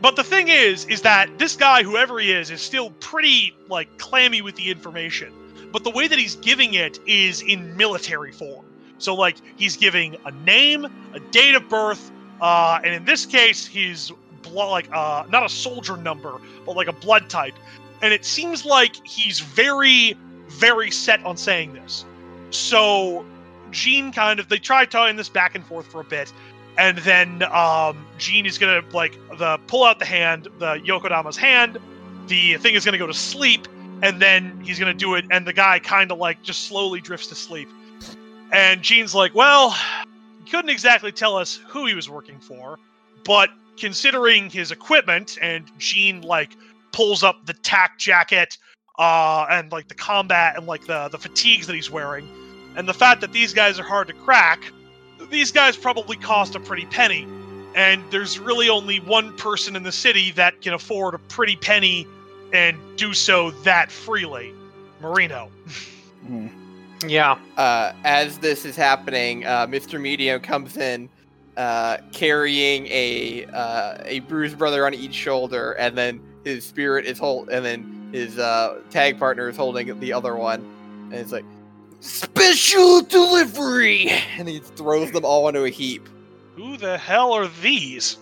But 0.00 0.16
the 0.16 0.24
thing 0.24 0.48
is, 0.48 0.84
is 0.86 1.02
that 1.02 1.38
this 1.38 1.54
guy, 1.56 1.82
whoever 1.82 2.18
he 2.18 2.32
is, 2.32 2.50
is 2.50 2.60
still 2.60 2.90
pretty 3.00 3.54
like 3.68 3.98
clammy 3.98 4.42
with 4.42 4.56
the 4.56 4.70
information. 4.70 5.32
But 5.72 5.84
the 5.84 5.90
way 5.90 6.08
that 6.08 6.18
he's 6.18 6.36
giving 6.36 6.74
it 6.74 6.98
is 7.06 7.40
in 7.42 7.76
military 7.76 8.32
form. 8.32 8.64
So 8.98 9.14
like 9.14 9.36
he's 9.56 9.76
giving 9.76 10.16
a 10.24 10.30
name, 10.30 10.84
a 11.14 11.20
date 11.30 11.54
of 11.54 11.68
birth, 11.68 12.10
uh, 12.40 12.80
and 12.84 12.94
in 12.94 13.04
this 13.04 13.26
case, 13.26 13.64
his 13.64 14.12
blood, 14.42 14.70
like 14.70 14.88
uh, 14.92 15.24
not 15.30 15.44
a 15.44 15.48
soldier 15.48 15.96
number, 15.96 16.38
but 16.66 16.76
like 16.76 16.88
a 16.88 16.92
blood 16.92 17.30
type. 17.30 17.54
And 18.02 18.12
it 18.12 18.24
seems 18.24 18.64
like 18.64 18.96
he's 19.06 19.40
very, 19.40 20.16
very 20.48 20.90
set 20.90 21.24
on 21.24 21.36
saying 21.36 21.72
this. 21.74 22.04
So 22.50 23.24
Gene 23.72 24.12
kind 24.12 24.38
of 24.38 24.48
they 24.48 24.58
try 24.58 24.84
tying 24.84 25.16
this 25.16 25.28
back 25.28 25.54
and 25.54 25.64
forth 25.64 25.86
for 25.86 26.00
a 26.00 26.04
bit, 26.04 26.32
and 26.78 26.98
then 26.98 27.42
um, 27.44 28.06
Gene 28.18 28.46
is 28.46 28.58
gonna 28.58 28.82
like 28.92 29.18
the 29.38 29.58
pull 29.66 29.84
out 29.84 29.98
the 29.98 30.04
hand, 30.04 30.48
the 30.58 30.74
Yokodama's 30.76 31.36
hand. 31.36 31.78
The 32.28 32.56
thing 32.58 32.74
is 32.74 32.84
gonna 32.84 32.98
go 32.98 33.06
to 33.06 33.14
sleep, 33.14 33.66
and 34.02 34.20
then 34.20 34.60
he's 34.64 34.78
gonna 34.78 34.94
do 34.94 35.14
it, 35.14 35.24
and 35.30 35.46
the 35.46 35.52
guy 35.52 35.78
kind 35.78 36.12
of 36.12 36.18
like 36.18 36.42
just 36.42 36.66
slowly 36.68 37.00
drifts 37.00 37.26
to 37.28 37.34
sleep. 37.34 37.68
And 38.52 38.82
Gene's 38.82 39.14
like, 39.14 39.34
"Well, 39.34 39.76
he 40.44 40.50
couldn't 40.50 40.70
exactly 40.70 41.12
tell 41.12 41.36
us 41.36 41.58
who 41.68 41.86
he 41.86 41.94
was 41.94 42.08
working 42.08 42.38
for, 42.38 42.78
but 43.24 43.50
considering 43.76 44.50
his 44.50 44.70
equipment, 44.70 45.38
and 45.40 45.66
Gene 45.78 46.20
like 46.22 46.50
pulls 46.92 47.22
up 47.22 47.46
the 47.46 47.54
tack 47.54 47.98
jacket, 47.98 48.58
uh, 48.98 49.46
and 49.50 49.72
like 49.72 49.88
the 49.88 49.94
combat 49.94 50.56
and 50.56 50.66
like 50.66 50.86
the 50.86 51.08
the 51.08 51.18
fatigues 51.18 51.66
that 51.66 51.74
he's 51.74 51.90
wearing." 51.90 52.28
And 52.76 52.88
the 52.88 52.94
fact 52.94 53.20
that 53.20 53.32
these 53.32 53.52
guys 53.52 53.78
are 53.78 53.84
hard 53.84 54.08
to 54.08 54.14
crack, 54.14 54.64
these 55.30 55.52
guys 55.52 55.76
probably 55.76 56.16
cost 56.16 56.54
a 56.54 56.60
pretty 56.60 56.86
penny. 56.86 57.26
And 57.74 58.02
there's 58.10 58.38
really 58.38 58.68
only 58.68 59.00
one 59.00 59.34
person 59.36 59.76
in 59.76 59.82
the 59.82 59.92
city 59.92 60.30
that 60.32 60.60
can 60.60 60.74
afford 60.74 61.14
a 61.14 61.18
pretty 61.18 61.56
penny 61.56 62.06
and 62.52 62.76
do 62.96 63.14
so 63.14 63.50
that 63.62 63.90
freely 63.90 64.52
Marino. 65.00 65.50
yeah. 67.06 67.38
Uh, 67.56 67.92
as 68.04 68.38
this 68.38 68.64
is 68.64 68.76
happening, 68.76 69.44
uh, 69.44 69.66
Mr. 69.66 70.00
Medium 70.00 70.40
comes 70.40 70.76
in, 70.76 71.08
uh, 71.56 71.98
carrying 72.12 72.86
a 72.86 73.46
uh, 73.52 73.98
a 74.04 74.20
bruised 74.20 74.56
brother 74.56 74.86
on 74.86 74.94
each 74.94 75.14
shoulder, 75.14 75.72
and 75.72 75.98
then 75.98 76.20
his 76.44 76.64
spirit 76.64 77.04
is 77.04 77.18
hold, 77.18 77.50
and 77.50 77.64
then 77.64 78.10
his 78.12 78.38
uh, 78.38 78.80
tag 78.90 79.18
partner 79.18 79.48
is 79.48 79.56
holding 79.56 79.98
the 80.00 80.12
other 80.12 80.36
one, 80.36 80.60
and 81.10 81.14
it's 81.14 81.32
like 81.32 81.44
special 82.02 83.00
delivery, 83.02 84.08
and 84.36 84.48
he 84.48 84.58
throws 84.58 85.10
them 85.12 85.24
all 85.24 85.48
into 85.48 85.64
a 85.64 85.70
heap. 85.70 86.08
Who 86.56 86.76
the 86.76 86.98
hell 86.98 87.32
are 87.32 87.48
these? 87.62 88.18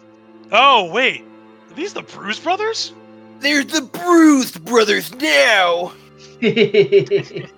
Oh, 0.53 0.91
wait. 0.93 1.25
Are 1.71 1.75
these 1.75 1.95
the 1.95 2.03
Bruise 2.03 2.39
Brothers? 2.39 2.93
They're 3.41 3.65
the 3.65 3.83
bruised 3.83 4.65
brothers 4.65 5.15
now. 5.15 5.93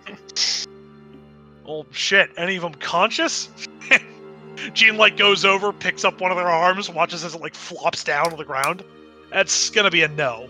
Oh, 1.64 1.86
shit. 1.92 2.30
Any 2.36 2.56
of 2.56 2.62
them 2.62 2.74
conscious? 2.74 3.48
Gene, 4.74 4.96
like, 4.96 5.16
goes 5.16 5.44
over, 5.44 5.72
picks 5.72 6.04
up 6.04 6.20
one 6.20 6.30
of 6.30 6.36
their 6.36 6.50
arms, 6.50 6.90
watches 6.90 7.24
as 7.24 7.34
it, 7.34 7.40
like, 7.40 7.54
flops 7.54 8.02
down 8.04 8.30
to 8.30 8.36
the 8.36 8.44
ground. 8.44 8.82
That's 9.30 9.70
gonna 9.70 9.90
be 9.90 10.02
a 10.02 10.08
no. 10.08 10.48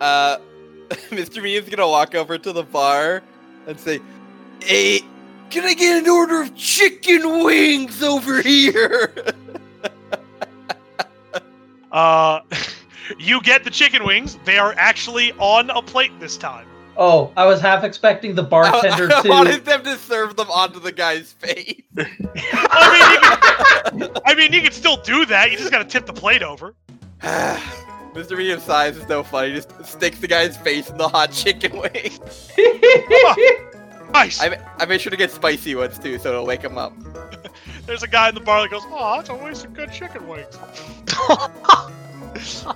Uh, 0.00 0.38
Mr. 1.10 1.42
Medium's 1.42 1.68
gonna 1.70 1.88
walk 1.88 2.14
over 2.14 2.36
to 2.38 2.52
the 2.52 2.64
bar 2.64 3.22
and 3.66 3.78
say, 3.78 4.00
"Hey, 4.62 5.00
can 5.50 5.64
I 5.64 5.74
get 5.74 6.02
an 6.02 6.08
order 6.08 6.42
of 6.42 6.54
chicken 6.54 7.44
wings 7.44 8.02
over 8.02 8.40
here?" 8.42 9.12
Uh, 11.90 12.40
you 13.18 13.40
get 13.40 13.64
the 13.64 13.70
chicken 13.70 14.04
wings. 14.04 14.38
They 14.44 14.58
are 14.58 14.74
actually 14.76 15.32
on 15.38 15.70
a 15.70 15.80
plate 15.80 16.12
this 16.20 16.36
time. 16.36 16.66
oh, 16.98 17.32
I 17.34 17.46
was 17.46 17.62
half 17.62 17.82
expecting 17.82 18.34
the 18.34 18.42
bartender 18.42 19.10
I, 19.10 19.18
I 19.18 19.22
to. 19.22 19.28
wanted 19.30 19.64
them 19.64 19.82
to 19.84 19.96
serve 19.96 20.36
them 20.36 20.50
onto 20.50 20.80
the 20.80 20.92
guy's 20.92 21.32
face. 21.32 21.82
I 21.96 22.04
mean, 23.94 24.00
you 24.02 24.08
can, 24.08 24.22
I 24.26 24.34
mean, 24.34 24.52
you 24.52 24.60
can 24.60 24.72
still 24.72 24.98
do 24.98 25.24
that. 25.26 25.50
You 25.50 25.56
just 25.56 25.70
gotta 25.70 25.86
tip 25.86 26.04
the 26.04 26.12
plate 26.12 26.42
over. 26.42 26.74
Mr. 27.22 28.36
Medium 28.36 28.60
size 28.60 28.98
is 28.98 29.08
no 29.08 29.22
fun. 29.22 29.48
He 29.48 29.54
just 29.54 29.86
sticks 29.86 30.18
the 30.18 30.26
guy's 30.28 30.58
face 30.58 30.90
in 30.90 30.98
the 30.98 31.08
hot 31.08 31.32
chicken 31.32 31.72
wing. 31.78 32.12
Nice. 34.12 34.40
I, 34.40 34.58
I 34.78 34.86
made 34.86 35.00
sure 35.00 35.10
to 35.10 35.16
get 35.16 35.30
spicy 35.30 35.74
ones 35.74 35.98
too, 35.98 36.18
so 36.18 36.30
it'll 36.30 36.46
wake 36.46 36.62
him 36.62 36.78
up. 36.78 36.92
There's 37.86 38.02
a 38.02 38.08
guy 38.08 38.28
in 38.28 38.34
the 38.34 38.40
bar 38.40 38.62
that 38.62 38.70
goes, 38.70 38.82
"Oh, 38.86 39.16
that's 39.16 39.30
always 39.30 39.58
some 39.58 39.72
good 39.72 39.92
chicken 39.92 40.26
wings." 40.26 40.58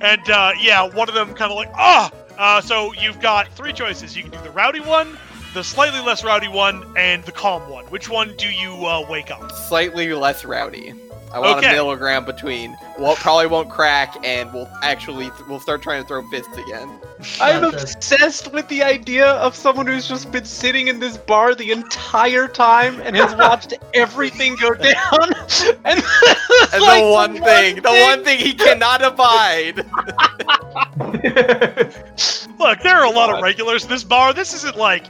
and 0.00 0.30
uh, 0.30 0.52
yeah, 0.60 0.82
one 0.88 1.08
of 1.08 1.14
them 1.14 1.34
kind 1.34 1.50
of 1.50 1.56
like, 1.56 1.70
"Ah." 1.74 2.10
Uh, 2.38 2.60
so 2.60 2.92
you've 2.94 3.20
got 3.20 3.48
three 3.48 3.72
choices. 3.72 4.16
You 4.16 4.22
can 4.22 4.32
do 4.32 4.40
the 4.42 4.50
rowdy 4.50 4.80
one, 4.80 5.16
the 5.54 5.62
slightly 5.62 6.00
less 6.00 6.24
rowdy 6.24 6.48
one, 6.48 6.84
and 6.96 7.22
the 7.24 7.32
calm 7.32 7.68
one. 7.70 7.84
Which 7.86 8.08
one 8.08 8.34
do 8.36 8.48
you 8.48 8.72
uh, 8.86 9.06
wake 9.08 9.30
up? 9.30 9.52
Slightly 9.52 10.12
less 10.14 10.44
rowdy. 10.44 10.94
I 11.34 11.38
want 11.38 11.58
Okay. 11.58 11.70
a 11.70 11.72
milligram 11.72 12.24
ground 12.24 12.26
between. 12.26 12.76
Well, 12.98 13.16
probably 13.16 13.46
won't 13.46 13.70
crack, 13.70 14.16
and 14.24 14.52
we'll 14.52 14.68
actually 14.82 15.30
we'll 15.48 15.60
start 15.60 15.82
trying 15.82 16.02
to 16.02 16.08
throw 16.08 16.22
fists 16.28 16.56
again. 16.56 16.90
I'm 17.40 17.64
obsessed 17.64 18.52
with 18.52 18.68
the 18.68 18.82
idea 18.82 19.26
of 19.26 19.54
someone 19.54 19.86
who's 19.86 20.08
just 20.08 20.30
been 20.32 20.44
sitting 20.44 20.88
in 20.88 20.98
this 20.98 21.16
bar 21.16 21.54
the 21.54 21.70
entire 21.72 22.48
time 22.48 23.00
and 23.00 23.16
has 23.16 23.34
watched 23.36 23.74
everything 23.94 24.56
go 24.56 24.74
down. 24.74 24.94
And, 25.84 26.02
And 26.72 26.82
like 26.82 27.02
the 27.02 27.10
one 27.10 27.34
thing, 27.42 27.76
the 27.82 27.90
one 27.90 28.24
thing 28.24 28.38
he 28.38 28.52
cannot 28.54 29.02
abide. 29.02 29.76
Look, 32.58 32.80
there 32.82 32.96
are 32.96 33.04
a 33.04 33.10
lot 33.10 33.34
of 33.34 33.42
regulars 33.42 33.84
in 33.84 33.90
this 33.90 34.04
bar. 34.04 34.32
This 34.32 34.54
isn't 34.54 34.76
like 34.76 35.06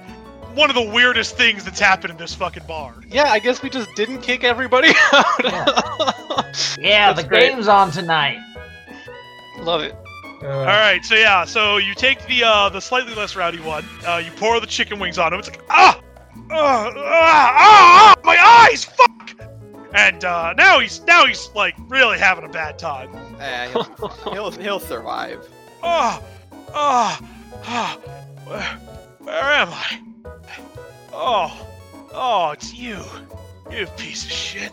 one 0.54 0.70
of 0.70 0.76
the 0.76 0.82
weirdest 0.92 1.36
things 1.36 1.64
that's 1.64 1.80
happened 1.80 2.10
in 2.12 2.16
this 2.16 2.34
fucking 2.34 2.64
bar. 2.66 2.94
Yeah, 3.08 3.24
I 3.30 3.38
guess 3.38 3.62
we 3.62 3.70
just 3.70 3.94
didn't 3.94 4.20
kick 4.22 4.44
everybody 4.44 4.88
out. 5.12 5.44
yeah, 6.78 7.12
That's 7.12 7.22
the 7.22 7.26
great. 7.28 7.50
game's 7.52 7.68
on 7.68 7.90
tonight. 7.90 8.38
Love 9.60 9.82
it. 9.82 9.94
Uh, 10.42 10.48
All 10.48 10.64
right, 10.64 11.04
so 11.04 11.14
yeah, 11.14 11.44
so 11.44 11.76
you 11.76 11.94
take 11.94 12.26
the 12.26 12.42
uh, 12.42 12.68
the 12.68 12.80
slightly 12.80 13.14
less 13.14 13.36
rowdy 13.36 13.60
one. 13.60 13.84
Uh, 14.04 14.16
you 14.24 14.32
pour 14.32 14.58
the 14.58 14.66
chicken 14.66 14.98
wings 14.98 15.16
on 15.18 15.32
him. 15.32 15.38
It's 15.38 15.48
like 15.48 15.60
ah, 15.70 16.00
ah, 16.50 16.92
ah, 16.94 16.94
ah, 16.96 17.54
ah 17.56 18.14
my 18.24 18.36
eyes, 18.68 18.84
fuck. 18.84 19.08
And 19.94 20.24
uh, 20.24 20.54
now 20.54 20.80
he's 20.80 21.00
now 21.02 21.26
he's 21.26 21.48
like 21.54 21.74
really 21.86 22.18
having 22.18 22.44
a 22.44 22.48
bad 22.48 22.76
time. 22.78 23.10
Eh, 23.40 23.68
he'll, 23.70 24.08
he'll 24.32 24.50
he'll 24.50 24.80
survive. 24.80 25.46
Ah, 25.82 26.20
ah, 26.74 27.20
ah, 27.64 27.98
where, 28.46 28.78
where 29.20 29.44
am 29.44 29.68
I? 29.70 30.00
Oh, 31.12 31.66
oh, 32.12 32.50
it's 32.50 32.72
you. 32.74 33.00
You 33.70 33.86
piece 33.96 34.24
of 34.24 34.30
shit. 34.32 34.72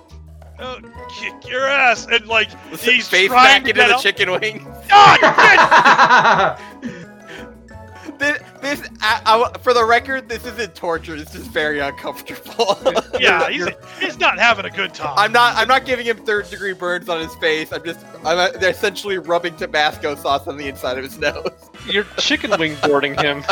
Oh, 0.60 0.78
kick 1.10 1.48
your 1.50 1.66
ass. 1.66 2.06
And 2.12 2.26
like, 2.28 2.50
Let's 2.70 2.84
he's 2.84 3.08
trying 3.08 3.30
back 3.30 3.64
to 3.64 3.70
into 3.70 3.82
the 3.82 3.96
out. 3.96 4.02
chicken 4.02 4.32
wing. 4.32 4.68
Oh, 4.92 6.58
this, 8.20 8.42
this 8.62 8.90
I, 9.00 9.22
I, 9.26 9.58
for 9.60 9.74
the 9.74 9.86
record, 9.86 10.28
this 10.28 10.46
isn't 10.46 10.76
torture. 10.76 11.16
This 11.16 11.34
is 11.34 11.48
very 11.48 11.80
uncomfortable. 11.80 12.78
yeah, 13.20 13.50
he's, 13.52 13.68
he's 14.00 14.20
not 14.20 14.38
having 14.38 14.66
a 14.66 14.70
good 14.70 14.94
time. 14.94 15.14
I'm 15.18 15.32
not. 15.32 15.56
I'm 15.56 15.68
not 15.70 15.86
giving 15.86 16.06
him 16.06 16.18
third 16.26 16.50
degree 16.50 16.74
burns 16.74 17.08
on 17.08 17.22
his 17.22 17.34
face. 17.36 17.72
I'm 17.72 17.84
just. 17.86 18.06
I'm. 18.26 18.38
Uh, 18.38 18.50
they're 18.60 18.72
essentially 18.72 19.18
rubbing 19.18 19.56
Tabasco 19.56 20.16
sauce 20.16 20.46
on 20.48 20.58
the 20.58 20.68
inside 20.68 20.98
of 20.98 21.06
his 21.06 21.18
nose. 21.20 21.52
You're 21.88 22.04
chicken 22.18 22.52
wing 22.60 22.76
boarding 22.84 23.18
him. 23.18 23.44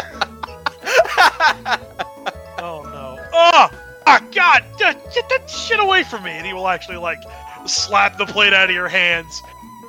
Oh! 3.33 3.69
Oh, 3.71 3.79
ah, 4.05 4.23
God! 4.33 4.63
Get 4.77 5.29
that 5.29 5.49
shit 5.49 5.79
away 5.79 6.03
from 6.03 6.23
me! 6.23 6.31
And 6.31 6.45
he 6.45 6.53
will 6.53 6.67
actually 6.67 6.97
like 6.97 7.19
slap 7.65 8.17
the 8.17 8.25
plate 8.25 8.53
out 8.53 8.69
of 8.69 8.75
your 8.75 8.87
hands, 8.87 9.41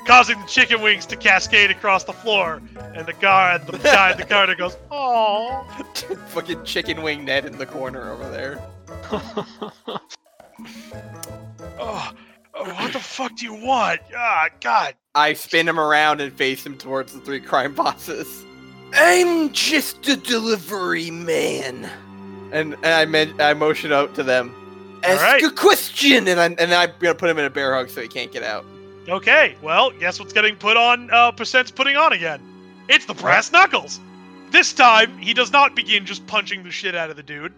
causing 0.07 0.41
the 0.41 0.47
chicken 0.47 0.80
wings 0.80 1.07
to 1.07 1.16
cascade 1.16 1.70
across 1.70 2.05
the 2.05 2.12
floor. 2.12 2.61
And 2.95 3.07
the 3.07 3.12
guard, 3.12 3.66
the 3.66 3.78
guy 3.78 4.11
at 4.11 4.16
the 4.16 4.24
counter 4.34 4.57
goes, 4.57 4.76
"Oh." 4.91 5.64
Fucking 6.28 6.64
chicken 6.64 7.03
wing 7.03 7.24
Ned 7.24 7.45
in 7.45 7.59
the 7.59 7.66
corner 7.66 8.11
over 8.11 8.28
there. 8.30 8.61
Oh, 11.80 12.12
oh, 12.55 12.64
what 12.74 12.93
the 12.93 12.99
fuck 12.99 13.36
do 13.36 13.45
you 13.45 13.55
want? 13.55 14.01
Ah, 14.16 14.49
God. 14.61 14.95
I 15.14 15.32
spin 15.34 15.68
him 15.68 15.78
around 15.78 16.20
and 16.20 16.32
face 16.32 16.66
him 16.66 16.76
towards 16.76 17.12
the 17.12 17.20
three 17.20 17.41
crime 17.41 17.74
bosses. 17.74 18.45
I'm 18.93 19.53
just 19.53 20.09
a 20.09 20.16
delivery 20.16 21.11
man. 21.11 21.89
And, 22.53 22.75
and 22.75 22.87
I 22.87 23.05
men- 23.05 23.41
I 23.41 23.55
motion 23.55 23.93
out 23.93 24.15
to 24.15 24.23
them. 24.23 24.55
Ask 25.05 25.23
Alright. 25.23 25.43
a 25.45 25.51
question, 25.51 26.27
and 26.29 26.41
I 26.41 26.47
and 26.47 26.75
I'm 26.75 26.91
gonna 26.99 27.15
put 27.15 27.31
him 27.31 27.39
in 27.39 27.45
a 27.45 27.51
bear 27.51 27.75
hug 27.75 27.89
so 27.89 28.01
he 28.01 28.09
can't 28.09 28.33
get 28.33 28.43
out. 28.43 28.65
Okay, 29.09 29.55
well, 29.63 29.91
guess 29.93 30.19
what's 30.19 30.33
getting 30.33 30.57
put 30.57 30.77
on? 30.77 31.11
Uh, 31.11 31.31
percent's 31.33 31.71
putting 31.71 31.97
on 31.97 32.13
again. 32.13 32.41
It's 32.89 33.07
the 33.07 33.15
brass 33.15 33.53
knuckles. 33.53 34.01
This 34.51 34.73
time, 34.73 35.17
he 35.19 35.35
does 35.35 35.53
not 35.53 35.77
begin 35.77 36.05
just 36.05 36.27
punching 36.27 36.63
the 36.63 36.71
shit 36.71 36.95
out 36.95 37.11
of 37.11 37.17
the 37.17 37.23
dude. 37.23 37.53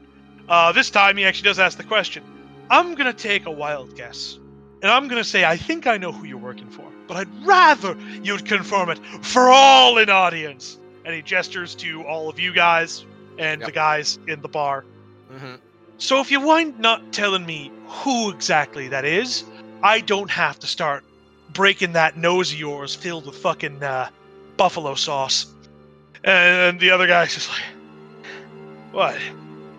Uh, 0.48 0.72
this 0.72 0.90
time, 0.90 1.16
he 1.16 1.24
actually 1.24 1.48
does 1.48 1.58
ask 1.58 1.78
the 1.78 1.84
question. 1.84 2.22
I'm 2.68 2.94
gonna 2.94 3.12
take 3.12 3.46
a 3.46 3.50
wild 3.50 3.96
guess, 3.96 4.38
and 4.82 4.90
I'm 4.90 5.08
gonna 5.08 5.24
say 5.24 5.44
I 5.44 5.56
think 5.56 5.86
I 5.86 5.96
know 5.96 6.12
who 6.12 6.26
you're 6.26 6.36
working 6.36 6.68
for, 6.68 6.84
but 7.08 7.16
I'd 7.16 7.46
rather 7.46 7.96
you'd 8.22 8.44
confirm 8.44 8.90
it 8.90 8.98
for 9.22 9.48
all 9.48 9.98
in 9.98 10.10
audience. 10.10 10.76
And 11.04 11.14
he 11.14 11.22
gestures 11.22 11.74
to 11.76 12.04
all 12.04 12.28
of 12.28 12.38
you 12.38 12.52
guys 12.52 13.06
and 13.40 13.60
Yep. 13.60 13.66
the 13.66 13.72
guys 13.72 14.18
in 14.28 14.40
the 14.42 14.48
bar. 14.48 14.84
Mm-hmm. 15.32 15.54
So 15.98 16.20
if 16.20 16.30
you 16.30 16.40
wind 16.40 16.78
not 16.78 17.12
telling 17.12 17.44
me 17.44 17.72
who 17.86 18.30
exactly 18.30 18.86
that 18.88 19.04
is, 19.04 19.44
I 19.82 20.00
don't 20.00 20.30
have 20.30 20.58
to 20.60 20.66
start 20.66 21.02
breaking 21.52 21.92
that 21.94 22.16
nose 22.16 22.52
of 22.52 22.58
yours 22.60 22.94
filled 22.94 23.26
with 23.26 23.36
fucking 23.36 23.82
uh, 23.82 24.10
buffalo 24.56 24.94
sauce. 24.94 25.46
And 26.22 26.78
the 26.78 26.90
other 26.90 27.06
guy's 27.06 27.34
just 27.34 27.48
like, 27.48 27.62
What? 28.92 29.18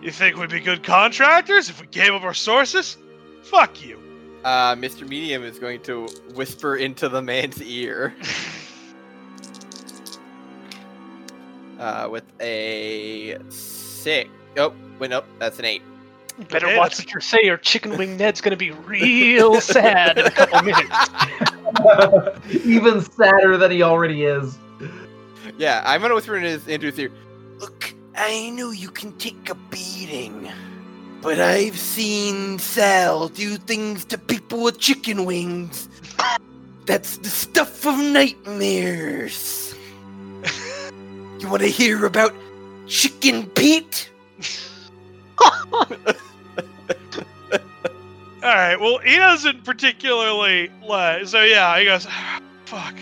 You 0.02 0.12
think 0.12 0.36
we'd 0.38 0.50
be 0.50 0.60
good 0.60 0.84
contractors 0.84 1.70
if 1.70 1.80
we 1.80 1.88
gave 1.88 2.14
up 2.14 2.24
our 2.24 2.34
sources? 2.34 2.98
Fuck 3.44 3.84
you. 3.86 4.00
Uh, 4.44 4.74
Mr. 4.76 5.08
Medium 5.08 5.44
is 5.44 5.60
going 5.60 5.82
to 5.84 6.08
whisper 6.34 6.76
into 6.78 7.08
the 7.10 7.22
man's 7.22 7.62
ear 7.62 8.16
uh, 11.82 12.08
with 12.10 12.24
a 12.40 13.38
six. 13.50 14.30
Oh, 14.58 14.74
wait, 15.00 15.10
nope, 15.10 15.26
that's 15.40 15.60
an 15.60 15.66
eight. 15.66 15.82
You 16.38 16.46
better 16.46 16.68
Okay, 16.68 16.78
watch 16.78 16.98
what 16.98 17.14
you 17.14 17.20
say, 17.20 17.50
or 17.50 17.58
Chicken 17.58 17.98
Wing 17.98 18.16
Ned's 18.18 18.40
gonna 18.40 18.56
be 18.56 18.72
real 18.72 19.60
sad 19.62 20.18
in 20.18 20.28
a 20.28 20.32
couple 20.32 20.62
minutes. 20.62 22.56
Even 22.66 23.02
sadder 23.02 23.58
than 23.58 23.72
he 23.72 23.84
already 23.84 24.24
is. 24.24 24.58
Yeah, 25.58 25.84
I'm 25.86 26.02
gonna 26.02 26.16
whisper 26.16 26.38
in 26.38 26.44
his, 26.44 26.68
into 26.68 26.88
his 26.88 27.00
ear. 27.00 27.12
Look, 27.60 27.94
I 28.16 28.50
know 28.52 28.72
you 28.72 28.90
can 28.90 29.18
take 29.18 29.50
a 29.50 29.56
beating, 29.56 30.50
but 31.22 31.40
I've 31.40 31.78
seen 31.78 32.60
Sal 32.60 33.28
do 33.28 33.58
things 33.58 34.06
to 34.06 34.18
people 34.18 34.64
with 34.64 34.80
chicken 34.80 35.26
wings. 35.26 35.90
That's 36.86 37.18
the 37.18 37.30
stuff 37.30 37.86
of 37.86 37.98
nightmares. 37.98 39.71
You 41.42 41.50
want 41.50 41.62
to 41.64 41.68
hear 41.70 42.06
about 42.06 42.34
Chicken 42.88 43.48
Pete? 43.48 44.10
All 48.44 48.50
right. 48.50 48.76
Well, 48.80 48.98
he 49.00 49.18
doesn't 49.18 49.64
particularly 49.64 50.72
let. 50.88 51.28
So 51.28 51.44
yeah, 51.44 51.78
he 51.78 51.86
goes, 51.86 52.06
"Fuck, 52.66 52.96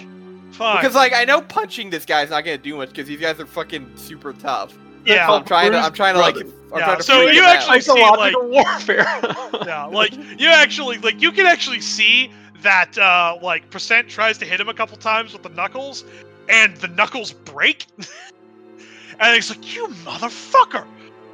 fuck." 0.51 0.81
Because 0.81 0.95
like 0.95 1.13
I 1.13 1.23
know 1.23 1.41
punching 1.41 1.89
this 1.89 2.05
guy's 2.05 2.29
not 2.29 2.43
gonna 2.43 2.57
do 2.57 2.75
much 2.75 2.89
because 2.89 3.07
these 3.07 3.21
guys 3.21 3.39
are 3.39 3.45
fucking 3.45 3.89
super 3.95 4.33
tough. 4.33 4.73
yeah, 5.05 5.27
So 5.27 5.33
I'm 5.35 5.45
trying 5.45 5.71
to. 5.71 5.77
I'm 5.79 5.93
trying 5.93 6.15
to 6.15 6.19
like. 6.19 6.35
I'm 6.35 6.47
Yeah, 6.79 6.85
trying 6.85 6.97
to 6.97 7.03
so 7.03 7.21
you 7.21 7.39
him 7.39 7.45
out. 7.45 7.55
actually- 7.57 7.81
see, 7.81 7.93
like- 7.93 8.35
warfare. 8.37 9.05
yeah, 9.65 9.85
like 9.85 10.13
you 10.39 10.49
actually 10.49 10.97
like 10.97 11.21
you 11.21 11.31
can 11.31 11.45
actually 11.45 11.79
see 11.81 12.31
that 12.61 12.97
uh 12.97 13.37
like 13.41 13.69
percent 13.69 14.09
tries 14.09 14.37
to 14.39 14.45
hit 14.45 14.59
him 14.59 14.67
a 14.67 14.73
couple 14.73 14.97
times 14.97 15.31
with 15.31 15.43
the 15.43 15.49
knuckles, 15.49 16.03
and 16.49 16.75
the 16.77 16.87
knuckles 16.87 17.31
break, 17.31 17.85
and 19.19 19.35
he's 19.35 19.49
like, 19.49 19.75
"You 19.75 19.87
motherfucker!" 20.05 20.85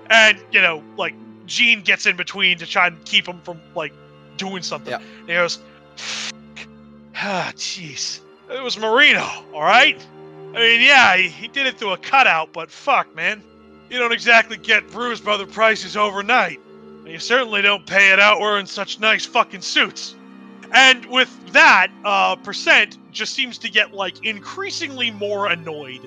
And 0.10 0.40
you 0.52 0.62
know, 0.62 0.84
like 0.98 1.16
Gene 1.46 1.82
gets 1.82 2.06
in 2.06 2.16
between 2.16 2.58
to 2.60 2.66
try 2.66 2.88
and 2.88 3.04
keep 3.06 3.28
him 3.28 3.42
from 3.42 3.60
like 3.76 3.94
doing 4.38 4.62
something. 4.62 4.94
And 5.22 5.30
he 5.30 5.34
goes, 5.34 5.60
"Ah, 7.16 7.52
jeez, 7.56 8.20
it 8.52 8.62
was 8.62 8.78
Marino, 8.78 9.28
all 9.54 9.64
right." 9.64 10.06
I 10.54 10.60
mean, 10.60 10.82
yeah, 10.82 11.18
he, 11.18 11.28
he 11.28 11.48
did 11.50 11.68
it 11.68 11.78
through 11.78 11.92
a 11.92 11.98
cutout, 11.98 12.54
but 12.54 12.72
fuck, 12.72 13.14
man, 13.14 13.44
you 13.90 14.00
don't 14.00 14.14
exactly 14.14 14.56
get 14.56 14.90
bruised 14.90 15.26
by 15.26 15.36
the 15.36 15.46
prices 15.46 15.98
overnight. 15.98 16.62
And 17.04 17.10
you 17.10 17.20
certainly 17.20 17.62
don't 17.62 17.86
pay 17.86 18.14
it 18.14 18.20
out 18.20 18.40
wearing 18.40 18.66
such 18.66 19.00
nice 19.00 19.26
fucking 19.26 19.62
suits. 19.62 20.16
And 20.72 21.06
with 21.08 21.30
that, 21.54 21.88
uh, 22.04 22.36
Percent 22.38 22.98
just 23.12 23.34
seems 23.34 23.58
to 23.60 23.70
get 23.70 23.94
like 23.94 24.24
increasingly 24.26 25.12
more 25.12 25.48
annoyed. 25.48 26.02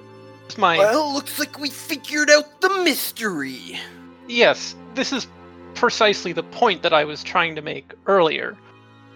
It's 0.46 0.59
my 0.59 0.78
Well, 0.78 1.12
looks 1.12 1.38
like 1.38 1.59
we 1.59 1.70
figured 1.70 2.30
out 2.30 2.61
the 2.61 2.70
mystery. 2.82 3.78
yes. 4.26 4.74
This 4.94 5.12
is 5.12 5.26
precisely 5.74 6.32
the 6.32 6.42
point 6.42 6.82
that 6.82 6.92
I 6.92 7.04
was 7.04 7.22
trying 7.22 7.54
to 7.54 7.62
make 7.62 7.92
earlier. 8.06 8.56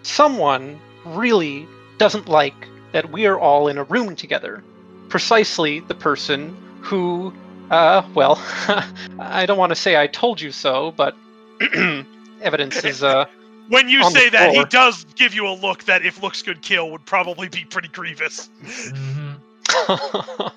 Someone 0.02 0.78
really 1.04 1.66
doesn't 1.98 2.28
like 2.28 2.54
that 2.92 3.10
we 3.10 3.26
are 3.26 3.38
all 3.38 3.66
in 3.68 3.78
a 3.78 3.84
room 3.84 4.14
together. 4.14 4.62
Precisely 5.08 5.80
the 5.80 5.94
person 5.94 6.56
who, 6.80 7.32
uh, 7.70 8.02
well, 8.14 8.40
I 9.18 9.44
don't 9.46 9.58
want 9.58 9.70
to 9.70 9.76
say 9.76 9.96
I 10.00 10.06
told 10.06 10.40
you 10.40 10.52
so, 10.52 10.92
but 10.92 11.16
evidence 12.42 12.84
is, 12.84 13.02
uh, 13.02 13.24
When 13.68 13.88
you 13.88 14.02
say 14.10 14.28
that, 14.30 14.54
he 14.54 14.64
does 14.64 15.04
give 15.16 15.34
you 15.34 15.46
a 15.46 15.54
look 15.54 15.84
that, 15.84 16.04
if 16.04 16.22
looks 16.22 16.42
could 16.42 16.62
kill, 16.62 16.90
would 16.90 17.06
probably 17.06 17.48
be 17.48 17.64
pretty 17.64 17.88
grievous. 17.88 18.50
Mhm. 18.62 19.38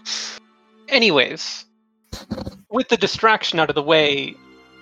Anyways, 0.90 1.66
with 2.70 2.90
the 2.90 2.98
distraction 2.98 3.60
out 3.60 3.70
of 3.70 3.76
the 3.76 3.84
way, 3.84 4.36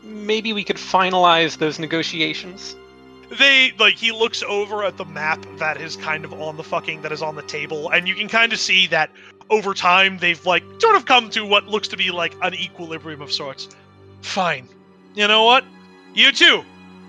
maybe 0.04 0.54
we 0.54 0.64
could 0.64 0.78
finalize 0.78 1.58
those 1.58 1.80
negotiations. 1.80 2.76
They 3.40 3.74
like 3.80 3.96
he 3.96 4.12
looks 4.12 4.44
over 4.44 4.84
at 4.84 4.98
the 4.98 5.06
map 5.06 5.44
that 5.58 5.78
is 5.80 5.96
kind 5.96 6.24
of 6.26 6.34
on 6.34 6.58
the 6.58 6.64
fucking 6.64 7.02
that 7.02 7.12
is 7.12 7.22
on 7.22 7.36
the 7.36 7.42
table, 7.44 7.90
and 7.90 8.08
you 8.08 8.16
can 8.16 8.28
kind 8.28 8.54
of 8.54 8.60
see 8.60 8.88
that 8.88 9.10
over 9.50 9.74
time 9.74 10.18
they've 10.18 10.44
like 10.46 10.64
sort 10.80 10.96
of 10.96 11.06
come 11.06 11.30
to 11.32 11.46
what 11.46 11.68
looks 11.68 11.88
to 11.90 11.98
be 11.98 12.12
like 12.12 12.36
an 12.42 12.54
equilibrium 12.54 13.22
of 13.22 13.32
sorts. 13.32 13.70
Fine. 14.22 14.68
You 15.16 15.28
know 15.28 15.44
what? 15.44 15.64
You 16.14 16.32
too. 16.32 16.64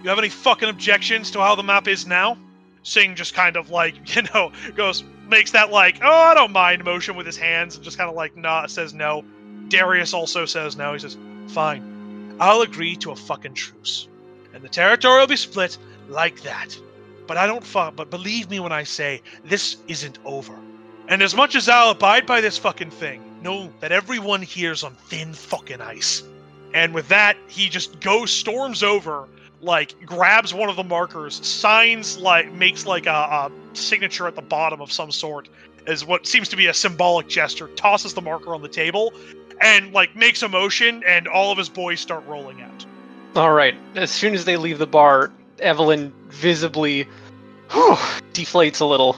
You 0.04 0.10
have 0.10 0.18
any 0.18 0.28
fucking 0.28 0.68
objections 0.68 1.30
to 1.30 1.40
how 1.40 1.54
the 1.54 1.62
map 1.62 1.88
is 1.88 2.06
now? 2.06 2.36
Singh 2.82 3.14
just 3.14 3.32
kind 3.32 3.56
of 3.56 3.70
like, 3.70 3.94
you 4.14 4.22
know, 4.34 4.52
goes 4.76 5.02
makes 5.30 5.52
that 5.52 5.70
like, 5.70 6.00
oh, 6.02 6.12
I 6.12 6.34
don't 6.34 6.52
mind 6.52 6.84
motion 6.84 7.16
with 7.16 7.24
his 7.24 7.38
hands 7.38 7.74
and 7.74 7.82
just 7.82 7.96
kind 7.96 8.10
of 8.10 8.14
like 8.14 8.36
nah 8.36 8.66
says 8.66 8.92
no. 8.92 9.24
Darius 9.68 10.12
also 10.12 10.44
says 10.44 10.76
no. 10.76 10.92
He 10.92 10.98
says, 10.98 11.16
Fine. 11.48 12.36
I'll 12.38 12.60
agree 12.60 12.96
to 12.96 13.12
a 13.12 13.16
fucking 13.16 13.54
truce. 13.54 14.06
And 14.52 14.62
the 14.62 14.68
territory 14.68 15.20
will 15.20 15.26
be 15.26 15.36
split 15.36 15.78
like 16.10 16.42
that. 16.42 16.78
But 17.26 17.38
I 17.38 17.46
don't 17.46 17.64
fuck 17.64 17.96
but 17.96 18.10
believe 18.10 18.50
me 18.50 18.60
when 18.60 18.72
I 18.72 18.82
say 18.82 19.22
this 19.42 19.78
isn't 19.88 20.18
over. 20.26 20.54
And 21.08 21.22
as 21.22 21.34
much 21.34 21.54
as 21.54 21.66
I'll 21.66 21.92
abide 21.92 22.26
by 22.26 22.42
this 22.42 22.58
fucking 22.58 22.90
thing, 22.90 23.22
know 23.42 23.72
that 23.80 23.90
everyone 23.90 24.42
here's 24.42 24.84
on 24.84 24.94
thin 24.94 25.32
fucking 25.32 25.80
ice. 25.80 26.22
And 26.74 26.92
with 26.92 27.08
that, 27.08 27.38
he 27.46 27.70
just 27.70 28.00
goes, 28.00 28.30
storms 28.30 28.82
over, 28.82 29.28
like 29.64 29.94
grabs 30.04 30.52
one 30.52 30.68
of 30.68 30.76
the 30.76 30.84
markers, 30.84 31.44
signs 31.46 32.18
like 32.18 32.52
makes 32.52 32.86
like 32.86 33.06
a, 33.06 33.10
a 33.10 33.52
signature 33.72 34.26
at 34.26 34.36
the 34.36 34.42
bottom 34.42 34.80
of 34.80 34.92
some 34.92 35.10
sort, 35.10 35.48
is 35.86 36.04
what 36.04 36.26
seems 36.26 36.48
to 36.50 36.56
be 36.56 36.66
a 36.66 36.74
symbolic 36.74 37.28
gesture, 37.28 37.68
tosses 37.68 38.14
the 38.14 38.20
marker 38.20 38.54
on 38.54 38.62
the 38.62 38.68
table, 38.68 39.12
and 39.60 39.92
like 39.92 40.14
makes 40.14 40.42
a 40.42 40.48
motion, 40.48 41.02
and 41.06 41.26
all 41.26 41.50
of 41.50 41.58
his 41.58 41.68
boys 41.68 42.00
start 42.00 42.24
rolling 42.26 42.62
out. 42.62 42.86
All 43.34 43.52
right. 43.52 43.74
As 43.96 44.10
soon 44.10 44.34
as 44.34 44.44
they 44.44 44.56
leave 44.56 44.78
the 44.78 44.86
bar, 44.86 45.32
Evelyn 45.58 46.12
visibly 46.28 47.08
Whew, 47.70 47.96
deflates 48.32 48.80
a 48.80 48.84
little. 48.84 49.16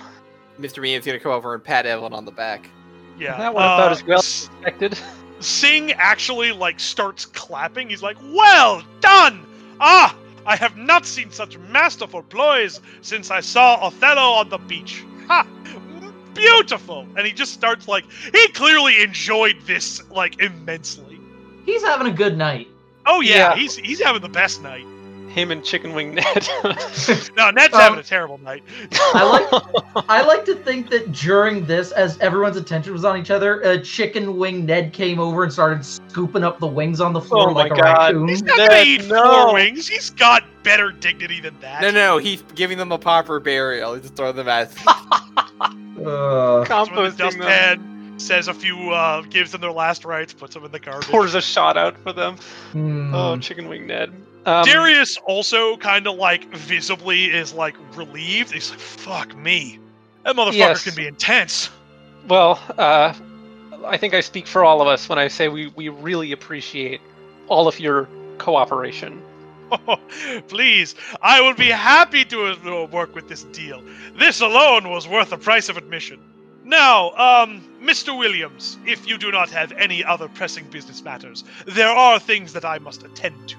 Mr. 0.61 0.81
Medium's 0.81 1.05
gonna 1.05 1.21
come 1.21 1.33
over 1.33 1.55
and 1.55 1.63
pat 1.63 1.85
Evelyn 1.85 2.13
on 2.13 2.25
the 2.25 2.31
back. 2.31 2.71
Yeah, 3.19 3.37
That 3.37 3.55
went 3.55 3.67
about 3.67 3.89
uh, 3.89 3.93
as 3.93 4.05
well 4.05 4.19
as 4.19 4.45
expected. 4.45 4.99
Singh 5.41 5.93
actually 5.93 6.53
like 6.53 6.81
starts 6.81 7.27
clapping. 7.27 7.91
He's 7.91 8.03
like, 8.03 8.17
"Well 8.33 8.83
done! 9.01 9.45
Ah, 9.81 10.17
I 10.47 10.57
have 10.57 10.77
not 10.77 11.05
seen 11.07 11.31
such 11.31 11.59
masterful 11.59 12.23
ploys 12.23 12.81
since 13.03 13.31
I 13.31 13.41
saw 13.41 13.75
Othello 13.87 14.33
on 14.41 14.49
the 14.49 14.59
beach. 14.59 15.05
Ha! 15.27 15.47
Beautiful!" 16.35 17.07
And 17.17 17.27
he 17.27 17.33
just 17.33 17.53
starts 17.53 17.89
like 17.89 18.05
he 18.33 18.49
clearly 18.49 19.03
enjoyed 19.03 19.57
this 19.67 20.03
like 20.11 20.41
immensely. 20.41 21.19
He's 21.65 21.83
having 21.83 22.07
a 22.07 22.13
good 22.13 22.37
night. 22.37 22.69
Oh 23.07 23.21
yeah, 23.21 23.35
Yeah. 23.37 23.57
he's 23.57 23.77
he's 23.77 24.01
having 24.01 24.23
the 24.23 24.29
best 24.29 24.63
night. 24.63 24.87
Him 25.37 25.51
and 25.51 25.63
Chicken 25.63 25.93
Wing 25.93 26.15
Ned. 26.15 26.49
No, 27.37 27.51
Ned's 27.51 27.75
Um, 27.75 27.81
having 27.81 27.99
a 27.99 28.03
terrible 28.03 28.39
night. 28.39 28.63
I 29.15 29.23
like 29.23 30.05
I 30.09 30.23
like 30.23 30.47
to 30.47 30.55
think 30.55 30.89
that 30.89 31.13
during 31.13 31.67
this, 31.67 31.93
as 31.93 32.19
everyone's 32.21 32.57
attention 32.57 32.95
was 32.95 33.05
on 33.05 33.19
each 33.21 33.31
other, 33.31 33.61
a 33.61 33.79
chicken 33.79 34.39
wing 34.39 34.65
Ned 34.65 34.95
came 34.95 35.19
over 35.21 35.45
and 35.45 35.53
started 35.53 35.85
scooping 35.85 36.43
up 36.43 36.59
the 36.59 36.67
wings 36.67 37.03
on 37.03 37.13
the 37.13 37.21
floor 37.21 37.51
Oh 37.51 37.55
my 37.55 37.65
like 37.65 37.73
a 37.73 37.77
God. 37.77 37.83
raccoon. 38.15 38.29
He's 38.29 38.43
not 38.43 38.57
gonna 38.57 38.83
eat 38.83 39.07
no. 39.09 39.45
four 39.45 39.53
wings. 39.55 39.87
He's 39.87 40.09
got 40.09 40.43
better 40.63 40.91
dignity 40.91 41.41
than 41.41 41.61
that. 41.61 41.83
No, 41.83 41.91
no, 41.91 42.17
he's 42.17 42.43
giving 42.55 42.79
them 42.79 42.91
a 42.91 42.99
proper 42.99 43.39
burial. 43.39 43.93
He's 43.93 44.05
just 44.05 44.17
throwing 44.17 44.37
them 44.37 44.49
at. 44.49 44.73
Uh, 45.97 46.65
Puts 46.67 46.89
them 46.91 46.97
Composting 46.97 47.39
them. 47.41 47.96
Dustpan, 48.17 48.21
says 48.21 48.49
a 48.49 48.55
few, 48.55 48.91
uh, 48.91 49.23
gives 49.23 49.53
them 49.53 49.61
their 49.61 49.73
last 49.73 50.05
rites, 50.05 50.33
puts 50.33 50.55
them 50.55 50.65
in 50.65 50.73
the 50.73 50.79
garbage. 50.81 51.09
Pours 51.09 51.35
a 51.35 51.43
shot 51.43 51.77
out 51.77 51.97
for 51.99 52.13
them. 52.13 52.37
hmm. 52.73 53.15
Oh, 53.15 53.37
Chicken 53.39 53.69
Wing 53.69 53.87
Ned. 53.87 54.13
Um, 54.45 54.65
Darius 54.65 55.17
also 55.27 55.77
kind 55.79 56.07
of 56.07 56.17
like 56.17 56.45
visibly 56.55 57.25
is 57.27 57.53
like 57.53 57.75
relieved. 57.97 58.53
He's 58.53 58.71
like, 58.71 58.79
"Fuck 58.79 59.37
me, 59.37 59.81
that 60.25 60.37
motherfucker 60.37 60.55
Yes. 60.55 60.85
can 60.85 60.95
be 60.95 61.07
intense." 61.07 61.69
Well, 62.29 62.61
uh, 62.79 63.13
I 63.85 63.97
think 63.97 64.15
I 64.15 64.21
speak 64.21 64.47
for 64.47 64.65
all 64.65 64.81
of 64.81 64.87
us 64.87 65.09
when 65.09 65.19
I 65.19 65.29
say 65.29 65.49
we, 65.49 65.69
we 65.69 65.89
really 65.89 66.31
appreciate 66.33 67.01
all 67.49 67.67
of 67.67 67.81
your 67.81 68.09
cooperation. 68.39 69.21
Please, 70.49 70.95
I 71.21 71.41
would 71.41 71.57
be 71.57 71.71
happy 71.71 72.25
to 72.27 72.89
work 72.93 73.15
with 73.17 73.29
this 73.29 73.43
deal. 73.45 73.83
This 74.17 74.41
alone 74.41 74.91
was 74.91 75.09
worth 75.09 75.31
the 75.31 75.39
price 75.39 75.69
of 75.69 75.77
admission. 75.77 76.21
Now, 76.67 77.13
um, 77.13 77.63
Mr. 77.81 78.19
Williams, 78.19 78.77
if 78.85 79.07
you 79.07 79.17
do 79.17 79.31
not 79.31 79.49
have 79.51 79.73
any 79.73 80.05
other 80.05 80.29
pressing 80.29 80.67
business 80.67 81.03
matters, 81.03 81.45
there 81.65 81.89
are 81.89 82.19
things 82.19 82.53
that 82.53 82.65
I 82.65 82.79
must 82.79 83.05
attend 83.05 83.49
to. 83.51 83.57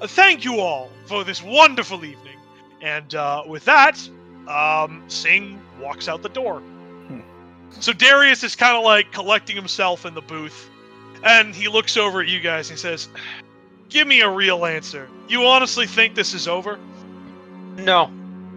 Uh, 0.00 0.06
thank 0.06 0.44
you 0.44 0.60
all 0.60 0.88
for 1.06 1.24
this 1.24 1.42
wonderful 1.42 2.04
evening. 2.04 2.38
And 2.80 3.14
uh, 3.14 3.42
with 3.46 3.64
that, 3.64 3.98
um, 4.48 5.02
Singh 5.08 5.60
walks 5.80 6.08
out 6.08 6.22
the 6.22 6.28
door. 6.28 6.62
So 7.80 7.92
Darius 7.92 8.44
is 8.44 8.54
kind 8.54 8.76
of 8.76 8.84
like 8.84 9.12
collecting 9.12 9.56
himself 9.56 10.06
in 10.06 10.14
the 10.14 10.22
booth, 10.22 10.70
and 11.22 11.54
he 11.54 11.68
looks 11.68 11.96
over 11.96 12.20
at 12.20 12.28
you 12.28 12.40
guys 12.40 12.70
and 12.70 12.78
he 12.78 12.80
says, 12.80 13.08
Give 13.88 14.06
me 14.06 14.20
a 14.20 14.30
real 14.30 14.64
answer. 14.64 15.08
You 15.28 15.44
honestly 15.44 15.86
think 15.86 16.14
this 16.14 16.34
is 16.34 16.48
over? 16.48 16.78
No, 17.76 18.06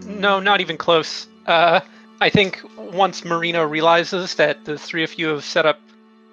no, 0.05 0.39
not 0.39 0.61
even 0.61 0.77
close. 0.77 1.27
Uh, 1.45 1.81
I 2.20 2.30
think 2.30 2.61
once 2.78 3.24
Marino 3.24 3.63
realizes 3.63 4.36
that 4.36 4.65
the 4.65 4.78
three 4.78 5.03
of 5.03 5.18
you 5.20 5.28
have 5.28 5.43
set 5.43 5.65
up 5.65 5.80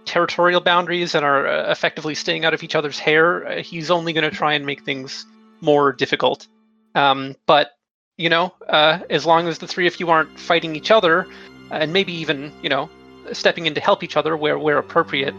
territorial 0.06 0.60
boundaries 0.60 1.14
and 1.14 1.24
are 1.24 1.46
uh, 1.46 1.70
effectively 1.70 2.14
staying 2.14 2.44
out 2.44 2.54
of 2.54 2.62
each 2.62 2.74
other's 2.74 2.98
hair, 2.98 3.46
uh, 3.46 3.62
he's 3.62 3.90
only 3.90 4.12
going 4.12 4.28
to 4.28 4.34
try 4.34 4.54
and 4.54 4.64
make 4.64 4.82
things 4.84 5.26
more 5.60 5.92
difficult. 5.92 6.46
Um, 6.94 7.36
but 7.46 7.72
you 8.16 8.28
know, 8.28 8.54
uh, 8.68 9.00
as 9.10 9.26
long 9.26 9.48
as 9.48 9.58
the 9.58 9.66
three 9.66 9.86
of 9.86 9.98
you 9.98 10.08
aren't 10.10 10.38
fighting 10.38 10.76
each 10.76 10.90
other, 10.90 11.26
and 11.70 11.92
maybe 11.92 12.12
even 12.12 12.52
you 12.62 12.68
know, 12.68 12.88
stepping 13.32 13.66
in 13.66 13.74
to 13.74 13.80
help 13.80 14.02
each 14.02 14.16
other 14.16 14.36
where 14.36 14.58
where 14.58 14.78
appropriate, 14.78 15.34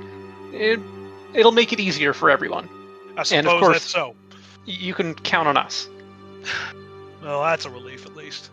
it, 0.51 0.79
it'll 1.33 1.53
make 1.53 1.73
it 1.73 1.79
easier 1.79 2.13
for 2.13 2.29
everyone. 2.29 2.69
I 3.17 3.23
suppose 3.23 3.31
And 3.31 3.47
of 3.47 3.59
course- 3.59 3.75
that's 3.75 3.91
so. 3.91 4.15
You 4.67 4.95
can 4.95 5.13
count 5.13 5.47
on 5.47 5.57
us. 5.57 5.87
Well, 7.21 7.43
that's 7.43 7.65
a 7.65 7.69
relief 7.69 8.05
at 8.05 8.15
least. 8.15 8.49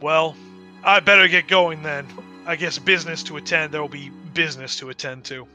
Well, 0.00 0.34
I 0.84 1.00
better 1.00 1.28
get 1.28 1.48
going 1.48 1.82
then. 1.82 2.06
I 2.46 2.56
guess 2.56 2.78
business 2.78 3.22
to 3.24 3.36
attend. 3.36 3.72
There 3.72 3.80
will 3.80 3.88
be 3.88 4.10
business 4.34 4.76
to 4.76 4.90
attend 4.90 5.24
to, 5.26 5.46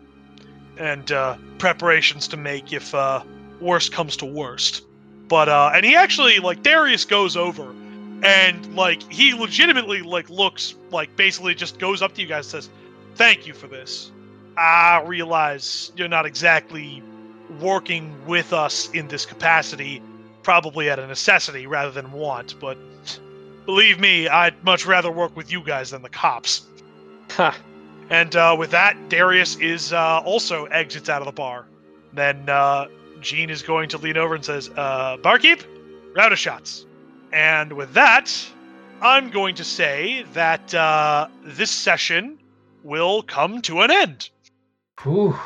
and 0.78 1.12
uh, 1.12 1.38
preparations 1.60 2.28
to 2.30 2.38
make 2.38 2.74
if 2.74 2.96
uh, 2.96 3.24
worst 3.62 3.92
comes 3.92 4.18
to 4.18 4.26
worst. 4.26 4.84
But 5.28 5.48
uh, 5.48 5.72
and 5.74 5.86
he 5.86 5.96
actually 5.96 6.40
like 6.40 6.64
Darius 6.64 7.06
goes 7.06 7.38
over, 7.38 7.70
and 8.24 8.76
like 8.76 9.04
he 9.12 9.34
legitimately 9.34 10.02
like 10.02 10.30
looks 10.30 10.74
like 10.90 11.16
basically 11.16 11.54
just 11.54 11.78
goes 11.78 12.02
up 12.02 12.16
to 12.16 12.22
you 12.22 12.28
guys 12.28 12.48
says, 12.48 12.70
"Thank 13.16 13.46
you 13.46 13.54
for 13.54 13.68
this. 13.68 14.12
I 14.58 15.04
realize 15.06 15.92
you're 15.96 16.08
not 16.08 16.26
exactly 16.26 17.04
working 17.60 18.16
with 18.26 18.52
us 18.52 18.90
in 18.92 19.08
this 19.08 19.26
capacity." 19.26 20.02
probably 20.42 20.90
out 20.90 20.98
of 20.98 21.08
necessity 21.08 21.68
rather 21.68 21.92
than 21.92 22.12
want, 22.12 22.60
but 22.60 22.78
believe 23.70 23.99
me, 23.99 24.28
I'd 24.28 24.63
much 24.63 24.88
rather 24.88 25.11
work 25.11 25.38
with 25.38 25.51
you 25.51 25.61
guys 25.61 25.91
than 25.91 26.01
the 26.01 26.09
cops. 26.09 26.65
Ha. 27.34 27.55
And 28.09 28.36
uh, 28.36 28.55
with 28.57 28.72
that, 28.72 28.97
Darius 29.09 29.57
is 29.57 29.93
uh, 29.93 30.22
also 30.26 30.65
exits 30.65 31.07
out 31.07 31.22
of 31.22 31.28
the 31.28 31.32
bar. 31.32 31.67
Then 32.11 32.49
uh, 32.49 32.88
Gene 33.22 33.51
is 33.51 33.61
going 33.61 33.88
to 33.89 33.99
lean 33.99 34.17
over 34.17 34.34
and 34.34 34.43
says, 34.43 34.72
uh, 34.76 35.17
"Barkeep, 35.17 35.61
round 36.15 36.34
of 36.34 36.39
shots." 36.39 36.88
And 37.32 37.74
with 37.74 37.93
that, 37.93 38.34
I'm 39.03 39.30
going 39.30 39.53
to 39.53 39.63
say 39.63 40.26
that 40.34 40.74
uh, 40.74 41.28
this 41.43 41.70
session 41.70 42.39
will 42.84 43.22
come 43.22 43.61
to 43.61 43.82
an 43.82 43.91
end. 43.91 44.32
Whew. 45.03 45.38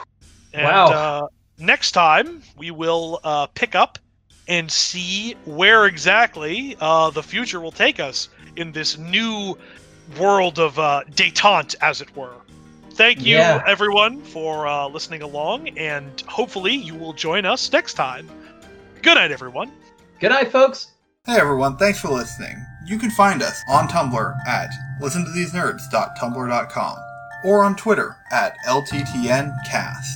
And, 0.53 0.63
Wow. 0.63 0.87
Uh, 0.87 1.27
next 1.57 1.91
time, 1.91 2.41
we 2.55 2.71
will 2.71 3.19
uh, 3.25 3.47
pick 3.47 3.75
up 3.75 3.99
and 4.47 4.69
see 4.71 5.35
where 5.45 5.85
exactly 5.85 6.75
uh, 6.79 7.09
the 7.09 7.23
future 7.23 7.59
will 7.61 7.71
take 7.71 7.99
us 7.99 8.29
in 8.55 8.71
this 8.71 8.97
new 8.97 9.57
world 10.19 10.59
of 10.59 10.77
uh, 10.79 11.01
detente, 11.11 11.75
as 11.81 12.01
it 12.01 12.15
were. 12.15 12.33
Thank 12.91 13.21
you, 13.25 13.37
Yeah. 13.37 13.63
everyone, 13.65 14.21
for 14.21 14.67
uh, 14.67 14.87
listening 14.87 15.21
along, 15.23 15.69
and 15.77 16.21
hopefully 16.27 16.73
you 16.73 16.93
will 16.93 17.13
join 17.13 17.45
us 17.45 17.71
next 17.71 17.93
time. 17.95 18.29
Good 19.01 19.15
night, 19.15 19.31
everyone. 19.31 19.71
Good 20.19 20.29
night, 20.29 20.51
folks. 20.51 20.89
Hey 21.25 21.37
everyone, 21.39 21.77
thanks 21.77 21.99
for 22.01 22.09
listening. 22.09 22.53
You 22.85 22.99
can 22.99 23.09
find 23.09 23.41
us 23.41 23.61
on 23.69 23.87
Tumblr 23.87 24.35
at 24.45 24.69
listentothesenerds.tumblr.com 25.01 26.97
or 27.45 27.63
on 27.63 27.75
Twitter 27.77 28.17
at 28.31 28.57
LTTNcast. 28.67 30.15